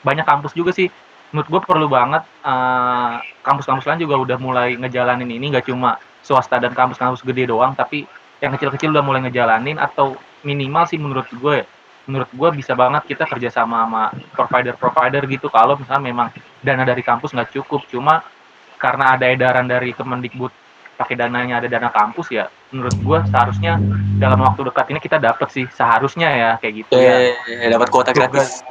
banyak 0.04 0.28
kampus 0.28 0.52
juga 0.56 0.76
sih. 0.76 0.92
Menurut 1.34 1.50
gue 1.50 1.62
perlu 1.66 1.88
banget 1.90 2.22
uh, 2.46 3.18
kampus-kampus 3.42 3.90
lain 3.90 4.06
juga 4.06 4.20
udah 4.22 4.38
mulai 4.38 4.76
ngejalanin 4.78 5.28
ini. 5.32 5.50
Nggak 5.50 5.72
cuma 5.72 5.98
swasta 6.24 6.60
dan 6.60 6.72
kampus-kampus 6.72 7.20
gede 7.24 7.52
doang 7.52 7.76
tapi 7.76 8.08
yang 8.40 8.56
kecil-kecil 8.56 8.92
udah 8.92 9.04
mulai 9.04 9.24
ngejalanin 9.28 9.80
atau 9.80 10.20
minimal 10.44 10.84
sih 10.88 11.00
menurut 11.00 11.28
gue 11.32 11.64
ya, 11.64 11.66
menurut 12.08 12.28
gue 12.32 12.50
bisa 12.60 12.76
banget 12.76 13.16
kita 13.16 13.24
kerjasama 13.24 13.88
sama 13.88 14.04
provider-provider 14.36 15.24
gitu 15.32 15.48
kalau 15.48 15.80
misalnya 15.80 16.04
memang 16.04 16.28
dana 16.60 16.84
dari 16.84 17.00
kampus 17.00 17.32
nggak 17.32 17.56
cukup. 17.56 17.88
Cuma 17.88 18.24
karena 18.84 19.16
ada 19.16 19.26
edaran 19.26 19.64
dari 19.64 19.96
Kemendikbud 19.96 20.52
pakai 20.94 21.16
dananya 21.16 21.58
ada 21.58 21.68
dana 21.68 21.88
kampus 21.90 22.28
ya 22.30 22.46
menurut 22.70 22.94
gue 22.94 23.20
seharusnya 23.32 23.80
dalam 24.20 24.38
waktu 24.38 24.68
dekat 24.68 24.92
ini 24.92 25.00
kita 25.00 25.18
dapat 25.18 25.48
sih 25.50 25.66
seharusnya 25.72 26.28
ya 26.30 26.50
kayak 26.60 26.74
gitu 26.84 26.94
ya 26.94 27.34
Eh, 27.48 27.66
dapat 27.66 27.88
kuota 27.88 28.12
gratis. 28.12 28.62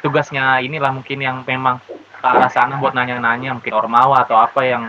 tugasnya 0.00 0.58
inilah 0.58 0.90
mungkin 0.90 1.18
yang 1.18 1.40
memang 1.42 1.78
ke 2.20 2.26
arah 2.26 2.50
sana 2.50 2.76
buat 2.76 2.92
nanya-nanya 2.92 3.54
mungkin 3.54 3.72
ormawa 3.72 4.24
atau 4.24 4.36
apa 4.36 4.60
yang 4.60 4.82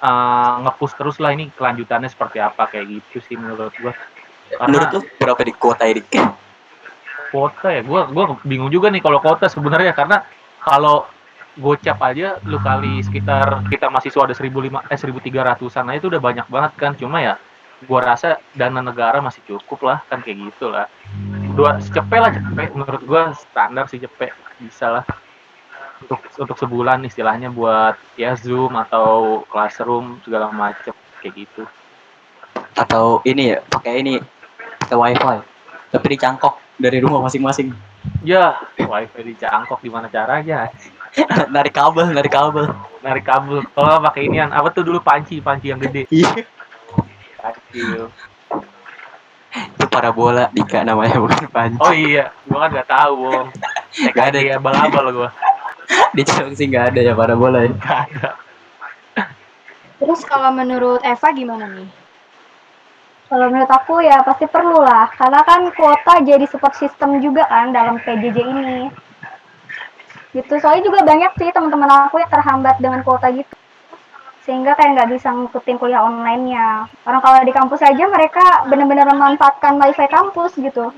uh, 0.00 0.60
ngepush 0.60 0.92
terus 0.94 1.16
lah 1.16 1.32
ini 1.32 1.48
kelanjutannya 1.50 2.08
seperti 2.08 2.36
apa 2.36 2.66
kayak 2.66 2.84
gitu 2.90 3.22
sih 3.22 3.38
menurut 3.38 3.72
gue 3.74 3.94
Menurut 4.60 4.88
lu 4.92 5.00
berapa 5.16 5.40
di 5.40 5.52
kuota 5.56 5.88
ini? 5.88 6.04
kota 7.32 7.66
ya 7.68 7.82
gue 7.82 8.00
gua 8.12 8.24
bingung 8.44 8.70
juga 8.70 8.92
nih 8.92 9.00
kalau 9.00 9.18
kota 9.18 9.48
sebenarnya 9.48 9.90
karena 9.90 10.22
kalau 10.60 11.08
gocap 11.54 11.98
aja 12.02 12.42
lu 12.42 12.58
kali 12.58 12.98
sekitar 13.06 13.62
kita 13.70 13.86
mahasiswa 13.86 14.26
ada 14.26 14.34
1005 14.34 14.90
eh 14.90 14.98
1300-an 14.98 15.84
nah 15.86 15.94
itu 15.94 16.10
udah 16.10 16.22
banyak 16.22 16.46
banget 16.50 16.72
kan. 16.74 16.92
Cuma 16.98 17.22
ya 17.22 17.38
gua 17.86 18.00
rasa 18.02 18.42
dana 18.56 18.82
negara 18.82 19.22
masih 19.22 19.44
cukup 19.46 19.86
lah 19.86 19.98
kan 20.10 20.18
kayak 20.24 20.50
gitu 20.50 20.70
lah. 20.70 20.90
Dua 21.54 21.78
cepet 21.78 22.18
lah 22.18 22.32
cepet. 22.34 22.74
Menurut 22.74 23.02
gua 23.06 23.22
standar 23.38 23.86
sih 23.86 24.02
cepet 24.02 24.34
bisa 24.58 25.00
lah. 25.00 25.04
Untuk 26.02 26.20
untuk 26.36 26.58
sebulan 26.58 27.06
istilahnya 27.06 27.54
buat 27.54 27.94
ya 28.18 28.34
zoom 28.34 28.74
atau 28.74 29.42
classroom 29.46 30.18
segala 30.26 30.50
macem 30.50 30.92
kayak 31.22 31.46
gitu. 31.46 31.62
Atau 32.74 33.22
ini 33.22 33.54
ya, 33.54 33.62
pakai 33.70 34.02
ini 34.02 34.18
pakai 34.82 34.98
wifi. 34.98 35.38
Tapi 35.94 36.06
dicangkok 36.10 36.58
dari 36.74 36.98
rumah 36.98 37.22
masing-masing. 37.22 37.70
ya 38.20 38.60
wifi 38.76 39.32
dicangkok 39.32 39.80
gimana 39.80 40.12
caranya 40.12 40.68
narik 41.54 41.74
kabel, 41.74 42.10
narik 42.10 42.32
kabel. 42.32 42.66
narik 43.04 43.24
kabel 43.24 43.62
kalau 43.76 43.86
nggak 43.86 44.04
pakai 44.10 44.22
inian 44.26 44.50
apa 44.50 44.68
tuh 44.74 44.82
dulu 44.82 44.98
panci 44.98 45.38
panci 45.38 45.70
yang 45.70 45.78
gede 45.78 46.10
Iya. 46.10 46.30
Kacil. 47.44 48.08
Itu 49.54 49.84
parabola 49.86 50.50
Dika 50.50 50.82
namanya 50.82 51.20
bukan 51.20 51.46
panci. 51.52 51.78
Oh 51.78 51.92
iya, 51.94 52.32
gua 52.48 52.66
kan 52.66 52.70
nggak 52.74 52.88
tahu, 52.90 53.12
Bong. 53.20 53.48
Nggak 54.10 54.26
ada. 54.34 54.38
ya 54.42 54.52
abal-abal 54.58 55.06
gua. 55.14 55.30
Di 56.16 56.22
Cilengsi 56.26 56.66
nggak 56.66 56.96
ada 56.96 57.00
ya 57.04 57.12
parabola 57.14 57.62
ya. 57.62 57.70
Nggak 57.70 57.98
ada. 58.10 58.28
Terus 60.02 60.20
kalau 60.26 60.50
menurut 60.50 60.98
Eva 61.06 61.28
gimana 61.30 61.70
nih? 61.70 61.86
Kalau 63.30 63.46
menurut 63.48 63.70
aku 63.70 64.02
ya 64.02 64.20
pasti 64.26 64.50
perlu 64.50 64.82
lah, 64.82 65.08
karena 65.14 65.40
kan 65.46 65.70
kuota 65.72 66.20
jadi 66.26 66.44
support 66.50 66.74
system 66.74 67.22
juga 67.22 67.46
kan 67.46 67.70
dalam 67.70 68.02
PJJ 68.02 68.38
ini. 68.42 68.90
Gitu, 70.34 70.50
soalnya 70.58 70.82
juga 70.82 71.06
banyak 71.06 71.30
sih 71.38 71.48
teman-teman 71.54 72.10
aku 72.10 72.18
yang 72.18 72.26
terhambat 72.26 72.82
dengan 72.82 73.06
kuota 73.06 73.30
gitu. 73.30 73.54
Sehingga 74.42 74.74
kayak 74.74 74.98
nggak 74.98 75.10
bisa 75.14 75.30
ngikutin 75.30 75.78
kuliah 75.78 76.02
online-nya. 76.02 76.90
Orang 77.06 77.22
kalau 77.22 77.38
di 77.46 77.54
kampus 77.54 77.80
aja 77.86 78.04
mereka 78.10 78.66
benar-benar 78.66 79.06
memanfaatkan 79.14 79.78
wifi 79.78 80.10
kampus 80.10 80.58
gitu. 80.58 80.90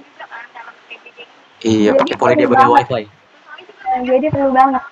Iya, 1.61 1.93
Jadi 2.01 2.17
pakai 2.17 2.17
boleh 2.17 2.35
dia 2.41 2.49
pakai 2.49 2.69
wifi. 2.73 3.03
Nah, 3.87 4.01
Jadi 4.03 4.27
perlu 4.29 4.51
banget 4.51 4.83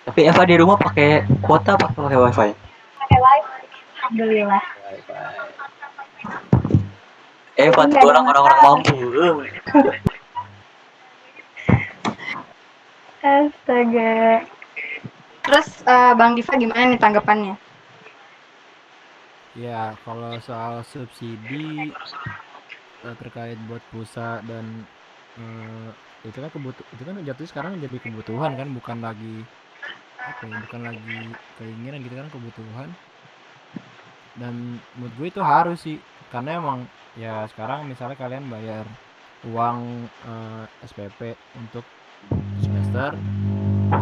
Tapi 0.00 0.20
Eva 0.26 0.42
di 0.42 0.56
rumah 0.58 0.76
pakai 0.80 1.22
kuota 1.44 1.74
apa 1.74 1.90
pakai 1.90 2.18
wifi? 2.22 2.48
pakai 3.02 3.18
wifi. 3.18 3.50
Alhamdulillah. 3.98 4.64
Eva 7.60 7.82
tuh 7.92 8.08
orang 8.08 8.24
orang 8.30 8.42
orang 8.46 8.60
mampu. 8.62 8.94
Astaga. 13.20 14.48
Terus 15.44 15.68
eh, 15.84 16.12
Bang 16.16 16.32
Diva 16.32 16.56
gimana 16.56 16.88
nih 16.88 17.00
tanggapannya? 17.00 17.54
Ya, 19.60 19.92
kalau 20.08 20.40
soal 20.40 20.80
subsidi 20.88 21.92
eh, 23.04 23.14
terkait 23.20 23.60
buat 23.68 23.84
pulsa 23.92 24.40
dan 24.48 24.88
eh, 25.36 25.90
itu 26.24 26.36
kan 26.36 26.48
kebutuh 26.52 26.84
itu 26.96 27.02
kan 27.04 27.16
jatuh 27.24 27.46
sekarang 27.48 27.72
jadi 27.80 27.96
kebutuhan 28.00 28.56
kan 28.56 28.68
bukan 28.72 28.98
lagi 29.00 29.44
apa 30.20 30.44
ya 30.44 30.56
bukan 30.68 30.80
lagi 30.84 31.20
keinginan 31.56 32.04
gitu 32.04 32.14
kan 32.20 32.28
kebutuhan 32.28 32.88
dan 34.36 34.76
menurut 35.00 35.14
gue 35.16 35.28
itu 35.32 35.40
harus 35.40 35.80
sih 35.80 35.96
karena 36.28 36.60
emang 36.60 36.84
ya 37.16 37.48
sekarang 37.48 37.88
misalnya 37.88 38.20
kalian 38.20 38.52
bayar 38.52 38.84
uang 39.48 40.08
eh, 40.28 40.64
SPP 40.84 41.36
untuk 41.56 41.84
semester. 42.62 43.16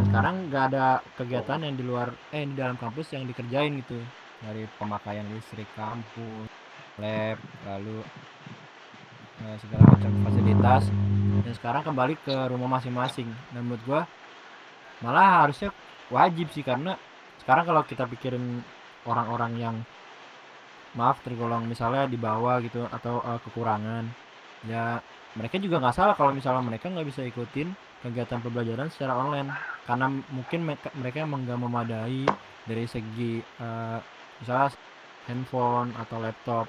Sekarang 0.08 0.52
nggak 0.52 0.64
ada 0.74 1.00
kegiatan 1.16 1.64
yang 1.64 1.74
di 1.78 1.84
luar 1.86 2.12
eh 2.34 2.44
di 2.44 2.54
dalam 2.58 2.76
kampus 2.76 3.14
yang 3.14 3.24
dikerjain 3.24 3.80
gitu. 3.80 3.98
Dari 4.44 4.68
pemakaian 4.78 5.26
listrik 5.34 5.66
kampus 5.74 6.50
lab 6.98 7.38
lalu 7.66 8.02
eh, 9.46 9.56
segala 9.62 9.84
macam 9.94 10.12
fasilitas. 10.26 10.84
Dan 11.46 11.52
sekarang 11.54 11.82
kembali 11.86 12.14
ke 12.22 12.34
rumah 12.50 12.78
masing-masing. 12.78 13.30
Dan 13.54 13.66
menurut 13.66 13.82
gua 13.86 14.02
malah 15.00 15.46
harusnya 15.46 15.70
wajib 16.10 16.50
sih 16.50 16.66
karena 16.66 16.98
sekarang 17.42 17.64
kalau 17.64 17.82
kita 17.86 18.04
pikirin 18.10 18.60
orang-orang 19.06 19.52
yang 19.56 19.76
maaf 20.98 21.22
tergolong 21.22 21.68
misalnya 21.68 22.08
di 22.10 22.18
bawah 22.18 22.58
gitu 22.64 22.84
atau 22.88 23.22
eh, 23.22 23.40
kekurangan 23.46 24.27
ya 24.66 24.98
mereka 25.38 25.56
juga 25.62 25.78
nggak 25.78 25.96
salah 25.96 26.14
kalau 26.18 26.32
misalnya 26.34 26.64
mereka 26.64 26.90
nggak 26.90 27.06
bisa 27.06 27.22
ikutin 27.22 27.70
kegiatan 28.02 28.40
pembelajaran 28.42 28.88
secara 28.90 29.14
online. 29.14 29.50
Karena 29.86 30.06
mungkin 30.10 30.60
mereka 30.98 31.18
emang 31.24 31.46
nggak 31.46 31.60
memadai 31.60 32.22
dari 32.68 32.84
segi 32.88 33.40
eh, 33.40 33.98
misalnya 34.42 34.74
handphone 35.28 35.92
atau 35.96 36.18
laptop 36.18 36.66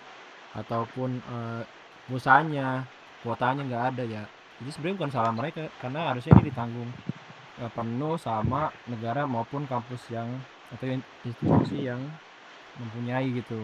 ataupun 0.53 1.09
eh, 1.19 1.63
pulsanya 2.09 2.83
kuotanya 3.23 3.61
nggak 3.65 3.85
ada 3.95 4.03
ya. 4.05 4.23
Jadi 4.59 4.69
sebenarnya 4.75 4.97
bukan 4.99 5.11
salah 5.15 5.31
mereka 5.31 5.63
karena 5.81 6.11
harusnya 6.13 6.35
ini 6.37 6.43
ditanggung 6.51 6.89
eh, 7.61 7.71
penuh 7.73 8.15
sama 8.19 8.69
negara 8.91 9.25
maupun 9.29 9.65
kampus 9.69 10.01
yang 10.13 10.27
atau 10.73 10.85
in- 10.85 11.07
institusi 11.25 11.89
yang 11.89 12.01
mempunyai 12.79 13.27
gitu. 13.33 13.59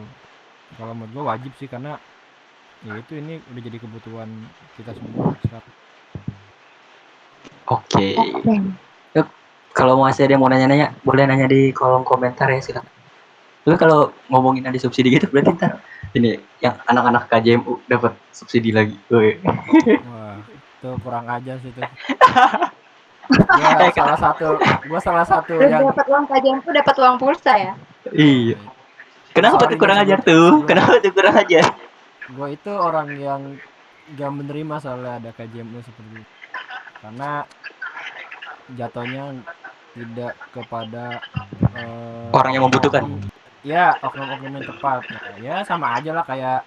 Kalau 0.77 0.93
menurut 0.97 1.13
gua 1.13 1.25
wajib 1.37 1.53
sih 1.59 1.69
karena 1.69 1.97
ya 2.83 2.93
itu 2.99 3.13
ini 3.15 3.39
udah 3.53 3.61
jadi 3.63 3.77
kebutuhan 3.79 4.29
kita 4.75 4.91
semua 4.91 5.31
sekarang 5.39 5.73
Oke. 7.65 8.13
Yuk, 9.17 9.27
Kalau 9.73 9.97
masih 9.97 10.29
ada 10.29 10.37
yang 10.37 10.41
mau 10.45 10.51
nanya-nanya, 10.53 10.93
boleh 11.01 11.25
nanya 11.25 11.49
di 11.49 11.73
kolom 11.73 12.05
komentar 12.05 12.47
ya 12.47 12.61
silakan. 12.61 12.85
Lu 13.65 13.73
kalau 13.81 14.13
ngomongin 14.29 14.69
ada 14.69 14.77
subsidi 14.77 15.17
gitu 15.17 15.25
berarti 15.33 15.57
ntar 15.57 15.81
ini 16.13 16.37
yang 16.61 16.77
anak-anak 16.85 17.25
KJMU 17.27 17.81
dapat 17.89 18.13
subsidi 18.29 18.69
lagi. 18.69 18.93
Woi. 19.09 19.41
Wah, 19.41 20.37
itu 20.45 20.89
kurang 21.01 21.25
aja 21.25 21.57
sih 21.57 21.73
itu. 21.73 21.81
Gua 23.25 23.89
salah 23.89 24.19
satu, 24.21 24.47
gua 24.85 25.01
salah 25.01 25.25
satu 25.25 25.57
Terus 25.57 25.73
yang 25.73 25.89
dapat 25.89 26.05
uang 26.13 26.25
kajian 26.29 26.61
tuh 26.61 26.69
dapat 26.77 26.95
uang 27.01 27.15
pulsa 27.17 27.57
ya? 27.57 27.73
Iya. 28.13 28.53
Kenapa 29.33 29.65
tuh 29.65 29.81
kurang 29.81 29.97
ajar 30.05 30.21
tuh? 30.21 30.61
Kenapa 30.69 31.01
tuh 31.01 31.09
kurang 31.09 31.33
ajar? 31.33 31.65
Gua 32.33 32.47
itu 32.49 32.71
orang 32.73 33.13
yang 33.19 33.41
gak 34.17 34.31
menerima 34.33 34.75
soalnya 34.81 35.21
ada 35.21 35.29
KJMU 35.33 35.81
seperti 35.81 36.21
itu. 36.21 36.33
Karena 37.01 37.45
jatuhnya 38.73 39.23
tidak 39.93 40.33
kepada 40.49 41.21
eh, 41.77 42.29
Orang 42.33 42.51
yang 42.57 42.65
membutuhkan. 42.65 43.03
Ya, 43.65 43.97
oknum-oknum 44.01 44.61
yang 44.61 44.65
tepat. 44.65 45.05
Ya 45.41 45.61
sama 45.65 45.97
aja 45.97 46.13
lah 46.13 46.25
kayak 46.25 46.65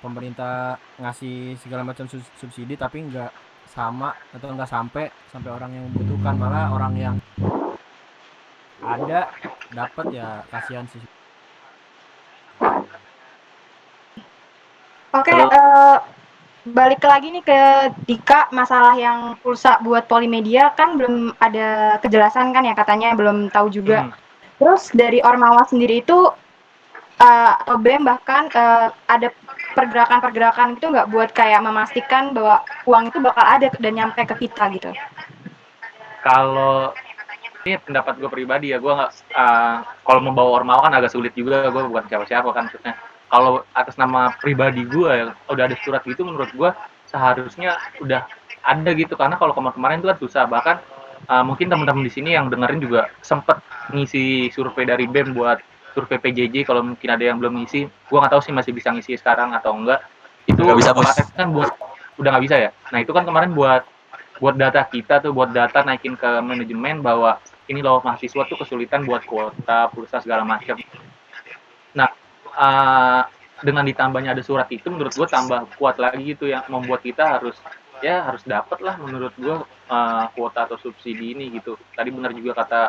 pemerintah 0.00 0.80
ngasih 0.96 1.60
segala 1.60 1.84
macam 1.84 2.08
subsidi 2.08 2.74
tapi 2.76 3.04
nggak 3.04 3.30
sama 3.68 4.16
atau 4.34 4.50
nggak 4.50 4.66
sampai 4.66 5.12
sampai 5.30 5.50
orang 5.52 5.70
yang 5.70 5.84
membutuhkan 5.92 6.34
malah 6.34 6.72
orang 6.74 6.94
yang 6.98 7.16
ada 8.82 9.30
dapat 9.70 10.06
ya 10.10 10.42
kasihan 10.50 10.88
sih 10.90 10.98
Oke, 15.10 15.34
Halo. 15.34 15.50
eh, 15.50 15.98
balik 16.70 17.02
lagi 17.02 17.34
nih 17.34 17.42
ke 17.42 17.60
Dika 18.06 18.46
masalah 18.54 18.94
yang 18.94 19.34
pulsa 19.42 19.82
buat 19.82 20.06
Polimedia 20.06 20.70
kan 20.78 20.94
belum 20.94 21.34
ada 21.42 21.98
kejelasan 21.98 22.54
kan 22.54 22.62
ya 22.62 22.78
katanya 22.78 23.18
belum 23.18 23.50
tahu 23.50 23.74
juga. 23.74 24.06
Hmm. 24.06 24.14
Terus 24.60 24.92
dari 24.94 25.18
Ormawa 25.24 25.66
sendiri 25.66 26.04
itu 26.04 26.30
eh, 27.18 27.52
atau 27.58 27.74
BEM 27.80 28.06
bahkan 28.06 28.46
eh, 28.54 28.88
ada 29.10 29.34
pergerakan-pergerakan 29.74 30.78
itu 30.78 30.86
nggak 30.90 31.10
buat 31.10 31.30
kayak 31.34 31.62
memastikan 31.62 32.34
bahwa 32.34 32.62
uang 32.86 33.10
itu 33.10 33.18
bakal 33.22 33.44
ada 33.46 33.70
dan 33.78 33.92
nyampe 33.94 34.22
ke 34.26 34.46
kita 34.46 34.66
gitu. 34.74 34.90
kalau 36.20 36.92
ini 37.64 37.76
pendapat 37.80 38.16
gue 38.20 38.30
pribadi 38.32 38.72
ya 38.72 38.78
gue 38.80 38.92
nggak 38.92 39.12
uh, 39.36 39.76
kalau 40.04 40.20
mau 40.24 40.32
bawa 40.32 40.50
ormawa 40.60 40.80
kan 40.88 40.96
agak 40.96 41.12
sulit 41.12 41.32
juga 41.32 41.68
gue 41.68 41.82
bukan 41.88 42.04
siapa-siapa 42.08 42.48
kan 42.52 42.68
maksudnya 42.68 42.94
kalau 43.30 43.62
atas 43.72 43.94
nama 43.94 44.34
pribadi 44.42 44.82
gue 44.82 45.06
ya 45.06 45.24
udah 45.48 45.64
ada 45.70 45.76
surat 45.86 46.02
gitu 46.02 46.26
menurut 46.26 46.50
gue 46.50 46.70
seharusnya 47.06 47.78
udah 48.02 48.26
ada 48.66 48.90
gitu. 48.92 49.14
Karena 49.14 49.38
kalau 49.38 49.54
kemarin-kemarin 49.54 50.02
itu 50.02 50.08
kan 50.10 50.18
susah. 50.18 50.44
Bahkan 50.50 50.76
uh, 51.30 51.44
mungkin 51.46 51.70
teman-teman 51.70 52.02
di 52.02 52.12
sini 52.12 52.34
yang 52.34 52.50
dengerin 52.50 52.82
juga 52.82 53.08
sempet 53.22 53.62
ngisi 53.94 54.50
survei 54.50 54.84
dari 54.84 55.06
BEM 55.06 55.32
buat 55.32 55.62
survei 55.94 56.18
PJJ 56.18 56.66
kalau 56.66 56.86
mungkin 56.86 57.08
ada 57.10 57.22
yang 57.22 57.42
belum 57.42 57.62
ngisi 57.62 57.86
gue 57.86 58.18
nggak 58.18 58.30
tahu 58.30 58.42
sih 58.42 58.54
masih 58.54 58.70
bisa 58.74 58.90
ngisi 58.90 59.14
sekarang 59.16 59.54
atau 59.54 59.78
enggak. 59.78 60.02
Itu 60.50 60.66
Nggak 60.66 60.78
bisa, 60.82 60.90
Bos. 60.90 61.06
kan 61.38 61.54
buat 61.54 61.70
udah 62.18 62.30
nggak 62.34 62.44
bisa 62.50 62.56
ya? 62.58 62.70
Nah 62.90 62.98
itu 62.98 63.14
kan 63.14 63.22
kemarin 63.22 63.54
buat 63.54 63.86
buat 64.40 64.56
data 64.56 64.80
kita 64.88 65.20
tuh 65.20 65.36
buat 65.36 65.52
data 65.52 65.84
naikin 65.84 66.16
ke 66.16 66.40
manajemen 66.40 67.04
bahwa 67.04 67.36
ini 67.68 67.84
loh 67.84 68.00
mahasiswa 68.02 68.48
tuh 68.48 68.56
kesulitan 68.58 69.04
buat 69.04 69.22
kuota 69.28 69.92
pulsa 69.92 70.18
segala 70.18 70.42
macam 70.42 70.80
nah 71.92 72.08
uh, 72.60 73.22
dengan 73.60 73.84
ditambahnya 73.84 74.36
ada 74.36 74.44
surat 74.44 74.68
itu 74.72 74.88
menurut 74.88 75.12
gue 75.12 75.28
tambah 75.28 75.68
kuat 75.76 75.96
lagi 76.00 76.36
gitu 76.36 76.48
yang 76.48 76.64
membuat 76.68 77.04
kita 77.04 77.40
harus 77.40 77.56
ya 78.00 78.24
harus 78.24 78.40
dapat 78.48 78.80
lah 78.80 78.96
menurut 78.96 79.32
gue 79.36 79.56
uh, 79.88 80.24
kuota 80.32 80.68
atau 80.68 80.76
subsidi 80.80 81.36
ini 81.36 81.52
gitu. 81.60 81.76
Tadi 81.92 82.08
benar 82.12 82.32
juga 82.32 82.64
kata 82.64 82.82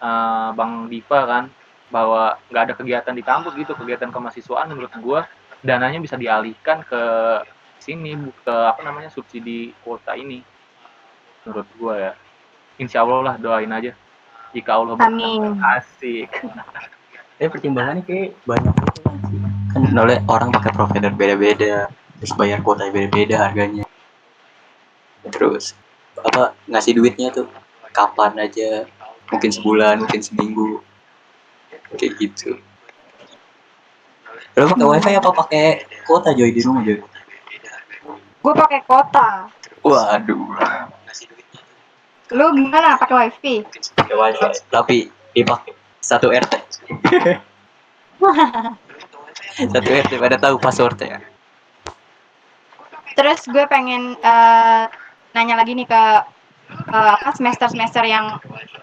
uh, 0.00 0.48
bang 0.52 0.88
Diva 0.92 1.20
kan 1.24 1.44
bahwa 1.88 2.36
nggak 2.52 2.62
ada 2.70 2.74
kegiatan 2.76 3.14
di 3.16 3.24
kampus 3.24 3.52
gitu 3.56 3.72
kegiatan 3.74 4.12
kemahasiswaan 4.14 4.70
menurut 4.70 4.92
gue 4.94 5.20
dananya 5.64 5.98
bisa 5.98 6.14
dialihkan 6.14 6.86
ke 6.86 7.02
sini 7.80 8.14
ke 8.44 8.54
apa 8.54 8.80
namanya 8.84 9.08
subsidi 9.08 9.72
kuota 9.80 10.12
ini. 10.16 10.44
Menurut 11.48 11.68
gue 11.80 11.94
ya. 11.96 12.12
Insya 12.76 13.04
Allah 13.04 13.20
lah 13.24 13.34
doain 13.40 13.72
aja. 13.72 13.96
Jika 14.52 14.76
Allah 14.76 15.00
berkenan. 15.00 15.56
Asik 15.64 16.28
Eh 17.40 17.48
pertimbangannya 17.48 18.04
kayak 18.04 18.36
banyak 18.44 18.74
kan. 18.76 18.88
Kan 19.72 19.82
oleh 19.96 20.20
orang 20.28 20.52
pakai 20.52 20.76
provider 20.76 21.08
beda-beda, 21.16 21.88
terus 22.20 22.36
bayar 22.36 22.60
kuota 22.60 22.92
beda-beda 22.92 23.40
harganya. 23.40 23.88
Terus 25.24 25.72
apa 26.20 26.52
ngasih 26.68 27.00
duitnya 27.00 27.32
tuh 27.32 27.48
kapan 27.96 28.44
aja, 28.44 28.84
mungkin 29.32 29.48
sebulan, 29.48 30.04
mungkin 30.04 30.20
seminggu, 30.20 30.84
kayak 31.96 32.12
gitu. 32.20 32.60
Lo 34.60 34.68
pakai 34.76 34.84
wifi 34.84 35.16
apa 35.16 35.30
pakai 35.32 35.66
kuota 36.04 36.36
Joy 36.36 36.52
di 36.52 36.60
rumah 36.60 36.84
Joy? 36.84 37.00
Gue 38.40 38.52
pakai 38.52 38.84
kota. 38.84 39.48
Waduh. 39.80 40.60
Lu 42.36 42.46
gimana 42.52 43.00
pakai 43.00 43.16
wifi? 43.16 43.64
Pakai 43.96 44.16
wifi, 44.16 44.46
tapi 44.68 45.08
dipakai 45.32 45.72
satu 46.00 46.32
RT. 46.32 46.54
satu 49.72 49.88
RT 49.88 50.12
pada 50.16 50.36
tahu 50.40 50.56
passwordnya. 50.56 51.20
Terus 53.14 53.44
gue 53.48 53.64
pengen 53.68 54.16
eh, 54.16 54.84
nanya 55.36 55.54
lagi 55.60 55.76
nih 55.76 55.84
ke 55.84 56.02
eh, 56.72 57.14
apa 57.20 57.30
semester-semester 57.36 58.04
yang 58.08 58.40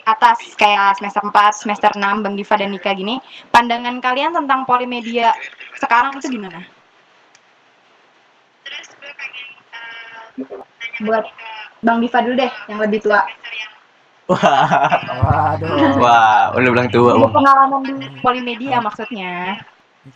atas 0.07 0.55
kayak 0.55 0.95
semester 1.01 1.19
4, 1.25 1.33
semester 1.57 1.91
6, 1.97 2.23
Bang 2.23 2.35
Diva 2.37 2.55
dan 2.55 2.71
Nika 2.71 2.93
gini. 2.95 3.19
Pandangan 3.51 3.99
kalian 3.99 4.31
tentang 4.31 4.63
polimedia 4.63 5.33
sekarang 5.75 6.15
itu 6.21 6.31
gimana? 6.31 6.63
Buat 11.03 11.25
Bang 11.81 11.99
Diva 11.99 12.19
dulu 12.23 12.35
deh, 12.39 12.51
yang 12.69 12.79
lebih 12.79 13.03
tua. 13.03 13.25
Wah, 14.27 14.99
Waduh. 15.07 15.95
wah, 16.03 16.51
udah 16.51 16.69
bilang 16.75 16.91
tua 16.91 17.15
Ini 17.15 17.31
pengalaman 17.31 17.79
di 17.87 17.93
polimedia 18.19 18.77
maksudnya. 18.83 19.63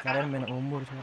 Kalian 0.03 0.27
main 0.31 0.45
umur 0.51 0.83
sih. 0.83 0.99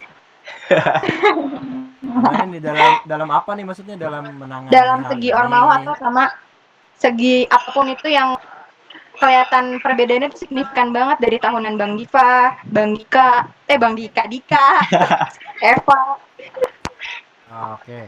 Main 2.05 2.49
di 2.53 2.61
dalam 2.61 3.01
dalam 3.05 3.29
apa 3.33 3.53
nih 3.57 3.65
maksudnya 3.65 3.97
dalam 3.97 4.29
menangani 4.37 4.73
Dalam 4.73 5.05
segi 5.09 5.33
ormawa 5.33 5.81
atau 5.85 5.97
sama 5.97 6.29
segi 6.97 7.49
apa 7.49 7.69
pun 7.73 7.89
itu 7.89 8.09
yang 8.13 8.37
kelihatan 9.19 9.83
perbedaannya 9.83 10.31
itu 10.31 10.47
signifikan 10.47 10.95
banget 10.95 11.19
dari 11.19 11.37
tahunan 11.43 11.75
Bang 11.75 11.99
Diva, 11.99 12.55
Bang 12.71 12.95
Dika, 12.95 13.51
eh 13.67 13.77
Bang 13.77 13.99
Dika, 13.99 14.25
Dika, 14.31 14.85
Eva. 15.75 16.01
Ah, 17.51 17.75
Oke. 17.75 18.07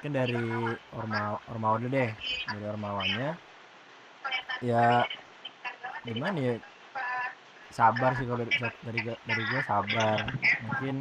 Mungkin 0.00 0.12
dari 0.12 0.44
orma 0.92 1.38
ormawa 1.48 1.80
dulu 1.80 1.94
deh. 1.94 2.10
Dari 2.48 2.64
ormawanya. 2.68 3.38
Ya 4.62 5.04
gimana 6.04 6.38
ya? 6.38 6.54
Sabar 7.74 8.14
sih 8.14 8.24
kalau 8.28 8.44
dari 8.44 8.52
dari 8.86 9.00
dari 9.04 9.42
gue 9.50 9.62
sabar. 9.66 10.18
Mungkin 10.64 10.94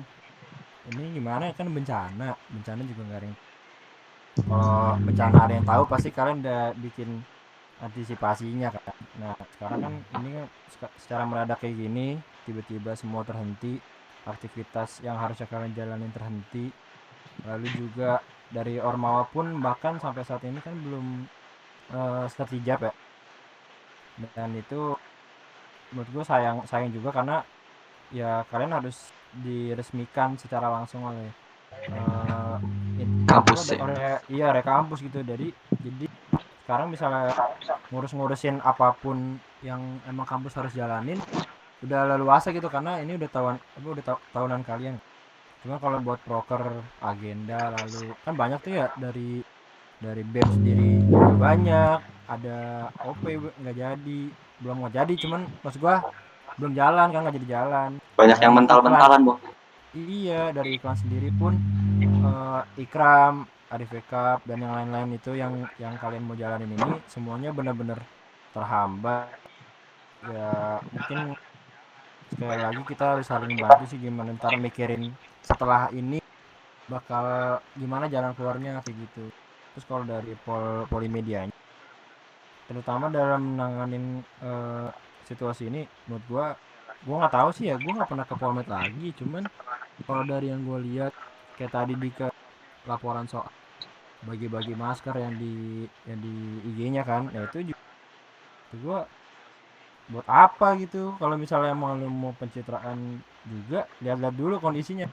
ini 0.92 1.04
gimana 1.18 1.54
kan 1.56 1.68
bencana. 1.70 2.36
Bencana 2.52 2.82
juga 2.84 3.02
nggak 3.08 3.20
ada 3.22 3.28
yang 3.30 3.38
kalau 4.34 4.98
bencana 4.98 5.38
ada 5.46 5.54
yang 5.54 5.68
tahu 5.68 5.84
pasti 5.86 6.10
kalian 6.10 6.42
udah 6.42 6.74
bikin 6.82 7.22
antisipasinya 7.86 8.74
kan. 8.74 8.96
Nah, 9.22 9.34
sekarang 9.54 9.80
kan 9.86 9.94
ini 10.18 10.30
kan 10.34 10.46
secara 10.98 11.24
mendadak 11.30 11.62
kayak 11.62 11.78
gini, 11.78 12.18
tiba-tiba 12.50 12.98
semua 12.98 13.22
terhenti, 13.22 13.78
aktivitas 14.26 15.06
yang 15.06 15.22
harusnya 15.22 15.46
kalian 15.46 15.78
jalanin 15.78 16.10
terhenti. 16.10 16.74
Lalu 17.46 17.68
juga 17.78 18.26
dari 18.50 18.82
Ormawa 18.82 19.30
pun 19.30 19.62
bahkan 19.62 20.02
sampai 20.02 20.26
saat 20.26 20.42
ini 20.50 20.58
kan 20.66 20.74
belum 20.82 21.06
eh, 21.94 22.26
sertijab 22.34 22.90
ya. 22.90 22.94
Dan 24.36 24.54
itu 24.54 24.94
menurut 25.94 26.10
gue 26.10 26.24
sayang 26.26 26.66
sayang 26.66 26.90
juga 26.90 27.14
karena 27.14 27.42
ya 28.10 28.46
kalian 28.50 28.74
harus 28.78 29.10
diresmikan 29.34 30.38
secara 30.38 30.70
langsung 30.70 31.02
oleh 31.06 31.30
eh, 31.90 32.58
in- 33.02 33.26
Kampus 33.26 33.66
oleh- 33.74 33.82
oleh- 33.82 34.22
iya 34.30 34.54
oleh 34.54 34.62
kampus 34.62 35.02
gitu. 35.02 35.22
Jadi 35.26 35.50
jadi 35.82 36.06
sekarang 36.64 36.94
misalnya 36.94 37.34
ngurus-ngurusin 37.90 38.62
apa 38.62 38.94
pun 38.96 39.38
yang 39.66 39.82
emang 40.08 40.26
kampus 40.26 40.54
harus 40.56 40.74
jalanin 40.74 41.18
udah 41.84 42.16
leluasa 42.16 42.56
gitu 42.56 42.72
karena 42.72 43.02
ini 43.04 43.20
udah 43.20 43.30
tahunan 43.30 43.58
apa 43.60 43.88
udah 43.90 44.06
tahunan 44.32 44.62
kalian. 44.64 44.96
Cuma 45.64 45.80
kalau 45.80 46.00
buat 46.00 46.20
proker 46.24 46.62
agenda 47.02 47.72
lalu 47.72 48.12
kan 48.24 48.34
banyak 48.36 48.60
tuh 48.64 48.74
ya 48.76 48.88
dari 48.96 49.44
dari 50.04 50.24
BEM 50.28 50.50
sendiri 50.52 50.90
juga 51.08 51.32
banyak 51.40 51.98
ada 52.28 52.60
OP 53.08 53.24
nggak 53.64 53.76
jadi 53.80 54.20
belum 54.60 54.76
nggak 54.84 54.96
jadi 55.00 55.14
cuman 55.24 55.42
maksud 55.64 55.80
gua 55.80 56.04
belum 56.60 56.76
jalan 56.76 57.08
kan 57.10 57.20
nggak 57.24 57.38
jadi 57.40 57.50
jalan 57.50 57.92
Banyak 58.14 58.40
yang 58.46 58.54
mental-mentalan 58.54 59.22
bang. 59.26 59.40
Iya, 59.94 60.42
dari 60.54 60.78
iklan 60.78 60.98
sendiri 60.98 61.30
pun 61.34 61.54
eh, 62.02 62.62
Ikram, 62.82 63.46
Arif 63.74 63.90
Cup 64.06 64.46
dan 64.46 64.62
yang 64.62 64.74
lain-lain 64.74 65.18
itu 65.18 65.34
yang 65.34 65.66
yang 65.82 65.98
kalian 65.98 66.26
mau 66.26 66.38
jalanin 66.38 66.70
ini 66.70 67.02
semuanya 67.10 67.50
benar-benar 67.50 68.02
terhambat. 68.54 69.34
Ya, 70.24 70.80
mungkin 70.94 71.20
sekali 72.34 72.58
lagi 72.58 72.82
kita 72.86 73.04
harus 73.18 73.26
saling 73.30 73.58
bantu 73.58 73.84
sih 73.90 74.00
gimana 74.02 74.34
ntar 74.38 74.56
mikirin 74.58 75.14
setelah 75.46 75.90
ini 75.94 76.22
bakal 76.90 77.60
gimana 77.78 78.06
jalan 78.10 78.34
keluarnya 78.38 78.82
kayak 78.86 78.98
gitu. 78.98 79.26
Terus 79.74 79.86
kalau 79.90 80.06
dari 80.06 80.34
pol 80.46 80.86
polimedia 80.88 81.50
terutama 82.64 83.12
dalam 83.12 83.54
menanganin 83.54 84.24
eh, 84.24 84.90
situasi 85.28 85.68
ini 85.68 85.84
menurut 86.08 86.26
gua 86.32 86.46
gua 87.04 87.16
nggak 87.26 87.36
tahu 87.36 87.50
sih 87.52 87.68
ya 87.70 87.76
gua 87.76 87.92
nggak 88.02 88.10
pernah 88.10 88.26
ke 88.26 88.36
Polmed 88.40 88.68
lagi 88.72 89.08
cuman 89.20 89.44
kalau 90.08 90.24
dari 90.26 90.50
yang 90.50 90.64
gue 90.66 90.80
lihat 90.90 91.14
kayak 91.60 91.70
tadi 91.70 91.94
di 91.94 92.10
ke 92.10 92.28
laporan 92.90 93.30
soal 93.30 93.48
bagi-bagi 94.24 94.74
masker 94.74 95.16
yang 95.16 95.36
di 95.38 95.86
yang 96.08 96.20
di 96.24 96.34
IG-nya 96.74 97.04
kan 97.04 97.30
ya 97.36 97.46
itu 97.46 97.72
juga 97.72 97.84
itu 98.72 98.76
gua 98.82 99.06
buat 100.12 100.28
apa 100.28 100.76
gitu? 100.84 101.16
Kalau 101.16 101.36
misalnya 101.40 101.72
mau 101.72 101.96
lu 101.96 102.12
mau 102.12 102.36
pencitraan 102.36 103.24
juga 103.48 103.88
lihat-lihat 104.04 104.36
dulu 104.36 104.60
kondisinya. 104.60 105.08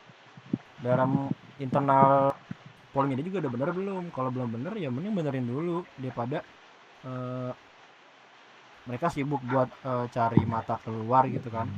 Dalam 0.83 1.31
internal 1.63 2.35
Polmedia 2.95 3.25
juga 3.29 3.39
udah 3.47 3.53
bener 3.55 3.71
belum? 3.79 4.05
Kalau 4.17 4.31
belum 4.35 4.49
bener 4.57 4.73
ya 4.83 4.89
mending 4.95 5.15
benerin 5.19 5.47
dulu 5.47 5.77
daripada 6.01 6.39
eh, 7.07 7.53
mereka 8.89 9.07
sibuk 9.13 9.41
buat 9.47 9.69
eh, 9.85 10.07
cari 10.11 10.43
mata 10.49 10.77
keluar 10.85 11.25
gitu 11.29 11.49
kan. 11.53 11.69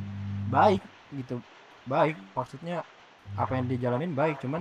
Baik 0.48 0.82
gitu. 1.12 1.36
Baik 1.88 2.16
maksudnya 2.36 2.84
apa 3.34 3.52
yang 3.56 3.66
dijalanin 3.70 4.12
baik 4.12 4.36
cuman 4.44 4.60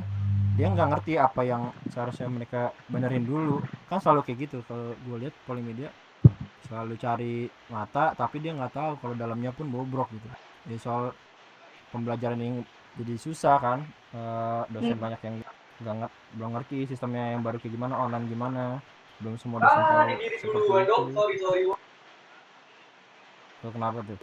dia 0.58 0.68
nggak 0.72 0.90
ngerti 0.92 1.14
apa 1.20 1.42
yang 1.48 1.64
seharusnya 1.94 2.28
mereka 2.28 2.72
benerin 2.92 3.24
dulu. 3.28 3.62
Kan 3.90 4.00
selalu 4.04 4.22
kayak 4.28 4.40
gitu 4.50 4.58
kalau 4.68 4.94
gue 4.96 5.18
lihat 5.28 5.36
polimedia 5.48 5.90
selalu 6.68 6.96
cari 7.00 7.36
mata 7.72 8.14
tapi 8.16 8.38
dia 8.44 8.52
nggak 8.56 8.74
tahu 8.74 8.92
kalau 9.02 9.16
dalamnya 9.18 9.52
pun 9.56 9.68
bobrok 9.70 10.10
gitu. 10.16 10.28
Jadi 10.68 10.78
soal 10.82 11.04
pembelajaran 11.94 12.40
yang 12.42 12.58
jadi 13.00 13.16
susah 13.18 13.58
kan 13.62 13.80
Eh, 14.12 14.64
dosen 14.76 15.00
Hmm. 15.00 15.04
banyak 15.08 15.22
yang 15.24 15.36
nggak 15.82 15.96
nge- 16.00 16.16
belum 16.38 16.50
ngerti 16.56 16.78
sistemnya 16.88 17.36
yang 17.36 17.42
baru 17.42 17.58
kayak 17.60 17.74
gimana 17.74 17.94
online 17.98 18.26
gimana. 18.30 18.64
Belum 19.22 19.36
semua 19.38 19.60
dosen 19.62 19.84
tahu 19.86 20.10
seperti 20.42 20.70
itu. 20.86 21.04
Tuh, 23.62 23.72
kenapa 23.74 24.00
tuh? 24.02 24.18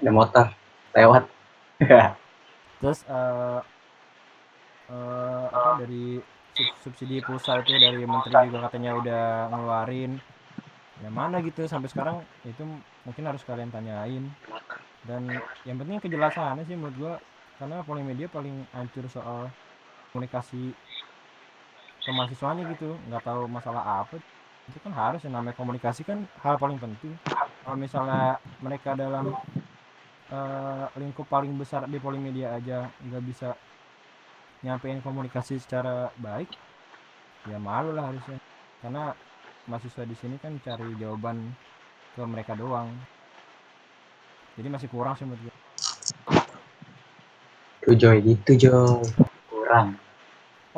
Ada 0.00 0.10
motor 0.10 0.46
lewat. 0.96 1.24
terus 2.80 3.04
eh 3.04 3.60
eh, 4.90 5.44
apa 5.52 5.70
dari 5.84 6.18
sub- 6.56 6.76
subsidi 6.82 7.20
pulsa 7.22 7.60
itu 7.60 7.72
dari 7.76 8.02
menteri 8.08 8.34
juga 8.48 8.58
katanya 8.66 8.90
udah 8.96 9.24
ngeluarin. 9.52 10.12
Yang 11.00 11.14
mana 11.16 11.36
gitu 11.40 11.62
sampai 11.68 11.88
sekarang 11.88 12.16
itu 12.44 12.64
mungkin 13.04 13.24
harus 13.28 13.42
kalian 13.44 13.70
tanyain. 13.72 14.24
Dan 15.06 15.22
yang 15.64 15.76
penting 15.80 15.96
kejelasannya 16.00 16.64
sih 16.68 16.76
menurut 16.76 16.96
gua 17.00 17.14
karena 17.60 17.84
polimedia 17.84 18.24
paling 18.32 18.64
hancur 18.72 19.04
soal 19.12 19.52
komunikasi 20.10 20.72
ke 22.00 22.10
mahasiswanya 22.16 22.64
gitu. 22.72 22.96
Nggak 23.12 23.22
tahu 23.28 23.42
masalah 23.52 23.82
apa. 24.00 24.16
Itu 24.64 24.78
kan 24.80 24.92
harus 24.96 25.20
yang 25.28 25.36
namanya 25.36 25.54
komunikasi 25.60 26.00
kan 26.08 26.24
hal 26.40 26.56
paling 26.56 26.80
penting. 26.80 27.12
Kalau 27.60 27.76
misalnya 27.76 28.40
mereka 28.64 28.96
dalam 28.96 29.36
eh, 30.32 30.86
lingkup 30.96 31.26
paling 31.28 31.52
besar 31.60 31.84
di 31.84 31.98
polimedia 32.00 32.56
aja 32.56 32.88
nggak 33.04 33.22
bisa 33.28 33.48
nyampein 34.64 35.00
komunikasi 35.04 35.56
secara 35.60 36.12
baik 36.16 36.48
ya 37.44 37.60
malu 37.60 37.92
lah 37.92 38.08
harusnya. 38.08 38.40
Karena 38.80 39.12
mahasiswa 39.68 40.04
di 40.08 40.16
sini 40.16 40.36
kan 40.40 40.56
cari 40.64 40.96
jawaban 40.96 41.52
ke 42.16 42.22
mereka 42.24 42.56
doang. 42.56 42.96
Jadi 44.56 44.68
masih 44.72 44.88
kurang 44.88 45.14
sih 45.16 45.24
menurut 45.28 45.42
gue 45.48 45.49
Tuh 47.90 47.98
Joy, 47.98 48.22
gitu 48.22 48.54
Joy. 48.54 49.02
Kurang. 49.50 49.98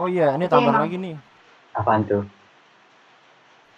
oh 0.00 0.08
iya 0.08 0.32
ini 0.32 0.48
tambah 0.48 0.72
lagi 0.72 0.96
nih 0.96 1.12
Apaan 1.76 2.08
tuh? 2.08 2.24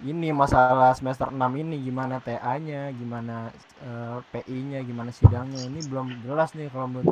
ini 0.06 0.30
masalah 0.30 0.94
semester 0.94 1.32
6 1.34 1.50
ini 1.58 1.82
gimana 1.82 2.22
TA-nya, 2.22 2.94
gimana 2.94 3.50
eh, 3.82 4.18
PI-nya, 4.30 4.86
gimana 4.86 5.10
sidangnya 5.10 5.66
ini 5.66 5.80
belum 5.82 6.14
jelas 6.22 6.54
nih 6.54 6.70
kalau 6.70 6.86
menurut. 6.94 7.10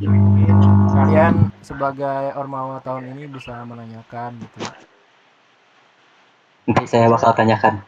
Mungkin 0.00 0.56
kalian 0.96 1.52
sebagai 1.60 2.32
ormawa 2.40 2.80
tahun 2.80 3.12
ini 3.18 3.28
bisa 3.28 3.60
menanyakan 3.66 4.40
gitu. 4.40 4.58
Nanti 6.70 6.84
saya 6.88 7.10
bakal 7.12 7.36
tanyakan. 7.36 7.84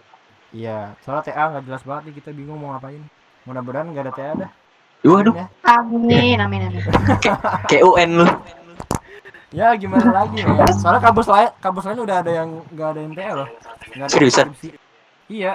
Iya, 0.53 0.93
soalnya 1.01 1.25
TA 1.25 1.45
nggak 1.49 1.65
jelas 1.65 1.83
banget 1.89 2.03
nih 2.11 2.15
kita 2.21 2.31
bingung 2.37 2.61
mau 2.61 2.77
ngapain. 2.77 3.01
Mudah-mudahan 3.47 3.89
nggak 3.95 4.05
ada 4.11 4.13
TA 4.13 4.33
dah. 4.37 4.53
Waduh, 5.03 5.35
Ya. 5.35 5.47
Amin, 5.67 6.39
amin, 6.39 6.61
amin. 6.71 6.83
kayak 7.67 7.83
UN 7.83 8.23
lu. 8.23 8.27
ya 9.53 9.75
gimana 9.77 10.09
lagi 10.15 10.41
ya? 10.41 10.49
Soalnya 10.79 11.03
kampus 11.03 11.27
lain, 11.29 11.51
kampus 11.59 11.85
lain 11.85 11.99
udah 12.01 12.17
ada 12.23 12.33
yang 12.33 12.49
nggak 12.71 12.89
ada 12.95 13.01
yang 13.03 13.13
TA 13.13 13.33
loh. 13.35 13.49
Nggak 13.93 14.07
ada 14.07 14.13
Seriusan? 14.15 14.47
skripsi. 14.55 14.69
Iya. 15.29 15.53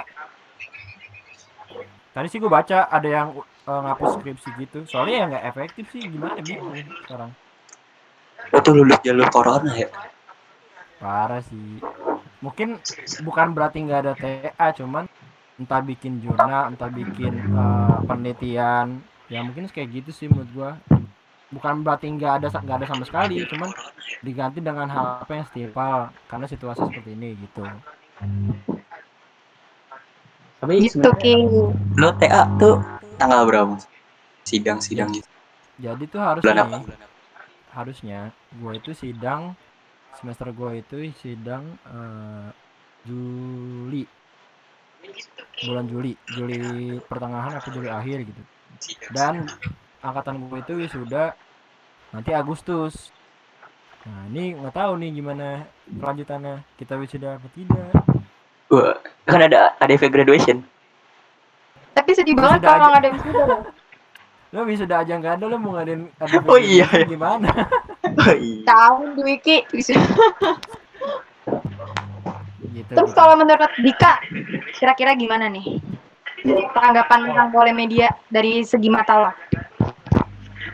Tadi 2.12 2.26
sih 2.28 2.38
gue 2.38 2.50
baca 2.50 2.86
ada 2.86 3.08
yang 3.08 3.28
eh, 3.40 3.80
ngapus 3.88 4.10
skripsi 4.20 4.48
gitu. 4.60 4.78
Soalnya 4.86 5.14
ya 5.14 5.24
nggak 5.32 5.44
efektif 5.48 5.84
sih. 5.90 6.02
Gimana 6.04 6.38
bingung 6.38 6.70
nih 6.70 6.84
sekarang. 7.06 7.30
Lu 8.52 8.58
tuh 8.60 8.72
lulus 8.76 8.98
jalur 9.02 9.28
corona 9.32 9.72
ya. 9.72 9.88
Parah 10.98 11.42
sih. 11.42 11.80
Mungkin 12.38 12.78
bukan 13.24 13.46
berarti 13.50 13.82
nggak 13.82 14.00
ada 14.04 14.12
TA, 14.14 14.66
cuman 14.76 15.10
entah 15.58 15.82
bikin 15.82 16.22
jurnal, 16.22 16.70
entah 16.70 16.86
bikin 16.86 17.34
eh, 17.34 17.96
penelitian, 18.06 19.02
ya 19.32 19.40
mungkin 19.44 19.68
kayak 19.68 19.88
gitu 20.02 20.10
sih 20.12 20.26
menurut 20.28 20.50
gua. 20.56 20.70
Bukan 21.48 21.80
berarti 21.80 22.06
nggak 22.12 22.32
ada 22.44 22.48
nggak 22.52 22.76
ada 22.84 22.86
sama 22.88 23.04
sekali, 23.08 23.44
cuman 23.48 23.70
diganti 24.20 24.58
dengan 24.60 24.88
hal 24.90 25.24
apa 25.24 25.32
yang 25.32 25.46
setimpal 25.48 26.12
karena 26.28 26.46
situasi 26.50 26.82
seperti 26.84 27.16
ini 27.16 27.36
gitu. 27.40 27.64
Tapi 30.58 30.74
Gitu, 30.82 30.98
lu 31.98 32.08
TA 32.18 32.42
tuh 32.58 32.82
tanggal 33.18 33.46
berapa? 33.46 33.74
Sidang-sidang 34.42 35.14
gitu. 35.14 35.28
Jadi 35.78 36.04
tuh 36.10 36.20
Bulan 36.42 36.58
harusnya 36.58 36.62
apa? 36.66 36.78
nih, 36.82 36.98
harusnya 37.70 38.20
gue 38.58 38.72
itu 38.80 38.90
sidang 38.96 39.54
semester 40.18 40.50
gue 40.50 40.70
itu 40.82 40.96
sidang 41.22 41.64
eh, 41.86 42.48
Juli 43.06 44.02
bulan 45.62 45.86
Juli 45.86 46.12
Juli 46.34 46.58
pertengahan 47.06 47.54
atau 47.58 47.70
Juli 47.70 47.88
akhir 47.90 48.18
gitu 48.26 48.42
dan 49.10 49.46
angkatan 49.98 50.40
gue 50.40 50.58
itu 50.58 50.72
wisuda 50.78 51.34
nanti 52.10 52.30
Agustus 52.32 53.10
nah 54.02 54.24
ini 54.30 54.56
nggak 54.56 54.72
tahu 54.72 54.92
nih 54.96 55.10
gimana 55.12 55.66
kelanjutannya 55.90 56.62
kita 56.76 56.94
wisuda 56.96 57.36
apa 57.36 57.48
tidak 57.52 57.90
Wah, 58.68 59.00
kan 59.24 59.40
ada 59.40 59.72
ADV 59.80 60.12
graduation. 60.12 60.60
Tapi 61.96 62.12
sedih 62.12 62.36
Wisuda 62.36 62.52
banget 62.52 62.60
kalau 62.68 62.86
nggak 62.92 63.00
ada 63.00 63.10
wisuda. 63.16 63.44
lo 64.52 64.60
wisuda 64.68 64.94
aja 65.00 65.12
nggak 65.16 65.34
ada 65.40 65.44
lo 65.48 65.56
mau 65.56 65.72
ngadain 65.72 66.12
ada 66.20 66.36
Oh 66.44 66.60
iya, 66.60 66.84
iya. 66.92 67.08
gimana 67.08 67.48
Oh, 68.20 68.34
iya. 68.36 68.68
Tahun 68.68 69.16
Wiki. 69.16 69.64
wisuda. 69.72 70.04
gitu 72.68 72.92
Terus 72.92 73.08
gitu. 73.08 73.16
kalau 73.16 73.34
menurut 73.40 73.72
Dika, 73.80 74.20
kira-kira 74.76 75.16
gimana 75.16 75.48
nih? 75.48 75.80
Tanggapan 76.46 77.18
tentang 77.30 77.48
polimedia 77.50 78.08
dari 78.30 78.62
segi 78.62 78.88
mata 78.90 79.14
lo? 79.18 79.32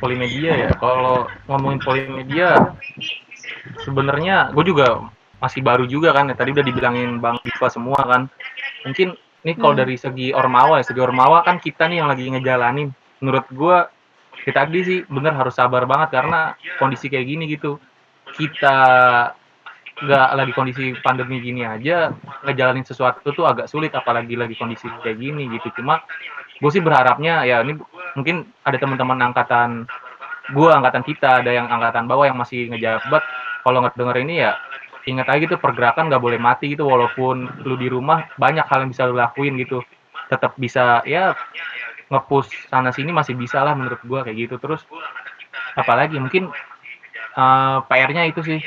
polimedia 0.05 0.53
ya? 0.53 0.71
Kalau 0.77 1.25
ngomongin 1.49 1.81
polimedia 1.81 2.77
sebenarnya 3.81 4.53
gue 4.53 4.65
juga 4.69 5.09
masih 5.41 5.65
baru 5.65 5.89
juga 5.89 6.13
kan 6.13 6.29
ya. 6.29 6.37
Tadi 6.37 6.53
udah 6.53 6.65
dibilangin 6.65 7.25
bang 7.25 7.41
Diva 7.41 7.69
semua 7.73 8.01
kan. 8.05 8.29
Mungkin 8.85 9.17
ini 9.45 9.53
kalau 9.57 9.73
Hmm. 9.73 9.81
dari 9.81 9.97
segi 9.97 10.29
ormawa 10.37 10.81
ya 10.81 10.85
segi 10.85 11.01
ormawa 11.01 11.41
kan 11.41 11.57
kita 11.57 11.89
nih 11.89 12.05
yang 12.05 12.09
lagi 12.13 12.29
ngejalanin. 12.29 12.93
Menurut 13.25 13.47
gue 13.49 13.77
kita 14.45 14.69
tadi 14.69 14.81
sih 14.85 14.99
bener 15.09 15.33
harus 15.33 15.57
sabar 15.57 15.89
banget 15.89 16.13
karena 16.21 16.53
kondisi 16.77 17.09
kayak 17.09 17.25
gini 17.25 17.49
gitu. 17.49 17.81
Kita 18.37 18.77
nggak 19.95 20.29
lagi 20.35 20.53
kondisi 20.59 20.91
pandemi 21.07 21.39
gini 21.39 21.63
aja 21.63 22.11
ngejalanin 22.43 22.83
sesuatu 22.83 23.31
tuh 23.31 23.47
agak 23.47 23.71
sulit 23.71 23.95
apalagi 23.95 24.35
lagi 24.35 24.59
kondisi 24.59 24.91
kayak 25.07 25.23
gini 25.23 25.47
gitu. 25.55 25.71
Cuma 25.79 26.03
gue 26.59 26.71
sih 26.71 26.83
berharapnya 26.83 27.47
ya 27.47 27.63
ini 27.63 27.79
mungkin 28.19 28.51
ada 28.67 28.75
teman-teman 28.75 29.31
angkatan 29.31 29.87
gue 30.51 30.69
angkatan 30.69 31.03
kita 31.07 31.47
ada 31.47 31.51
yang 31.51 31.71
angkatan 31.71 32.11
bawah 32.11 32.27
yang 32.27 32.39
masih 32.39 32.69
ngejabat 32.75 33.23
kalau 33.63 33.87
nggak 33.87 33.95
denger 33.95 34.17
ini 34.27 34.35
ya 34.43 34.59
ingat 35.07 35.31
aja 35.31 35.39
gitu 35.47 35.57
pergerakan 35.63 36.11
nggak 36.11 36.23
boleh 36.23 36.43
mati 36.43 36.75
gitu. 36.75 36.91
Walaupun 36.91 37.63
lu 37.63 37.79
di 37.79 37.87
rumah 37.87 38.27
banyak 38.35 38.67
hal 38.67 38.83
yang 38.83 38.91
bisa 38.91 39.07
lu 39.07 39.15
lakuin 39.15 39.55
gitu. 39.63 39.79
Tetap 40.27 40.59
bisa 40.59 41.07
ya 41.07 41.39
ngepush 42.11 42.67
sana 42.67 42.91
sini 42.91 43.15
masih 43.15 43.39
bisa 43.39 43.63
lah 43.63 43.79
menurut 43.79 44.03
gue 44.03 44.21
kayak 44.27 44.37
gitu. 44.51 44.55
Terus 44.59 44.83
apalagi 45.79 46.19
mungkin 46.19 46.51
eh, 47.39 47.79
PR-nya 47.87 48.27
itu 48.27 48.43
sih 48.43 48.59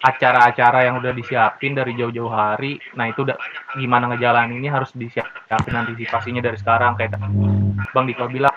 acara-acara 0.00 0.88
yang 0.88 0.96
udah 0.96 1.12
disiapin 1.12 1.76
dari 1.76 1.92
jauh-jauh 1.92 2.32
hari. 2.32 2.80
Nah 2.96 3.12
itu 3.12 3.20
udah 3.28 3.36
gimana 3.76 4.08
ngejalanin 4.08 4.56
ini 4.56 4.68
harus 4.72 4.96
disiapin 4.96 5.76
antisipasinya 5.76 6.40
dari 6.40 6.56
sekarang. 6.56 6.96
Kayak 6.96 7.20
Bang 7.92 8.08
Diko 8.08 8.24
bilang 8.32 8.52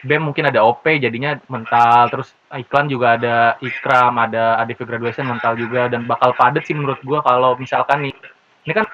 BEM 0.00 0.32
mungkin 0.32 0.48
ada 0.48 0.62
OP 0.62 0.86
jadinya 1.02 1.34
mental. 1.50 2.08
Terus 2.14 2.28
iklan 2.54 2.86
juga 2.86 3.18
ada 3.18 3.58
ikram 3.58 4.14
ada 4.16 4.62
ADV 4.62 4.78
graduation 4.86 5.26
mental 5.26 5.58
juga. 5.58 5.90
Dan 5.90 6.06
bakal 6.06 6.38
padet 6.38 6.62
sih 6.62 6.78
menurut 6.78 7.02
gua 7.02 7.18
kalau 7.20 7.58
misalkan 7.58 8.06
nih. 8.06 8.14
Ini 8.60 8.76
kan 8.76 8.86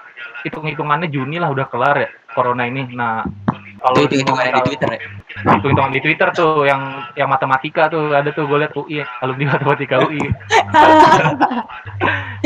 hitung-hitungannya 0.47 1.11
Juni 1.11 1.43
lah 1.43 1.51
udah 1.53 1.67
kelar 1.69 1.97
ya 2.01 2.09
corona 2.33 2.65
ini. 2.65 2.89
Nah 2.97 3.27
kalau 3.87 4.03
Itu 4.03 4.19
hitungannya 4.19 4.53
di 4.59 4.63
Twitter 4.67 4.89
ya. 4.91 5.01
hitung-hitungan 5.47 5.93
di 5.95 6.01
Twitter 6.03 6.29
tuh 6.35 6.67
yang 6.67 6.83
yang 7.15 7.31
matematika 7.31 7.87
tuh 7.87 8.11
ada 8.11 8.35
tuh 8.35 8.51
gue 8.51 8.59
liat 8.59 8.75
UI 8.75 8.99
alumni 9.23 9.55
matematika 9.55 10.03
UI 10.03 10.19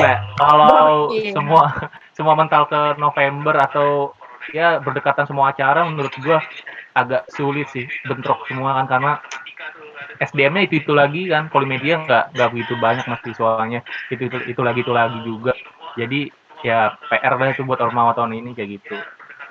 nah 0.01 0.15
kalau 0.37 1.09
Iya. 1.11 1.33
semua 1.33 1.63
semua 2.13 2.35
mental 2.37 2.69
ke 2.69 2.81
November 2.97 3.55
atau 3.57 4.13
ya 4.53 4.81
berdekatan 4.81 5.25
semua 5.25 5.53
acara 5.53 5.85
menurut 5.85 6.13
gua 6.21 6.41
agak 6.93 7.29
sulit 7.31 7.69
sih 7.71 7.87
bentrok 8.05 8.45
semua 8.45 8.77
kan 8.83 8.87
karena 8.89 9.13
SDM-nya 10.21 10.69
itu 10.69 10.85
itu 10.85 10.93
lagi 10.93 11.31
kan 11.31 11.49
polimedia 11.49 12.03
nggak 12.03 12.37
nggak 12.37 12.49
begitu 12.53 12.75
banyak 12.77 13.05
mahasiswanya 13.07 13.81
itu 14.11 14.29
itu 14.29 14.37
itu 14.49 14.61
lagi 14.61 14.81
itu 14.85 14.93
lagi 14.93 15.19
juga 15.23 15.53
jadi 15.97 16.29
ya 16.61 16.93
PR 17.09 17.41
lah 17.41 17.49
itu 17.55 17.65
buat 17.65 17.81
ormawa 17.81 18.13
tahun 18.13 18.37
ini 18.37 18.53
kayak 18.53 18.71
gitu 18.81 18.97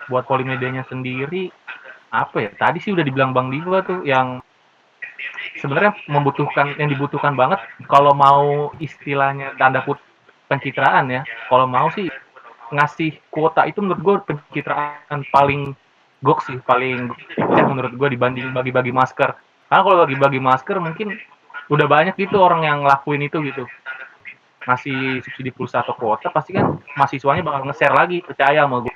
buat 0.10 0.26
polimedianya 0.26 0.86
sendiri 0.90 1.50
apa 2.10 2.38
ya 2.42 2.50
tadi 2.58 2.82
sih 2.82 2.92
udah 2.94 3.06
dibilang 3.06 3.32
Bang 3.32 3.54
Diva 3.54 3.86
tuh 3.86 4.02
yang 4.02 4.42
sebenarnya 5.60 5.94
membutuhkan 6.10 6.74
yang 6.80 6.90
dibutuhkan 6.90 7.36
banget 7.38 7.60
kalau 7.86 8.16
mau 8.16 8.74
istilahnya 8.82 9.54
tanda 9.60 9.84
kutip 9.86 10.04
pencitraan 10.50 11.06
ya. 11.14 11.22
Kalau 11.48 11.70
mau 11.70 11.94
sih 11.94 12.10
ngasih 12.74 13.22
kuota 13.30 13.70
itu 13.70 13.80
menurut 13.86 14.02
gue 14.02 14.16
pencitraan 14.34 15.22
paling 15.30 15.78
gok 16.20 16.44
sih 16.44 16.58
paling 16.66 17.14
ya 17.38 17.64
menurut 17.64 17.94
gue 17.96 18.08
dibanding 18.18 18.52
bagi-bagi 18.52 18.90
masker. 18.90 19.38
Karena 19.70 19.82
kalau 19.86 19.98
bagi-bagi 20.04 20.42
masker 20.42 20.82
mungkin 20.82 21.14
udah 21.70 21.86
banyak 21.86 22.18
gitu 22.18 22.42
orang 22.42 22.66
yang 22.66 22.82
ngelakuin 22.82 23.22
itu 23.30 23.38
gitu. 23.46 23.64
Ngasih 24.66 25.22
subsidi 25.24 25.54
pulsa 25.54 25.86
atau 25.86 25.94
kuota 25.94 26.34
pasti 26.34 26.58
kan 26.58 26.82
mahasiswanya 26.98 27.46
bakal 27.46 27.70
nge-share 27.70 27.96
lagi 27.96 28.26
percaya 28.26 28.66
sama 28.66 28.82
gue 28.84 28.96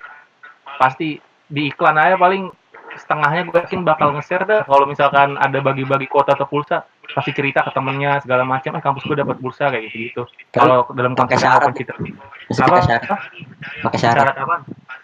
pasti 0.74 1.22
di 1.45 1.70
iklan 1.70 2.01
aja 2.01 2.18
paling 2.18 2.49
setengahnya 2.98 3.50
gue 3.50 3.60
yakin 3.60 3.82
bakal 3.86 4.14
nge-share 4.14 4.46
dah. 4.46 4.62
Kalau 4.66 4.86
misalkan 4.86 5.36
ada 5.39 5.60
bagi-bagi 5.60 6.08
kuota 6.08 6.38
atau 6.38 6.48
pulsa 6.48 6.86
pasti 7.14 7.36
cerita 7.36 7.62
ke 7.66 7.72
temennya 7.76 8.24
segala 8.24 8.48
macam. 8.48 8.74
Eh 8.74 8.84
kampus 8.84 9.04
gue 9.06 9.18
dapat 9.20 9.38
pulsa 9.39 9.70
kayak 9.70 9.91
gitu 9.91 10.00
gitu 10.10 10.24
kalau 10.56 10.88
dalam 10.96 11.14
pakai 11.14 11.36
konteks 11.38 11.66
pencitraan 11.68 12.02
Masih 12.50 12.62
apa 12.64 12.76
pakai 12.76 12.86
syarat. 12.88 13.20
Pakai 13.84 14.00
syarat. 14.00 14.24
Syarat 14.24 14.36
apa? 14.39 14.56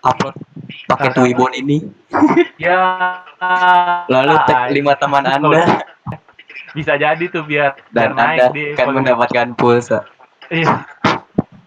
Upload. 0.06 0.36
Pakai 0.90 1.10
Twibbon 1.14 1.54
ini. 1.58 1.78
Ya. 2.62 2.82
Lalu 4.08 4.36
tag 4.46 4.70
lima 4.72 4.94
teman 4.96 5.24
anda. 5.26 5.84
Bisa 6.78 6.96
jadi 7.02 7.24
tuh 7.34 7.44
biar 7.44 7.74
dan 7.90 8.14
biar 8.14 8.18
naik 8.18 8.40
anda 8.40 8.46
di 8.54 8.64
akan 8.78 8.88
mendapatkan 9.02 9.48
pulsa. 9.58 10.06
Iya. 10.54 10.86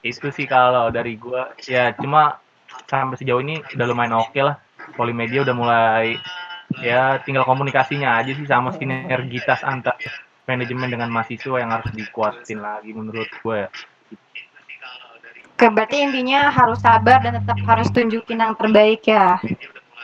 Itu 0.03 0.31
sih 0.31 0.47
kalau 0.47 0.91
dari 0.91 1.19
gua. 1.19 1.55
Ya 1.67 1.95
cuma 1.99 2.39
sampai 2.87 3.17
sejauh 3.17 3.41
ini 3.41 3.61
udah 3.77 3.87
lumayan 3.89 4.21
oke 4.21 4.41
lah. 4.41 4.57
Polimedia 4.93 5.43
udah 5.43 5.57
mulai 5.57 6.17
ya 6.81 7.21
tinggal 7.21 7.45
komunikasinya 7.45 8.17
aja 8.17 8.33
sih 8.33 8.49
sama 8.49 8.73
sinergitas 8.73 9.61
antar 9.61 10.01
manajemen 10.49 10.89
dengan 10.89 11.13
mahasiswa 11.13 11.57
yang 11.61 11.71
harus 11.71 11.91
dikuatin 11.93 12.59
lagi 12.59 12.91
menurut 12.93 13.29
gue 13.31 13.57
ya. 13.67 13.69
Oke, 15.53 15.67
berarti 15.71 16.03
intinya 16.03 16.51
harus 16.51 16.83
sabar 16.83 17.23
dan 17.23 17.39
tetap 17.39 17.55
harus 17.63 17.87
tunjukin 17.95 18.43
yang 18.43 18.59
terbaik 18.59 19.07
ya. 19.07 19.39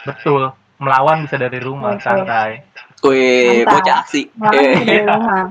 Betul. 0.07 0.55
Melawan 0.79 1.27
bisa 1.27 1.35
dari 1.35 1.59
rumah 1.59 1.99
Oke. 1.99 2.07
santai. 2.07 2.63
Wih, 3.03 3.67
bocah 3.67 4.07
aksi. 4.07 4.31
Rumah. 4.39 5.51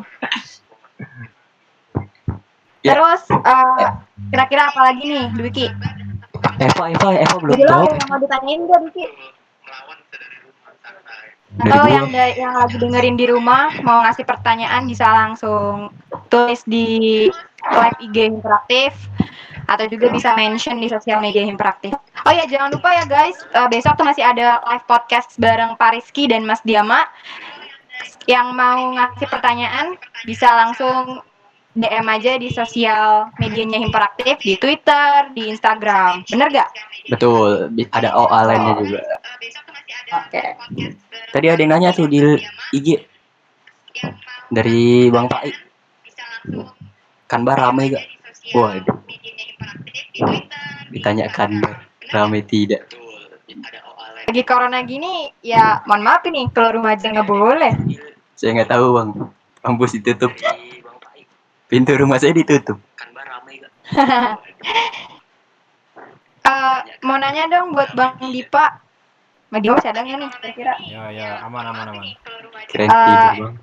Ya. 2.88 2.95
Terus 2.95 3.23
eh, 3.35 3.88
kira-kira 4.31 4.71
apa 4.71 4.81
lagi 4.88 5.03
nih, 5.03 5.25
Dwiki? 5.35 5.67
Eva, 6.58 6.84
Eva, 6.89 7.10
Eva 7.14 7.36
belum 7.38 7.53
Jadi 7.53 7.64
lo 7.70 7.86
yang 7.86 8.08
mau 8.10 8.18
ditanyain 8.18 8.62
gak, 8.66 8.80
Dwiki? 8.82 9.05
Dari 11.47 11.72
Atau 11.74 11.86
yang 11.88 12.08
da- 12.12 12.36
yang 12.38 12.53
lagi 12.60 12.76
dengerin 12.76 13.16
di 13.16 13.26
rumah 13.32 13.72
mau 13.82 14.03
ngasih 14.03 14.28
pertanyaan 14.28 14.84
bisa 14.84 15.08
langsung 15.08 15.89
tulis 16.28 16.62
di 16.68 17.26
live 17.72 17.97
IG 18.03 18.18
interaktif 18.36 18.91
atau 19.68 19.88
juga 19.88 20.12
bisa 20.12 20.36
mention 20.36 20.80
di 20.80 20.91
sosial 20.91 21.24
media 21.24 21.43
interaktif. 21.47 21.95
Oh 22.28 22.34
ya 22.36 22.43
jangan 22.47 22.72
lupa 22.72 22.91
ya 22.93 23.08
guys, 23.08 23.39
eh, 23.55 23.68
besok 23.72 23.95
tuh 23.95 24.05
masih 24.05 24.28
ada 24.28 24.60
live 24.64 24.86
podcast 24.86 25.39
bareng 25.39 25.80
Pariski 25.80 26.28
dan 26.28 26.43
Mas 26.43 26.60
Diama. 26.68 27.08
Yang 28.28 28.47
mau 28.53 28.93
ngasih 28.93 29.28
pertanyaan 29.32 29.95
bisa 30.28 30.51
langsung 30.51 31.24
DM 31.78 32.07
aja 32.09 32.41
di 32.41 32.49
sosial 32.49 33.30
medianya 33.38 33.78
Hiperaktif 33.78 34.41
di 34.41 34.57
Twitter, 34.57 35.30
di 35.38 35.53
Instagram. 35.53 36.25
Bener 36.25 36.49
gak? 36.49 36.69
Betul, 37.13 37.69
ada 37.93 38.09
OA 38.17 38.39
lainnya 38.49 38.73
juga. 38.82 39.01
Oke. 40.25 40.43
Tadi 41.30 41.45
ada 41.45 41.61
yang 41.61 41.78
nanya 41.78 41.93
tuh 41.93 42.09
di 42.09 42.17
IG 42.73 42.97
dari 44.49 45.13
Bang 45.13 45.30
Pai. 45.30 45.53
Kan 47.30 47.45
bar 47.45 47.61
rame 47.61 47.93
gak? 47.93 48.05
Waduh, 48.57 48.97
ditanyakan 50.89 51.61
bar 51.61 51.84
rame 52.15 52.41
tidak. 52.41 52.88
Lagi 54.28 54.43
corona 54.43 54.84
gini, 54.84 55.32
ya 55.43 55.84
mohon 55.88 56.03
maaf 56.03 56.23
ini 56.28 56.47
keluar 56.51 56.75
rumah 56.75 56.95
aja 56.95 57.11
nggak 57.11 57.28
boleh. 57.28 57.75
Saya 58.36 58.59
nggak 58.59 58.71
tahu 58.71 58.86
bang, 58.95 59.09
kampus 59.63 59.99
ditutup. 59.99 60.32
Pintu 61.68 61.91
rumah 61.99 62.18
saya 62.20 62.32
ditutup. 62.32 62.80
Eh, 66.47 66.80
mau 67.03 67.20
nanya 67.20 67.43
dong 67.51 67.76
buat 67.76 67.91
Bang 67.91 68.24
Dipa. 68.32 68.80
Bang 69.51 69.59
Dipa 69.59 69.76
masih 69.76 69.91
ada 69.91 69.99
nggak 69.99 70.15
nih 70.15 70.30
kira-kira? 70.39 70.74
Ya 70.80 71.03
ya 71.11 71.30
aman 71.43 71.76
aman 71.76 71.91
aman. 71.91 72.05
Keren 72.72 72.88
Eh, 72.88 72.95
tidur 73.03 73.51
bang. 73.51 73.55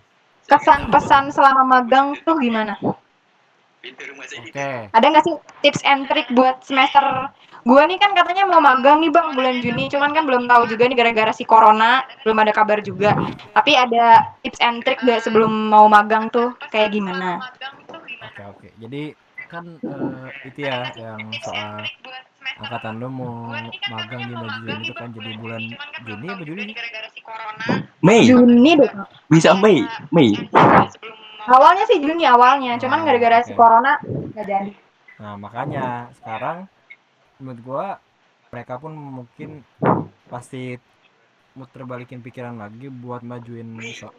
Kesan 0.44 0.80
pesan 0.92 1.24
selama 1.32 1.64
magang 1.64 2.12
tuh 2.28 2.36
gimana? 2.36 2.76
Oke. 2.84 4.68
Ada 4.92 5.00
nggak 5.00 5.24
sih 5.24 5.34
tips 5.64 5.80
and 5.88 6.04
trick 6.12 6.28
buat 6.36 6.60
semester 6.60 7.32
Gua 7.64 7.88
nih 7.88 7.96
kan 7.96 8.12
katanya 8.12 8.44
mau 8.44 8.60
magang 8.60 9.00
nih 9.00 9.08
bang 9.08 9.32
bulan 9.32 9.56
Juni, 9.64 9.88
cuman 9.88 10.12
kan 10.12 10.28
belum 10.28 10.44
tahu 10.44 10.68
juga 10.68 10.84
nih 10.84 11.00
gara-gara 11.00 11.32
si 11.32 11.48
corona, 11.48 12.04
belum 12.20 12.36
ada 12.44 12.52
kabar 12.52 12.84
juga. 12.84 13.16
Tapi 13.56 13.72
ada 13.72 14.36
tips 14.44 14.60
and 14.60 14.84
trick 14.84 15.00
gak 15.00 15.24
sebelum 15.24 15.72
mau 15.72 15.88
magang 15.88 16.28
tuh 16.28 16.52
kayak 16.68 16.92
gimana? 16.92 17.40
Oke 18.34 18.42
oke. 18.42 18.68
Jadi 18.82 19.02
kan 19.46 19.62
eh, 19.78 20.26
itu 20.50 20.66
ya 20.66 20.90
yang 20.98 21.22
soal 21.38 21.86
angkatan 22.58 22.98
lu 22.98 23.06
mau 23.06 23.54
magang 23.86 24.26
di 24.26 24.34
Madiun 24.34 24.78
itu 24.82 24.94
kan 24.98 25.08
jadi 25.14 25.30
bulan 25.38 25.62
Juni 26.02 26.26
apa 26.34 26.42
Juli? 26.42 26.62
Mei, 28.02 28.26
Juni 28.26 28.72
deh. 28.74 28.90
bisa 29.30 29.54
Mei, 29.54 29.86
Mei. 30.10 30.34
Awalnya 31.46 31.84
sih 31.86 32.02
Juni 32.02 32.26
awalnya, 32.26 32.74
cuman 32.74 33.06
gara-gara 33.06 33.46
si 33.46 33.54
corona 33.54 34.02
nggak 34.02 34.46
jadi. 34.50 34.70
Nah 35.22 35.34
makanya 35.38 36.10
sekarang 36.18 36.66
menurut 37.38 37.60
gua 37.62 37.86
mereka 38.50 38.82
pun 38.82 38.92
mungkin 38.94 39.62
pasti 40.26 40.74
muter 41.54 41.86
balikin 41.86 42.18
pikiran 42.18 42.58
lagi 42.58 42.90
buat 42.90 43.22
majuin 43.22 43.78
so- 43.94 44.10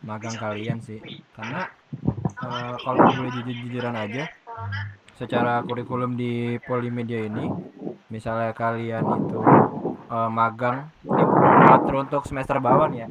magang 0.00 0.40
kalian 0.40 0.80
sih 0.80 0.98
karena 1.36 1.68
eh, 2.42 2.74
kalau 2.82 2.98
boleh 3.14 3.30
jujur-jujuran 3.40 3.94
aja 3.94 4.26
secara 5.16 5.62
kurikulum 5.62 6.18
di 6.18 6.58
Polimedia 6.66 7.22
ini 7.22 7.46
misalnya 8.10 8.52
kalian 8.52 9.04
itu 9.22 9.40
eh, 10.10 10.30
magang 10.30 10.90
ini 11.06 11.22
teruntuk 11.86 12.22
semester 12.28 12.58
bawah 12.60 12.90
ya. 12.92 13.06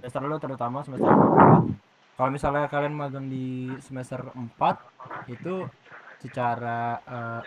Semester 0.00 0.20
lu 0.24 0.36
terutama 0.38 0.84
semester 0.84 1.08
4 1.08 1.84
kalau 2.14 2.30
misalnya 2.30 2.70
kalian 2.70 2.94
magang 2.94 3.26
di 3.26 3.74
semester 3.82 4.22
4 4.30 4.54
itu 5.34 5.66
secara 6.22 7.02
eh, 7.02 7.42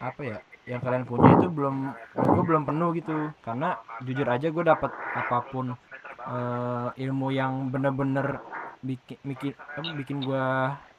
apa 0.00 0.20
ya 0.24 0.38
yang 0.64 0.80
kalian 0.80 1.04
punya 1.04 1.34
itu 1.36 1.52
belum 1.52 1.92
gue 2.16 2.42
belum 2.44 2.62
penuh 2.64 2.90
gitu. 2.96 3.16
Karena 3.44 3.76
jujur 4.00 4.24
aja 4.24 4.48
gue 4.48 4.64
dapat 4.64 4.92
apa 4.94 5.38
pun 5.52 5.76
eh, 6.24 6.88
ilmu 7.04 7.28
yang 7.36 7.68
bener-bener 7.68 8.40
bikin 8.80 9.18
bikin 9.24 9.52
bikin 9.96 10.18
gue 10.24 10.46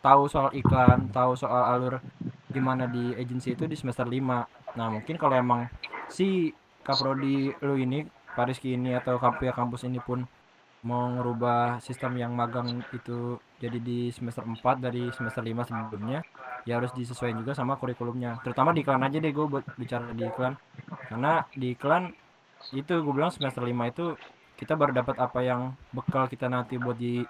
tahu 0.02 0.30
soal 0.30 0.50
iklan 0.54 1.10
tahu 1.10 1.34
soal 1.38 1.64
alur 1.74 1.98
gimana 2.52 2.86
di 2.86 3.14
agensi 3.18 3.54
itu 3.56 3.66
di 3.66 3.78
semester 3.78 4.06
5 4.06 4.78
nah 4.78 4.88
mungkin 4.90 5.16
kalau 5.18 5.36
emang 5.38 5.68
si 6.08 6.54
kaprodi 6.86 7.54
lu 7.62 7.78
ini 7.78 8.06
Pariski 8.32 8.80
ini 8.80 8.96
atau 8.96 9.20
kamp- 9.20 9.44
pihak 9.44 9.56
kampus 9.60 9.84
ini 9.84 10.00
pun 10.00 10.24
mau 10.82 11.12
ngerubah 11.14 11.84
sistem 11.84 12.18
yang 12.18 12.34
magang 12.34 12.82
itu 12.96 13.38
jadi 13.62 13.78
di 13.78 14.10
semester 14.10 14.42
4 14.42 14.82
dari 14.82 15.14
semester 15.14 15.44
5 15.44 15.68
sebelumnya 15.70 16.26
ya 16.66 16.78
harus 16.78 16.94
disesuaikan 16.94 17.42
juga 17.42 17.54
sama 17.58 17.78
kurikulumnya. 17.78 18.38
Terutama 18.42 18.74
di 18.74 18.82
iklan 18.86 19.02
aja 19.02 19.18
deh 19.18 19.34
gue 19.34 19.46
buat 19.46 19.66
bicara 19.78 20.10
di 20.14 20.26
iklan. 20.26 20.54
Karena 21.10 21.46
di 21.54 21.74
iklan 21.74 22.10
itu 22.74 22.94
gue 23.02 23.14
bilang 23.14 23.34
semester 23.34 23.62
5 23.66 23.94
itu 23.94 24.06
kita 24.58 24.78
baru 24.78 24.94
dapat 24.94 25.18
apa 25.18 25.40
yang 25.42 25.74
bekal 25.90 26.30
kita 26.30 26.46
nanti 26.46 26.78
buat 26.78 26.98
di 26.98 27.26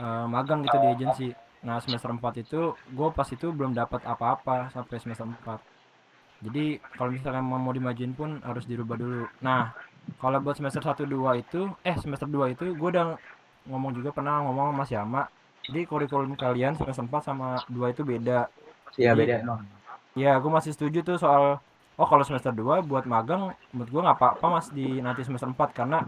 eh, 0.00 0.26
magang 0.26 0.64
gitu 0.64 0.76
di 0.80 0.88
agensi. 0.88 1.28
Nah 1.64 1.80
semester 1.80 2.12
4 2.12 2.44
itu 2.44 2.76
gue 2.76 3.08
pas 3.14 3.28
itu 3.28 3.46
belum 3.48 3.72
dapat 3.72 4.04
apa-apa 4.04 4.68
sampai 4.68 5.00
semester 5.00 5.24
4 5.24 5.74
jadi 6.44 6.76
kalau 7.00 7.08
misalnya 7.08 7.40
mau 7.40 7.72
dimajuin 7.72 8.12
pun 8.12 8.36
harus 8.44 8.68
dirubah 8.68 9.00
dulu. 9.00 9.24
Nah 9.40 9.72
kalau 10.20 10.36
buat 10.44 10.60
semester 10.60 10.84
1 10.84 11.08
2 11.08 11.40
itu 11.40 11.72
eh 11.80 11.96
semester 11.96 12.28
2 12.28 12.52
itu 12.52 12.76
gue 12.76 12.88
udah 12.92 13.16
ngomong 13.64 13.96
juga 13.96 14.12
pernah 14.12 14.44
ngomong 14.44 14.76
sama 14.76 14.78
Mas 14.84 14.90
Yama 14.92 15.22
jadi 15.64 15.88
kurikulum 15.88 16.36
kalian 16.36 16.76
semester 16.76 17.08
4 17.08 17.24
sama 17.24 17.56
2 17.72 17.94
itu 17.96 18.02
beda. 18.04 18.52
Iya 19.00 19.16
beda. 19.16 19.40
emang. 19.40 19.64
Ya, 20.14 20.36
gue 20.38 20.50
masih 20.52 20.76
setuju 20.76 21.02
tuh 21.02 21.16
soal 21.18 21.58
oh 21.94 22.06
kalau 22.10 22.26
semester 22.26 22.50
2 22.50 22.82
buat 22.90 23.04
magang 23.06 23.54
menurut 23.70 23.90
gue 23.90 24.02
nggak 24.02 24.18
apa-apa 24.18 24.46
Mas 24.58 24.66
di 24.74 24.98
nanti 24.98 25.22
semester 25.22 25.46
4 25.46 25.70
karena 25.70 26.02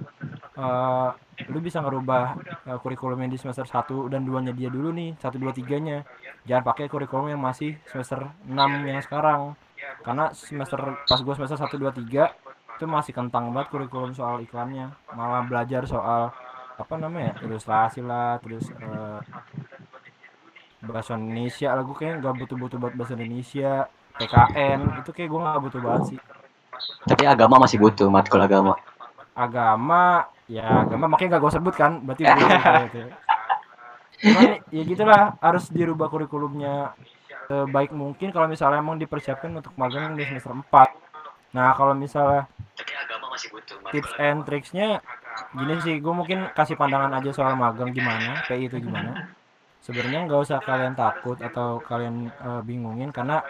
eh 0.58 1.10
lu 1.52 1.60
bisa 1.60 1.84
ngerubah 1.84 2.40
eh, 2.64 2.78
kurikulum 2.80 3.20
yang 3.20 3.30
di 3.30 3.38
semester 3.38 3.68
1 3.68 4.08
dan 4.08 4.24
2-nya 4.24 4.56
dia 4.56 4.72
dulu 4.72 4.88
nih, 4.96 5.12
1 5.20 5.36
2 5.36 5.52
3-nya. 5.52 6.00
Jangan 6.48 6.64
pakai 6.64 6.88
kurikulum 6.88 7.28
yang 7.28 7.42
masih 7.42 7.76
semester 7.84 8.24
6 8.48 8.56
yang 8.88 9.04
sekarang. 9.04 9.52
Karena 10.00 10.32
semester 10.32 10.96
pas 11.04 11.20
gue 11.20 11.34
semester 11.36 11.60
1 11.60 11.76
2 11.76 11.92
3 12.08 12.32
itu 12.76 12.84
masih 12.88 13.12
kentang 13.12 13.52
banget 13.52 13.68
kurikulum 13.68 14.16
soal 14.16 14.40
iklannya. 14.40 14.96
Malah 15.12 15.44
belajar 15.44 15.84
soal 15.84 16.32
apa 16.76 16.94
namanya? 16.96 17.36
ilustrasi 17.44 18.00
lah, 18.00 18.40
terus 18.40 18.68
eh, 18.72 19.20
bahasa 20.84 21.16
Indonesia 21.20 21.72
lah 21.72 21.82
gue 21.82 21.96
kayaknya 21.96 22.16
nggak 22.22 22.34
butuh-butuh 22.46 22.78
buat 22.78 22.94
bahasa 22.94 23.12
Indonesia 23.16 23.90
PKN 24.16 24.80
itu 25.00 25.10
kayak 25.12 25.28
gue 25.28 25.40
nggak 25.40 25.62
butuh 25.62 25.80
banget 25.80 26.02
sih 26.14 26.18
Tapi 27.06 27.22
agama 27.24 27.62
masih 27.62 27.78
butuh 27.80 28.08
matkul 28.10 28.40
agama. 28.40 28.74
agama 29.36 30.24
ya 30.48 30.84
agama 30.86 31.12
makanya 31.12 31.36
gak 31.36 31.42
gue 31.44 31.52
sebut 31.52 31.74
kan 31.76 31.92
berarti 32.00 32.22
gitu. 32.88 33.00
Cuman 34.16 34.50
ya 34.72 34.82
gitulah 34.82 35.22
harus 35.44 35.68
dirubah 35.68 36.08
kurikulumnya 36.08 36.96
sebaik 37.46 37.92
mungkin 37.92 38.32
kalau 38.32 38.48
misalnya 38.48 38.80
emang 38.80 38.96
dipersiapkan 38.96 39.52
untuk 39.52 39.76
magang 39.76 40.16
di 40.16 40.24
semester 40.24 40.50
4 40.50 41.54
nah 41.54 41.72
kalau 41.72 41.94
misalnya 41.94 42.48
tips 43.92 44.12
and 44.18 44.42
tricksnya 44.44 44.98
gini 45.54 45.78
sih 45.80 45.94
gue 46.00 46.14
mungkin 46.16 46.48
kasih 46.52 46.74
pandangan 46.74 47.12
aja 47.14 47.30
soal 47.30 47.54
magang 47.54 47.92
gimana 47.92 48.40
PI 48.48 48.66
itu 48.66 48.80
gimana 48.82 49.30
sebenarnya 49.78 50.26
nggak 50.26 50.40
usah 50.42 50.58
kalian 50.58 50.96
takut 50.96 51.38
atau 51.38 51.78
kalian 51.84 52.28
eh, 52.32 52.60
bingungin 52.66 53.14
karena 53.14 53.44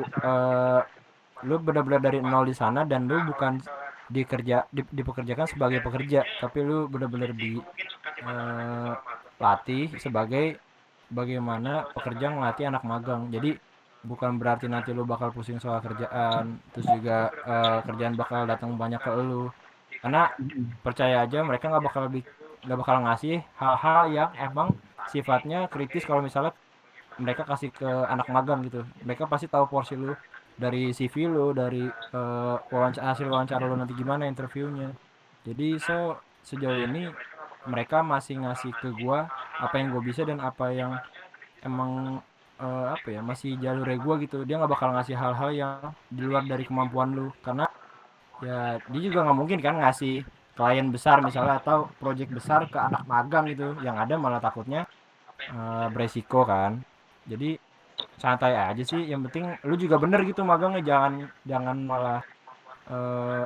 eh, 0.00 0.80
lu 1.48 1.56
benar-benar 1.58 2.00
dari 2.00 2.18
nol 2.22 2.46
di 2.46 2.54
sana 2.54 2.86
dan 2.86 3.10
lu 3.10 3.18
bukan 3.30 3.58
dikerja 4.12 4.68
di- 4.68 4.92
dipekerjakan 4.92 5.46
sebagai 5.48 5.80
pekerja 5.80 6.20
tapi 6.42 6.60
lu 6.62 6.86
benar-benar 6.86 7.32
di 7.34 7.58
eh, 8.22 8.92
latih 9.42 9.90
sebagai 9.98 10.60
bagaimana 11.10 11.84
pekerja 11.92 12.32
ngelatih 12.32 12.64
anak 12.70 12.82
magang. 12.86 13.28
Jadi 13.28 13.58
bukan 14.02 14.34
berarti 14.40 14.66
nanti 14.66 14.90
lu 14.90 15.06
bakal 15.06 15.30
pusing 15.30 15.62
soal 15.62 15.78
kerjaan 15.82 16.58
terus 16.74 16.86
juga 16.88 17.30
eh, 17.30 17.78
kerjaan 17.86 18.14
bakal 18.14 18.46
datang 18.46 18.74
banyak 18.78 19.00
ke 19.02 19.10
lu. 19.18 19.50
Karena 20.02 20.30
percaya 20.82 21.22
aja 21.22 21.38
mereka 21.46 21.70
nggak 21.70 21.84
bakal 21.84 22.04
nggak 22.62 22.78
bakal 22.78 22.96
ngasih 23.06 23.42
hal-hal 23.58 24.02
yang 24.10 24.30
emang 24.38 24.68
sifatnya 25.10 25.66
kritis 25.66 26.06
kalau 26.06 26.22
misalnya 26.22 26.54
mereka 27.20 27.42
kasih 27.44 27.70
ke 27.72 27.86
anak 27.86 28.28
magang 28.32 28.64
gitu. 28.66 28.86
Mereka 29.04 29.28
pasti 29.28 29.50
tahu 29.50 29.68
porsi 29.68 29.98
lu 29.98 30.14
dari 30.56 30.92
CV 30.92 31.28
lu 31.28 31.56
dari 31.56 31.88
eh, 31.88 32.56
wawancara 32.70 33.12
hasil 33.16 33.26
wawancara 33.28 33.64
lu 33.68 33.76
nanti 33.76 33.92
gimana 33.96 34.28
interviewnya. 34.28 34.92
Jadi 35.42 35.76
so 35.80 36.20
sejauh 36.46 36.86
ini 36.86 37.10
mereka 37.66 38.02
masih 38.02 38.42
ngasih 38.42 38.72
ke 38.78 38.88
gua 38.98 39.30
apa 39.62 39.78
yang 39.78 39.94
gue 39.94 40.02
bisa 40.02 40.26
dan 40.26 40.42
apa 40.42 40.74
yang 40.74 40.98
emang 41.62 42.22
eh, 42.60 42.86
apa 42.94 43.08
ya 43.10 43.20
masih 43.24 43.58
jalur 43.58 43.88
gua 44.00 44.14
gitu. 44.22 44.44
Dia 44.46 44.60
nggak 44.60 44.72
bakal 44.72 44.94
ngasih 44.96 45.16
hal-hal 45.18 45.50
yang 45.52 45.74
di 46.08 46.22
luar 46.22 46.44
dari 46.46 46.64
kemampuan 46.66 47.14
lu. 47.14 47.28
Karena 47.42 47.66
ya 48.42 48.78
dia 48.90 49.00
juga 49.02 49.26
nggak 49.26 49.38
mungkin 49.38 49.58
kan 49.62 49.78
ngasih 49.78 50.26
klien 50.52 50.88
besar 50.92 51.24
misalnya 51.24 51.56
atau 51.64 51.88
project 51.96 52.28
besar 52.28 52.68
ke 52.68 52.78
anak 52.78 53.02
magang 53.08 53.48
gitu. 53.50 53.74
Yang 53.82 53.96
ada 54.08 54.14
malah 54.20 54.40
takutnya 54.42 54.86
eh, 55.50 55.86
beresiko 55.90 56.46
kan 56.46 56.91
jadi 57.26 57.58
santai 58.18 58.54
aja 58.54 58.82
sih. 58.82 59.02
Yang 59.08 59.20
penting 59.30 59.44
lu 59.68 59.74
juga 59.78 59.96
bener 59.98 60.20
gitu 60.26 60.42
magangnya. 60.42 60.82
Jangan 60.82 61.12
jangan 61.46 61.76
malah 61.82 62.20
eh, 62.90 63.44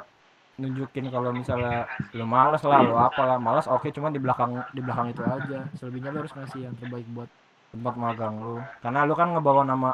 nunjukin 0.57 1.13
kalau 1.13 1.31
misalnya 1.37 1.85
lu 2.17 2.25
males 2.25 2.65
lah 2.65 2.81
lu 2.81 2.97
apalah 2.97 3.37
malas 3.37 3.69
oke 3.69 3.93
cuman 3.93 4.09
di 4.09 4.21
belakang 4.21 4.57
di 4.73 4.81
belakang 4.81 5.13
itu 5.13 5.23
aja. 5.25 5.59
Selebihnya 5.77 6.11
lu 6.13 6.25
harus 6.25 6.33
ngasih 6.33 6.61
yang 6.69 6.75
terbaik 6.77 7.07
buat 7.13 7.29
tempat 7.73 7.95
magang 7.97 8.35
lu. 8.41 8.57
Karena 8.81 9.05
lu 9.05 9.15
kan 9.17 9.37
ngebawa 9.37 9.63
nama 9.65 9.91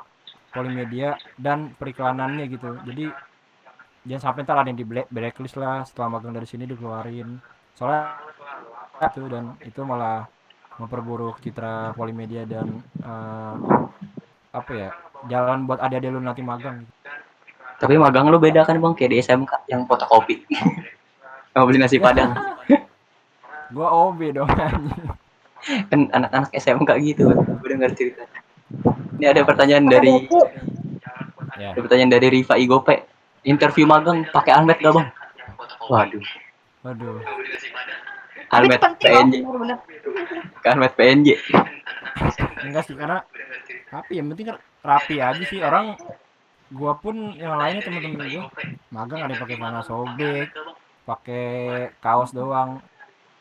Polimedia 0.52 1.16
dan 1.40 1.72
periklanannya 1.74 2.44
gitu. 2.52 2.76
Jadi 2.84 3.08
jangan 4.04 4.22
sampai 4.22 4.40
ntar 4.44 4.60
ada 4.60 4.68
yang 4.68 4.78
di 4.78 4.86
black- 4.86 5.08
blacklist 5.08 5.56
lah 5.56 5.80
setelah 5.88 6.18
magang 6.18 6.36
dari 6.36 6.44
sini 6.44 6.68
dikeluarin. 6.68 7.40
Soalnya 7.72 8.20
itu 9.08 9.22
dan 9.32 9.56
itu 9.64 9.80
malah 9.82 10.28
memperburuk 10.80 11.40
citra 11.42 11.92
Polimedia 11.92 12.48
dan 12.48 12.80
eh, 13.02 13.54
apa 14.52 14.72
ya 14.72 14.90
jalan 15.28 15.64
buat 15.64 15.80
adik-adik 15.80 16.12
lu 16.12 16.20
nanti 16.20 16.42
magang 16.44 16.84
Tapi 17.82 17.98
magang 17.98 18.30
lu 18.30 18.38
beda 18.38 18.62
kan 18.62 18.78
bang 18.78 18.94
kayak 18.94 19.10
di 19.10 19.18
SMK 19.18 19.66
yang 19.66 19.82
fotokopi. 19.90 20.46
Nggak 21.52 21.64
beli 21.66 21.78
nasi 21.82 21.98
padang. 21.98 22.30
gua 23.74 23.88
OB 23.90 24.20
dong 24.38 24.46
kan 25.90 26.00
anak-anak 26.14 26.50
SMK 26.54 26.90
gitu. 27.02 27.34
Gue 27.34 27.68
denger 27.74 27.90
cerita. 27.98 28.22
Ini 29.18 29.34
ada 29.34 29.42
pertanyaan 29.42 29.90
dari 29.90 30.30
ya 31.58 31.74
ada 31.74 31.80
pertanyaan 31.82 32.12
dari 32.14 32.26
Riva 32.30 32.54
Igope. 32.54 33.02
Interview 33.42 33.90
magang 33.90 34.22
pakai 34.30 34.54
almet 34.54 34.78
gak 34.78 34.94
bang? 34.94 35.08
Waduh. 35.90 36.22
waduh 36.86 37.18
Tapi 38.52 38.68
itu 38.68 38.76
Almet 38.76 39.00
PNJ. 39.00 39.34
bener-bener. 39.40 39.78
Ke 40.60 40.68
Almet 40.68 40.92
PNJ. 40.92 41.28
enggak 42.68 42.84
sih 42.84 42.94
karena 42.94 43.24
tapi 43.88 44.20
yang 44.20 44.28
penting 44.28 44.52
kan 44.52 44.58
rapi 44.84 45.16
aja 45.18 45.42
sih 45.48 45.64
orang 45.64 45.96
gua 46.68 46.92
pun 47.00 47.32
yang 47.40 47.56
lainnya 47.56 47.80
temen-temen 47.80 48.20
gua 48.20 48.44
magang 48.92 49.24
ada 49.24 49.32
yang 49.32 49.42
pakai 49.42 49.56
mana 49.56 49.80
sobek 49.80 50.52
pakai 51.08 51.46
kaos 52.04 52.36
doang 52.36 52.84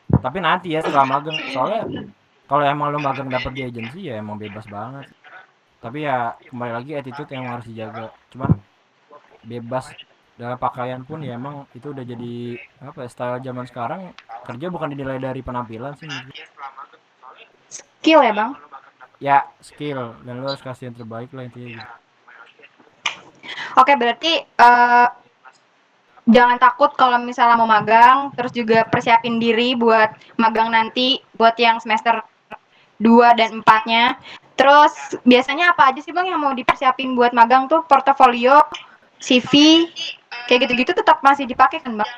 tapi 0.08 0.40
nanti 0.40 0.72
ya 0.72 0.80
setelah 0.80 1.04
magang 1.04 1.36
soalnya 1.52 2.08
kalau 2.48 2.64
emang 2.64 2.92
lo 2.92 2.98
magang 2.98 3.28
dapet 3.28 3.52
di 3.52 3.62
agensi 3.68 4.08
ya 4.08 4.18
emang 4.18 4.40
bebas 4.40 4.64
banget 4.68 5.08
tapi 5.84 6.08
ya 6.08 6.36
kembali 6.48 6.72
lagi 6.72 6.92
attitude 6.96 7.30
yang 7.32 7.52
harus 7.52 7.66
dijaga 7.68 8.08
cuman 8.32 8.50
bebas 9.44 9.92
dalam 10.36 10.56
pakaian 10.56 11.04
pun 11.04 11.20
ya 11.20 11.36
emang 11.36 11.68
itu 11.76 11.92
udah 11.92 12.04
jadi 12.04 12.56
apa 12.80 13.04
ya, 13.04 13.08
style 13.08 13.44
zaman 13.44 13.64
sekarang 13.68 14.00
kerja 14.48 14.66
bukan 14.72 14.90
dinilai 14.90 15.20
dari 15.20 15.40
penampilan 15.44 15.94
sih. 16.00 16.08
Skill 17.68 18.20
ya 18.24 18.32
bang. 18.34 18.52
ya 19.22 19.46
skill 19.62 20.18
dan 20.26 20.42
lo 20.42 20.50
harus 20.50 20.58
kasih 20.58 20.90
yang 20.90 20.98
terbaik 20.98 21.30
lah 21.30 21.46
intinya 21.46 21.78
gitu. 21.78 21.86
Oke 23.78 23.94
berarti 23.94 24.42
eh, 24.42 25.08
jangan 26.26 26.58
takut 26.58 26.90
kalau 26.94 27.18
misalnya 27.22 27.58
mau 27.58 27.66
magang, 27.66 28.30
terus 28.34 28.50
juga 28.54 28.86
persiapin 28.86 29.38
diri 29.42 29.74
buat 29.74 30.10
magang 30.38 30.70
nanti, 30.70 31.22
buat 31.34 31.54
yang 31.58 31.78
semester 31.82 32.22
2 33.02 33.38
dan 33.38 33.62
4-nya. 33.62 34.18
Terus 34.54 35.18
biasanya 35.26 35.74
apa 35.74 35.90
aja 35.90 36.00
sih 36.04 36.14
bang 36.14 36.30
yang 36.30 36.42
mau 36.42 36.54
dipersiapin 36.54 37.18
buat 37.18 37.34
magang 37.34 37.66
tuh 37.66 37.82
portofolio, 37.88 38.62
CV, 39.22 39.52
kayak 40.50 40.66
gitu-gitu 40.66 40.92
tetap 40.98 41.22
masih 41.22 41.46
dipakai 41.46 41.78
kan 41.78 41.94
bang? 41.94 42.10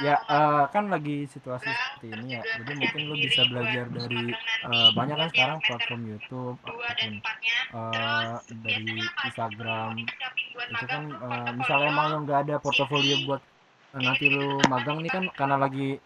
Ya, 0.00 0.16
eh, 0.16 0.64
kan 0.72 0.88
lagi 0.88 1.28
situasi 1.28 1.68
seperti 1.68 2.08
ini 2.16 2.40
ya. 2.40 2.42
Jadi 2.56 2.72
mungkin 2.72 3.00
lu 3.04 3.14
bisa 3.20 3.44
belajar 3.52 3.84
dari 3.92 4.32
eh, 4.64 4.90
banyak 4.96 5.16
kan 5.20 5.28
sekarang 5.28 5.58
platform 5.60 6.00
YouTube 6.08 6.56
ataupun 6.64 7.12
eh, 7.76 8.34
dari 8.64 8.96
Instagram. 9.28 9.92
Itu 10.72 10.84
kan 10.88 11.02
eh, 11.04 11.50
misalnya 11.52 11.88
emang 11.92 12.06
lu 12.16 12.18
nggak 12.24 12.40
ada 12.48 12.56
portofolio 12.64 13.28
buat 13.28 13.44
eh, 13.92 14.00
nanti 14.00 14.32
lu 14.32 14.56
magang 14.72 15.04
nih 15.04 15.12
kan 15.12 15.24
karena 15.36 15.56
lagi 15.60 16.00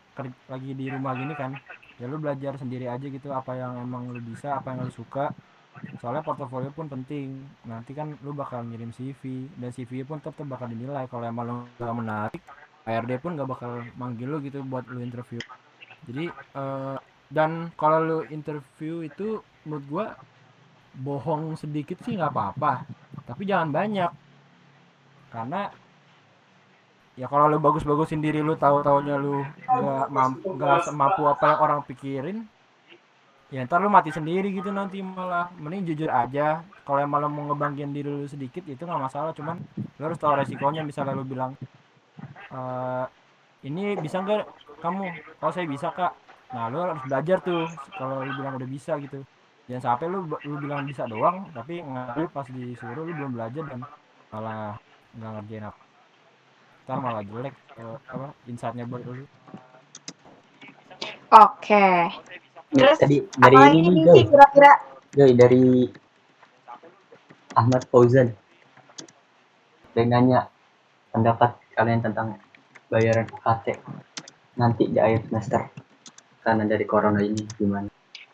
lagi 0.51 0.71
di 0.75 0.87
rumah 0.91 1.15
gini 1.15 1.35
kan. 1.39 1.55
Ya 2.03 2.11
lu 2.11 2.19
belajar 2.19 2.59
sendiri 2.59 2.91
aja 2.91 3.07
gitu 3.07 3.31
apa 3.31 3.55
yang 3.55 3.79
emang 3.79 4.11
lu 4.11 4.19
bisa, 4.19 4.59
apa 4.59 4.75
yang 4.75 4.91
lu 4.91 4.93
suka. 4.93 5.31
Soalnya 6.01 6.23
portofolio 6.25 6.71
pun 6.73 6.87
penting. 6.89 7.41
Nanti 7.69 7.93
kan 7.97 8.17
lu 8.21 8.33
bakal 8.37 8.65
ngirim 8.67 8.91
CV 8.93 9.49
dan 9.59 9.71
CV 9.71 10.05
pun 10.05 10.21
tetap 10.21 10.45
bakal 10.45 10.69
dinilai. 10.69 11.09
Kalau 11.09 11.25
emang 11.25 11.45
lu 11.47 11.55
nggak 11.79 11.97
menarik 11.97 12.43
HRD 12.85 13.13
pun 13.25 13.33
gak 13.33 13.49
bakal 13.49 13.81
manggil 13.97 14.29
lu 14.29 14.39
gitu 14.45 14.61
buat 14.61 14.85
lu 14.93 15.01
interview. 15.01 15.41
Jadi 16.05 16.29
eh, 16.33 16.97
dan 17.33 17.73
kalau 17.81 17.99
lu 18.05 18.19
interview 18.29 19.01
itu 19.01 19.41
menurut 19.65 19.85
gua 19.89 20.07
bohong 20.95 21.57
sedikit 21.57 21.99
sih 22.05 22.21
nggak 22.21 22.33
apa-apa. 22.33 22.85
Tapi 23.25 23.43
jangan 23.49 23.73
banyak. 23.73 24.11
Karena 25.33 25.73
ya 27.15 27.27
kalau 27.31 27.47
lu 27.47 27.59
bagus-bagusin 27.63 28.21
diri 28.21 28.43
lu 28.43 28.59
tahu 28.59 28.83
taunya 28.83 29.15
lu 29.17 29.41
nggak 29.65 30.07
mampu 30.11 30.47
nggak 30.59 30.83
semampu 30.83 31.23
apa 31.31 31.45
yang 31.55 31.61
orang 31.63 31.81
pikirin 31.87 32.39
ya 33.53 33.61
ntar 33.69 33.81
lu 33.85 33.93
mati 33.93 34.11
sendiri 34.13 34.53
gitu 34.53 34.73
nanti 34.73 35.01
malah. 35.05 35.51
Mending 35.61 35.93
jujur 35.93 36.11
aja. 36.13 36.65
Kalau 36.85 37.01
emang 37.01 37.25
lu 37.25 37.29
mau 37.33 37.43
ngebanggain 37.53 37.93
diri 37.93 38.09
lu 38.09 38.27
sedikit 38.29 38.65
itu 38.65 38.83
nggak 38.85 39.03
masalah. 39.03 39.33
Cuman 39.37 39.61
lu 39.99 40.03
harus 40.05 40.19
tahu 40.21 40.37
resikonya 40.37 40.85
misalnya 40.85 41.17
lu 41.17 41.25
bilang 41.27 41.57
eh 42.55 43.07
ini 43.65 43.97
bisa 44.01 44.21
nggak 44.21 44.45
kamu? 44.81 45.13
Kalau 45.41 45.53
saya 45.53 45.67
bisa 45.69 45.89
kak. 45.93 46.13
Nah 46.55 46.71
lu 46.71 46.79
harus 46.81 47.03
belajar 47.09 47.39
tuh 47.41 47.67
kalau 47.97 48.25
lu 48.25 48.33
bilang 48.37 48.55
udah 48.57 48.69
bisa 48.69 48.97
gitu. 49.01 49.25
Jangan 49.65 49.97
sampai 49.97 50.07
lu 50.13 50.29
lu 50.29 50.57
bilang 50.61 50.85
bisa 50.85 51.09
doang 51.09 51.49
tapi 51.57 51.81
nggak 51.81 52.29
pas 52.33 52.45
disuruh 52.53 53.05
lu 53.05 53.13
belum 53.17 53.33
belajar 53.33 53.65
dan 53.65 53.81
malah 54.29 54.77
nggak 55.17 55.31
ngerjain 55.41 55.65
apa. 55.69 55.83
Ntar 56.85 56.99
malah 57.01 57.23
jelek 57.25 57.55
eh, 57.81 57.97
apa 58.13 58.29
insightnya 58.45 58.85
buat 58.85 59.01
lu. 59.09 59.25
Oke. 61.33 61.89
Ya, 62.13 62.44
Terus 62.75 62.99
tadi 62.99 63.23
dari 63.39 63.57
ini 63.71 63.89
nih, 64.03 64.05
sih 64.11 64.25
kira-kira 64.27 64.71
Joy, 65.15 65.31
dari 65.39 65.87
Ahmad 67.55 67.87
Fauzan. 67.87 68.35
Dia 69.95 70.03
nanya 70.11 70.51
pendapat 71.15 71.55
kalian 71.79 72.03
tentang 72.03 72.35
bayaran 72.91 73.31
UKT 73.31 73.79
nanti 74.59 74.91
di 74.91 74.99
akhir 74.99 75.31
semester 75.31 75.71
karena 76.43 76.67
dari 76.67 76.83
corona 76.83 77.23
ini 77.23 77.47
gimana? 77.55 77.87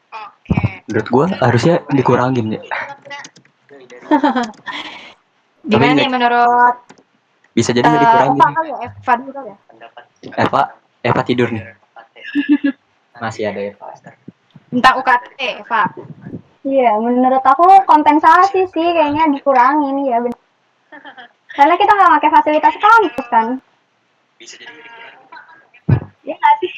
Oke. 0.09 0.89
Menurut 0.89 1.09
gua 1.13 1.27
harusnya 1.45 1.85
dikurangin 1.93 2.57
ya. 2.57 2.61
Gimana 5.71 5.93
nih 5.93 6.09
menurut 6.09 6.77
Bisa 7.53 7.77
jadi 7.77 7.85
nggak 7.85 8.01
eh, 8.01 8.05
dikurangin. 8.09 8.41
Eva 8.41 8.49
kali 8.57 8.69
ya? 8.73 8.79
Eva 8.89 9.13
dulu 9.21 9.41
ya? 9.45 9.57
Eva, 10.41 10.61
Eva 11.05 11.21
tidur 11.29 11.49
nih. 11.53 11.63
Masih 13.23 13.53
ada 13.53 13.61
Eva. 13.61 13.87
Tentang 14.71 14.95
UKT, 15.03 15.39
Eva. 15.61 15.83
Iya, 16.61 16.93
menurut 17.01 17.43
aku 17.43 17.67
kompensasi 17.89 18.69
sih 18.69 18.87
kayaknya 18.93 19.33
dikurangin 19.33 20.05
ya 20.07 20.21
bener. 20.21 20.39
Karena 21.51 21.75
kita 21.75 21.91
nggak 21.91 22.13
pakai 22.21 22.31
fasilitas 22.31 22.75
kampus 22.77 23.27
kan. 23.27 23.47
Iya 26.23 26.35
nggak 26.37 26.55
sih? 26.61 26.71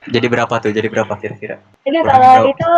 Jadi 0.00 0.26
berapa 0.28 0.54
tuh? 0.60 0.72
Jadi 0.72 0.88
berapa 0.88 1.12
kira-kira? 1.16 1.60
Jadi 1.84 1.98
Kurang 2.00 2.08
kalau 2.08 2.32
jauh. 2.40 2.52
itu 2.52 2.70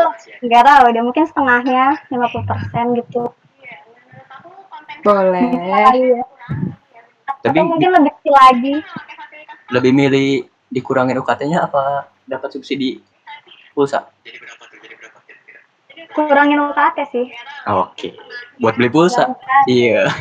nggak 0.42 0.62
tahu, 0.64 0.84
deh 0.90 1.02
mungkin 1.02 1.24
setengahnya 1.28 1.84
50% 2.10 2.98
gitu. 2.98 3.22
Boleh. 5.02 5.46
Iya. 5.50 6.22
Tapi 7.42 7.58
Atau 7.58 7.66
mungkin 7.66 7.90
lebih 7.90 8.12
kecil 8.22 8.34
lagi. 8.34 8.74
lebih 9.72 9.92
milih 9.96 10.28
dikurangin 10.68 11.18
UKT-nya 11.18 11.64
apa 11.66 12.06
dapat 12.24 12.54
subsidi 12.54 13.02
pulsa? 13.72 14.04
Kurangin 16.12 16.60
UKT 16.60 16.98
sih. 17.10 17.26
Oke. 17.68 18.12
Buat 18.60 18.76
beli 18.76 18.90
pulsa. 18.92 19.32
Iya. 19.66 20.08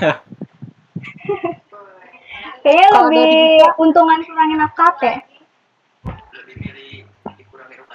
Kayaknya 2.61 2.87
Kalau 2.93 3.09
lebih 3.09 3.23
dari 3.25 3.57
untungan 3.81 4.19
kurangin 4.21 4.59
UKT. 4.61 5.03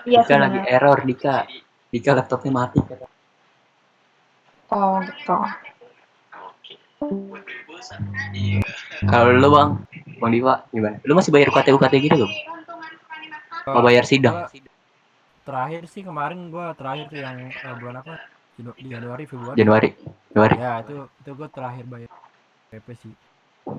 Iya 0.07 0.23
Dika 0.23 0.37
lagi 0.39 0.61
error 0.71 0.99
Dika. 1.03 1.37
Dika 1.91 2.11
laptopnya 2.15 2.51
mati. 2.55 2.79
Oh 4.71 4.99
gitu. 5.03 5.39
Kalau 9.07 9.29
lu 9.37 9.49
bang, 9.53 9.71
bang 10.19 10.31
Diva 10.33 10.55
gimana? 10.73 10.97
Lu 11.05 11.13
masih 11.15 11.31
bayar 11.31 11.53
UKT 11.53 11.69
UKT 11.77 11.95
gitu 12.03 12.15
belum? 12.19 12.33
Mau 13.67 13.83
bayar 13.83 14.07
sidang? 14.07 14.47
Terakhir 15.47 15.83
sih 15.93 16.03
kemarin 16.09 16.41
gua 16.55 16.67
terakhir 16.79 17.05
tuh 17.13 17.21
yang 17.27 17.37
eh, 17.67 17.77
bulan 17.81 17.97
apa 18.03 18.13
di 18.57 18.63
Januari 18.93 19.25
Februari 19.33 19.59
Januari. 19.61 19.89
Januari. 20.35 20.57
ya 20.63 20.71
itu 20.83 20.95
itu 21.21 21.31
gua 21.39 21.49
terakhir 21.57 21.85
bayar 21.93 22.11
PP 22.71 22.89
sih 23.03 23.15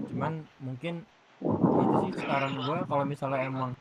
cuman 0.10 0.34
mungkin 0.68 0.94
itu 1.84 1.96
sih 2.04 2.12
saran 2.26 2.54
gua 2.68 2.78
kalau 2.90 3.06
misalnya 3.14 3.40
emang 3.50 3.72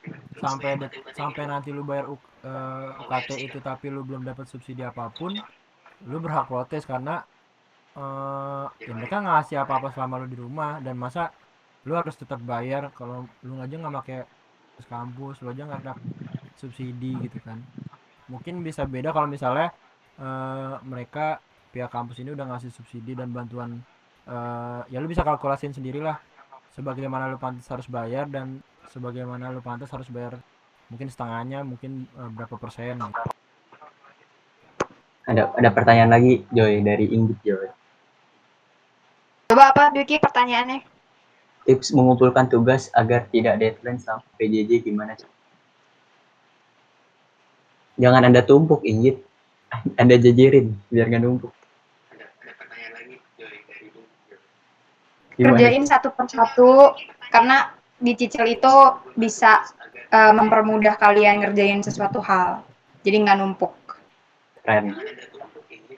sampai 0.42 0.70
det- 0.80 0.96
sampai 1.18 1.42
nanti 1.52 1.68
lu 1.76 1.82
bayar 1.90 2.06
U- 2.14 2.30
eh, 2.50 2.90
UKT 3.02 3.30
itu 3.46 3.58
tapi 3.68 3.86
lu 3.94 4.00
belum 4.08 4.22
dapat 4.30 4.46
subsidi 4.52 4.82
apa 4.90 5.04
pun 5.18 5.32
lu 6.10 6.16
berhak 6.24 6.46
protes 6.50 6.84
karena 6.92 7.14
eh 8.00 8.64
ya 8.88 8.92
mereka 8.98 9.16
nggak 9.22 9.34
ngasih 9.36 9.56
apa-apa 9.64 9.88
selama 9.94 10.14
lu 10.22 10.26
di 10.34 10.38
rumah 10.44 10.72
dan 10.86 10.94
masa 11.04 11.22
lu 11.86 11.92
harus 12.00 12.16
tetap 12.22 12.40
bayar 12.52 12.82
kalau 12.98 13.16
lu 13.48 13.54
aja 13.64 13.74
nggak 13.80 13.94
pakai 14.00 14.18
kampus 14.92 15.34
lu 15.42 15.48
aja 15.52 15.62
nggak 15.68 15.82
dapet 15.88 16.35
subsidi 16.56 17.14
gitu 17.20 17.38
kan 17.44 17.60
mungkin 18.26 18.60
bisa 18.64 18.82
beda 18.84 19.14
kalau 19.14 19.30
misalnya 19.30 19.70
eh, 20.18 20.74
mereka 20.82 21.38
pihak 21.70 21.92
kampus 21.92 22.18
ini 22.24 22.32
udah 22.32 22.48
ngasih 22.50 22.72
subsidi 22.72 23.14
dan 23.14 23.30
bantuan 23.30 23.78
eh, 24.26 24.80
ya 24.90 24.98
lu 24.98 25.06
bisa 25.06 25.22
kalkulasiin 25.22 25.76
sendirilah 25.76 26.18
sebagaimana 26.74 27.30
lu 27.30 27.38
pantas 27.38 27.68
harus 27.70 27.86
bayar 27.88 28.26
dan 28.28 28.60
sebagaimana 28.90 29.52
lu 29.52 29.62
pantas 29.62 29.88
harus 29.92 30.08
bayar 30.10 30.36
mungkin 30.90 31.08
setengahnya 31.10 31.62
mungkin 31.62 32.08
eh, 32.10 32.30
berapa 32.34 32.56
persen 32.58 32.98
gitu. 32.98 33.22
Ada 35.26 35.50
ada 35.58 35.70
pertanyaan 35.74 36.14
lagi 36.14 36.46
Joy 36.54 36.86
dari 36.86 37.10
Inggit 37.10 37.42
Joy. 37.42 37.66
Coba 39.50 39.74
apa 39.74 39.90
Duki 39.90 40.22
pertanyaannya? 40.22 40.86
Tips 41.66 41.90
mengumpulkan 41.90 42.46
tugas 42.46 42.94
agar 42.94 43.26
tidak 43.34 43.58
deadline 43.58 43.98
sampai 43.98 44.22
PJJ 44.38 44.86
gimana? 44.86 45.18
Cak? 45.18 45.35
Jangan 47.96 48.28
anda 48.28 48.44
tumpuk 48.44 48.84
Inggit. 48.84 49.24
Anda 49.98 50.16
jajarin 50.16 50.72
biar 50.92 51.10
nggak 51.10 51.22
numpuk. 51.24 51.52
Gimana? 55.36 55.58
Kerjain 55.60 55.84
satu 55.84 56.08
persatu 56.16 56.96
karena 57.28 57.76
dicicil 58.00 58.56
itu 58.56 58.74
bisa 59.16 59.64
eh, 60.08 60.32
mempermudah 60.32 60.96
kalian 60.96 61.44
ngerjain 61.44 61.84
sesuatu 61.84 62.20
hal. 62.24 62.64
Jadi 63.04 63.16
nggak 63.26 63.36
numpuk. 63.40 63.74
Keren. 64.64 64.96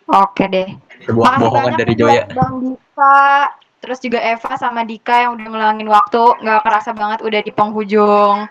Oke 0.08 0.44
deh. 0.48 0.68
Sebuah 1.04 1.38
bohongan 1.38 1.74
dari 1.78 1.94
Joya. 1.94 2.24
Bang 2.34 2.64
Dika, 2.64 3.52
terus 3.78 4.02
juga 4.02 4.18
Eva 4.18 4.52
sama 4.56 4.82
Dika 4.82 5.28
yang 5.28 5.38
udah 5.38 5.46
ngelangin 5.46 5.88
waktu, 5.88 6.22
nggak 6.42 6.60
kerasa 6.64 6.90
banget 6.96 7.20
udah 7.22 7.40
di 7.44 7.52
penghujung 7.54 8.48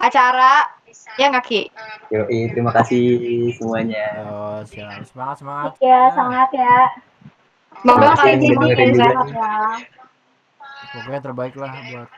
acara. 0.00 0.77
Ya 1.18 1.26
nggak 1.34 1.44
Ki? 1.50 1.62
Yoi, 2.14 2.38
terima 2.54 2.70
kasih 2.70 3.04
semuanya. 3.58 4.06
Yo, 4.22 4.62
siap. 4.70 5.02
semangat 5.10 5.36
semangat 5.42 5.72
Ya, 5.82 6.00
semangat 6.14 6.50
ya. 6.54 6.76
Semoga 7.82 8.08
kalian 8.18 8.38
juga. 8.42 8.66
sehat 8.94 9.28
ya. 9.34 9.54
pokoknya 10.88 11.20
terbaik 11.20 11.54
lah 11.58 11.72
buat 11.92 12.08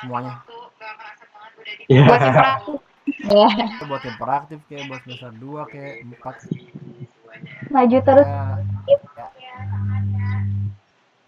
semuanya 0.00 0.34
Ya. 1.90 2.06
Buat 2.06 2.20
yang 2.22 2.34
praktis. 2.38 2.78
Ya. 3.26 3.48
Itu 3.52 3.84
buat 3.90 4.02
yang 4.06 4.14
interaktif 4.16 4.58
kayak 4.70 4.84
buat 4.86 5.00
semester 5.02 5.30
2 5.34 5.70
kayak 5.74 5.94
4 6.14 7.74
Maju 7.74 7.98
terus. 8.06 8.26
ya, 8.26 8.42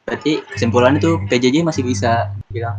Berarti 0.07 0.33
kesimpulannya 0.51 0.99
tuh 0.99 1.15
PJJ 1.27 1.63
masih 1.63 1.83
bisa 1.83 2.31
bilang 2.51 2.79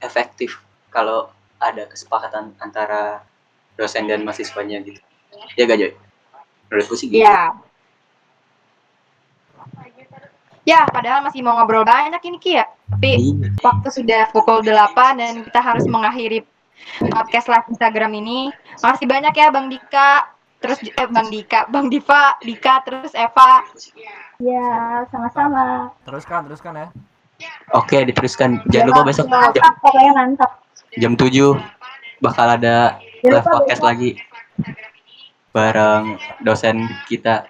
efektif 0.00 0.60
kalau 0.88 1.28
ada 1.62 1.86
kesepakatan 1.86 2.52
antara 2.58 3.22
dosen 3.78 4.04
dan 4.04 4.26
mahasiswanya 4.26 4.82
gitu. 4.82 4.98
Ya 5.54 5.64
gak 5.64 5.78
Joy? 5.78 5.92
Menurutku 6.68 6.94
sih 6.98 7.08
gitu. 7.08 7.22
Ya. 7.22 7.54
Ya, 10.62 10.86
padahal 10.86 11.26
masih 11.26 11.42
mau 11.42 11.58
ngobrol 11.58 11.82
banyak 11.82 12.22
ini 12.22 12.38
Ki 12.38 12.54
ya. 12.54 12.66
Tapi 12.86 13.18
Iya. 13.18 13.50
waktu 13.58 13.88
sudah 13.90 14.22
pukul 14.30 14.62
8 14.62 15.18
dan 15.18 15.42
kita 15.42 15.58
harus 15.58 15.82
mengakhiri 15.90 16.46
podcast 17.10 17.50
live 17.50 17.66
Instagram 17.66 18.14
ini. 18.14 18.54
Makasih 18.78 19.10
banyak 19.10 19.34
ya 19.34 19.50
Bang 19.50 19.66
Dika, 19.66 20.30
terus 20.62 20.78
eh, 20.86 21.08
Bang 21.10 21.34
Dika, 21.34 21.66
Bang 21.66 21.90
Diva, 21.90 22.38
Dika, 22.38 22.78
terus 22.86 23.10
Eva. 23.10 23.66
Ya, 24.38 25.02
sama-sama. 25.10 25.90
teruskan 26.02 26.46
teruskan 26.46 26.74
ya 26.74 26.88
Oke, 27.74 27.98
diteruskan. 28.06 28.62
Jangan 28.70 28.86
lupa 28.94 29.02
besok 29.02 29.26
Mantap, 29.26 29.74
pokoknya 29.82 30.12
mantap. 30.14 30.61
Jam 30.96 31.16
7 31.16 31.56
bakal 32.20 32.46
ada 32.46 33.00
live 33.24 33.46
podcast 33.46 33.80
lagi 33.80 34.20
bareng 35.52 36.16
dosen 36.44 36.88
kita 37.08 37.48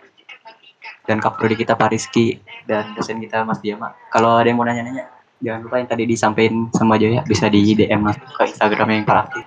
dan 1.07 1.19
kaprodi 1.19 1.59
kita 1.59 1.75
Pak 1.75 1.91
Rizky 1.91 2.39
dan 2.67 2.95
dosen 2.95 3.19
kita 3.19 3.43
Mas 3.43 3.59
Diama. 3.59 3.91
Kalau 4.11 4.39
ada 4.39 4.47
yang 4.47 4.59
mau 4.59 4.67
nanya-nanya, 4.67 5.11
jangan 5.43 5.61
lupa 5.67 5.83
yang 5.83 5.91
tadi 5.91 6.05
disampaikan 6.07 6.71
sama 6.71 6.95
Joya 6.95 7.27
bisa 7.27 7.51
di 7.51 7.75
DM 7.75 8.07
langsung 8.07 8.27
ke 8.31 8.43
Instagramnya 8.47 9.03
yang 9.03 9.05
interaktif 9.07 9.45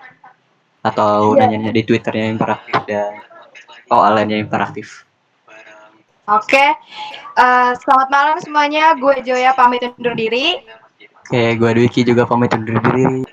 atau 0.83 1.33
Iya. 1.33 1.47
nanya-nanya 1.47 1.73
di 1.79 1.83
Twitternya 1.87 2.23
yang 2.27 2.35
interaktif 2.35 2.75
dan 2.85 3.11
OAL-nya 3.87 4.35
yang 4.35 4.45
interaktif. 4.51 5.07
Oke. 6.25 6.65
Eh, 7.35 7.71
selamat 7.85 8.09
malam 8.11 8.37
semuanya. 8.43 8.97
Gue 8.99 9.21
Joya 9.23 9.55
pamit 9.55 9.85
undur 9.95 10.17
diri. 10.17 10.59
Oke, 11.25 11.57
gue 11.57 11.71
Dwiki 11.73 12.05
juga 12.05 12.29
pamit 12.29 12.53
undur 12.53 12.77
diri. 12.85 13.25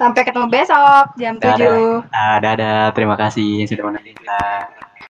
Sampai 0.00 0.24
ketemu 0.24 0.48
besok 0.48 1.04
jam 1.20 1.36
Dadah. 1.36 2.00
7. 2.08 2.16
Ah, 2.16 2.36
dadah, 2.40 2.96
terima 2.96 3.14
kasih 3.20 3.68
sudah 3.68 3.92
menonton. 3.92 4.81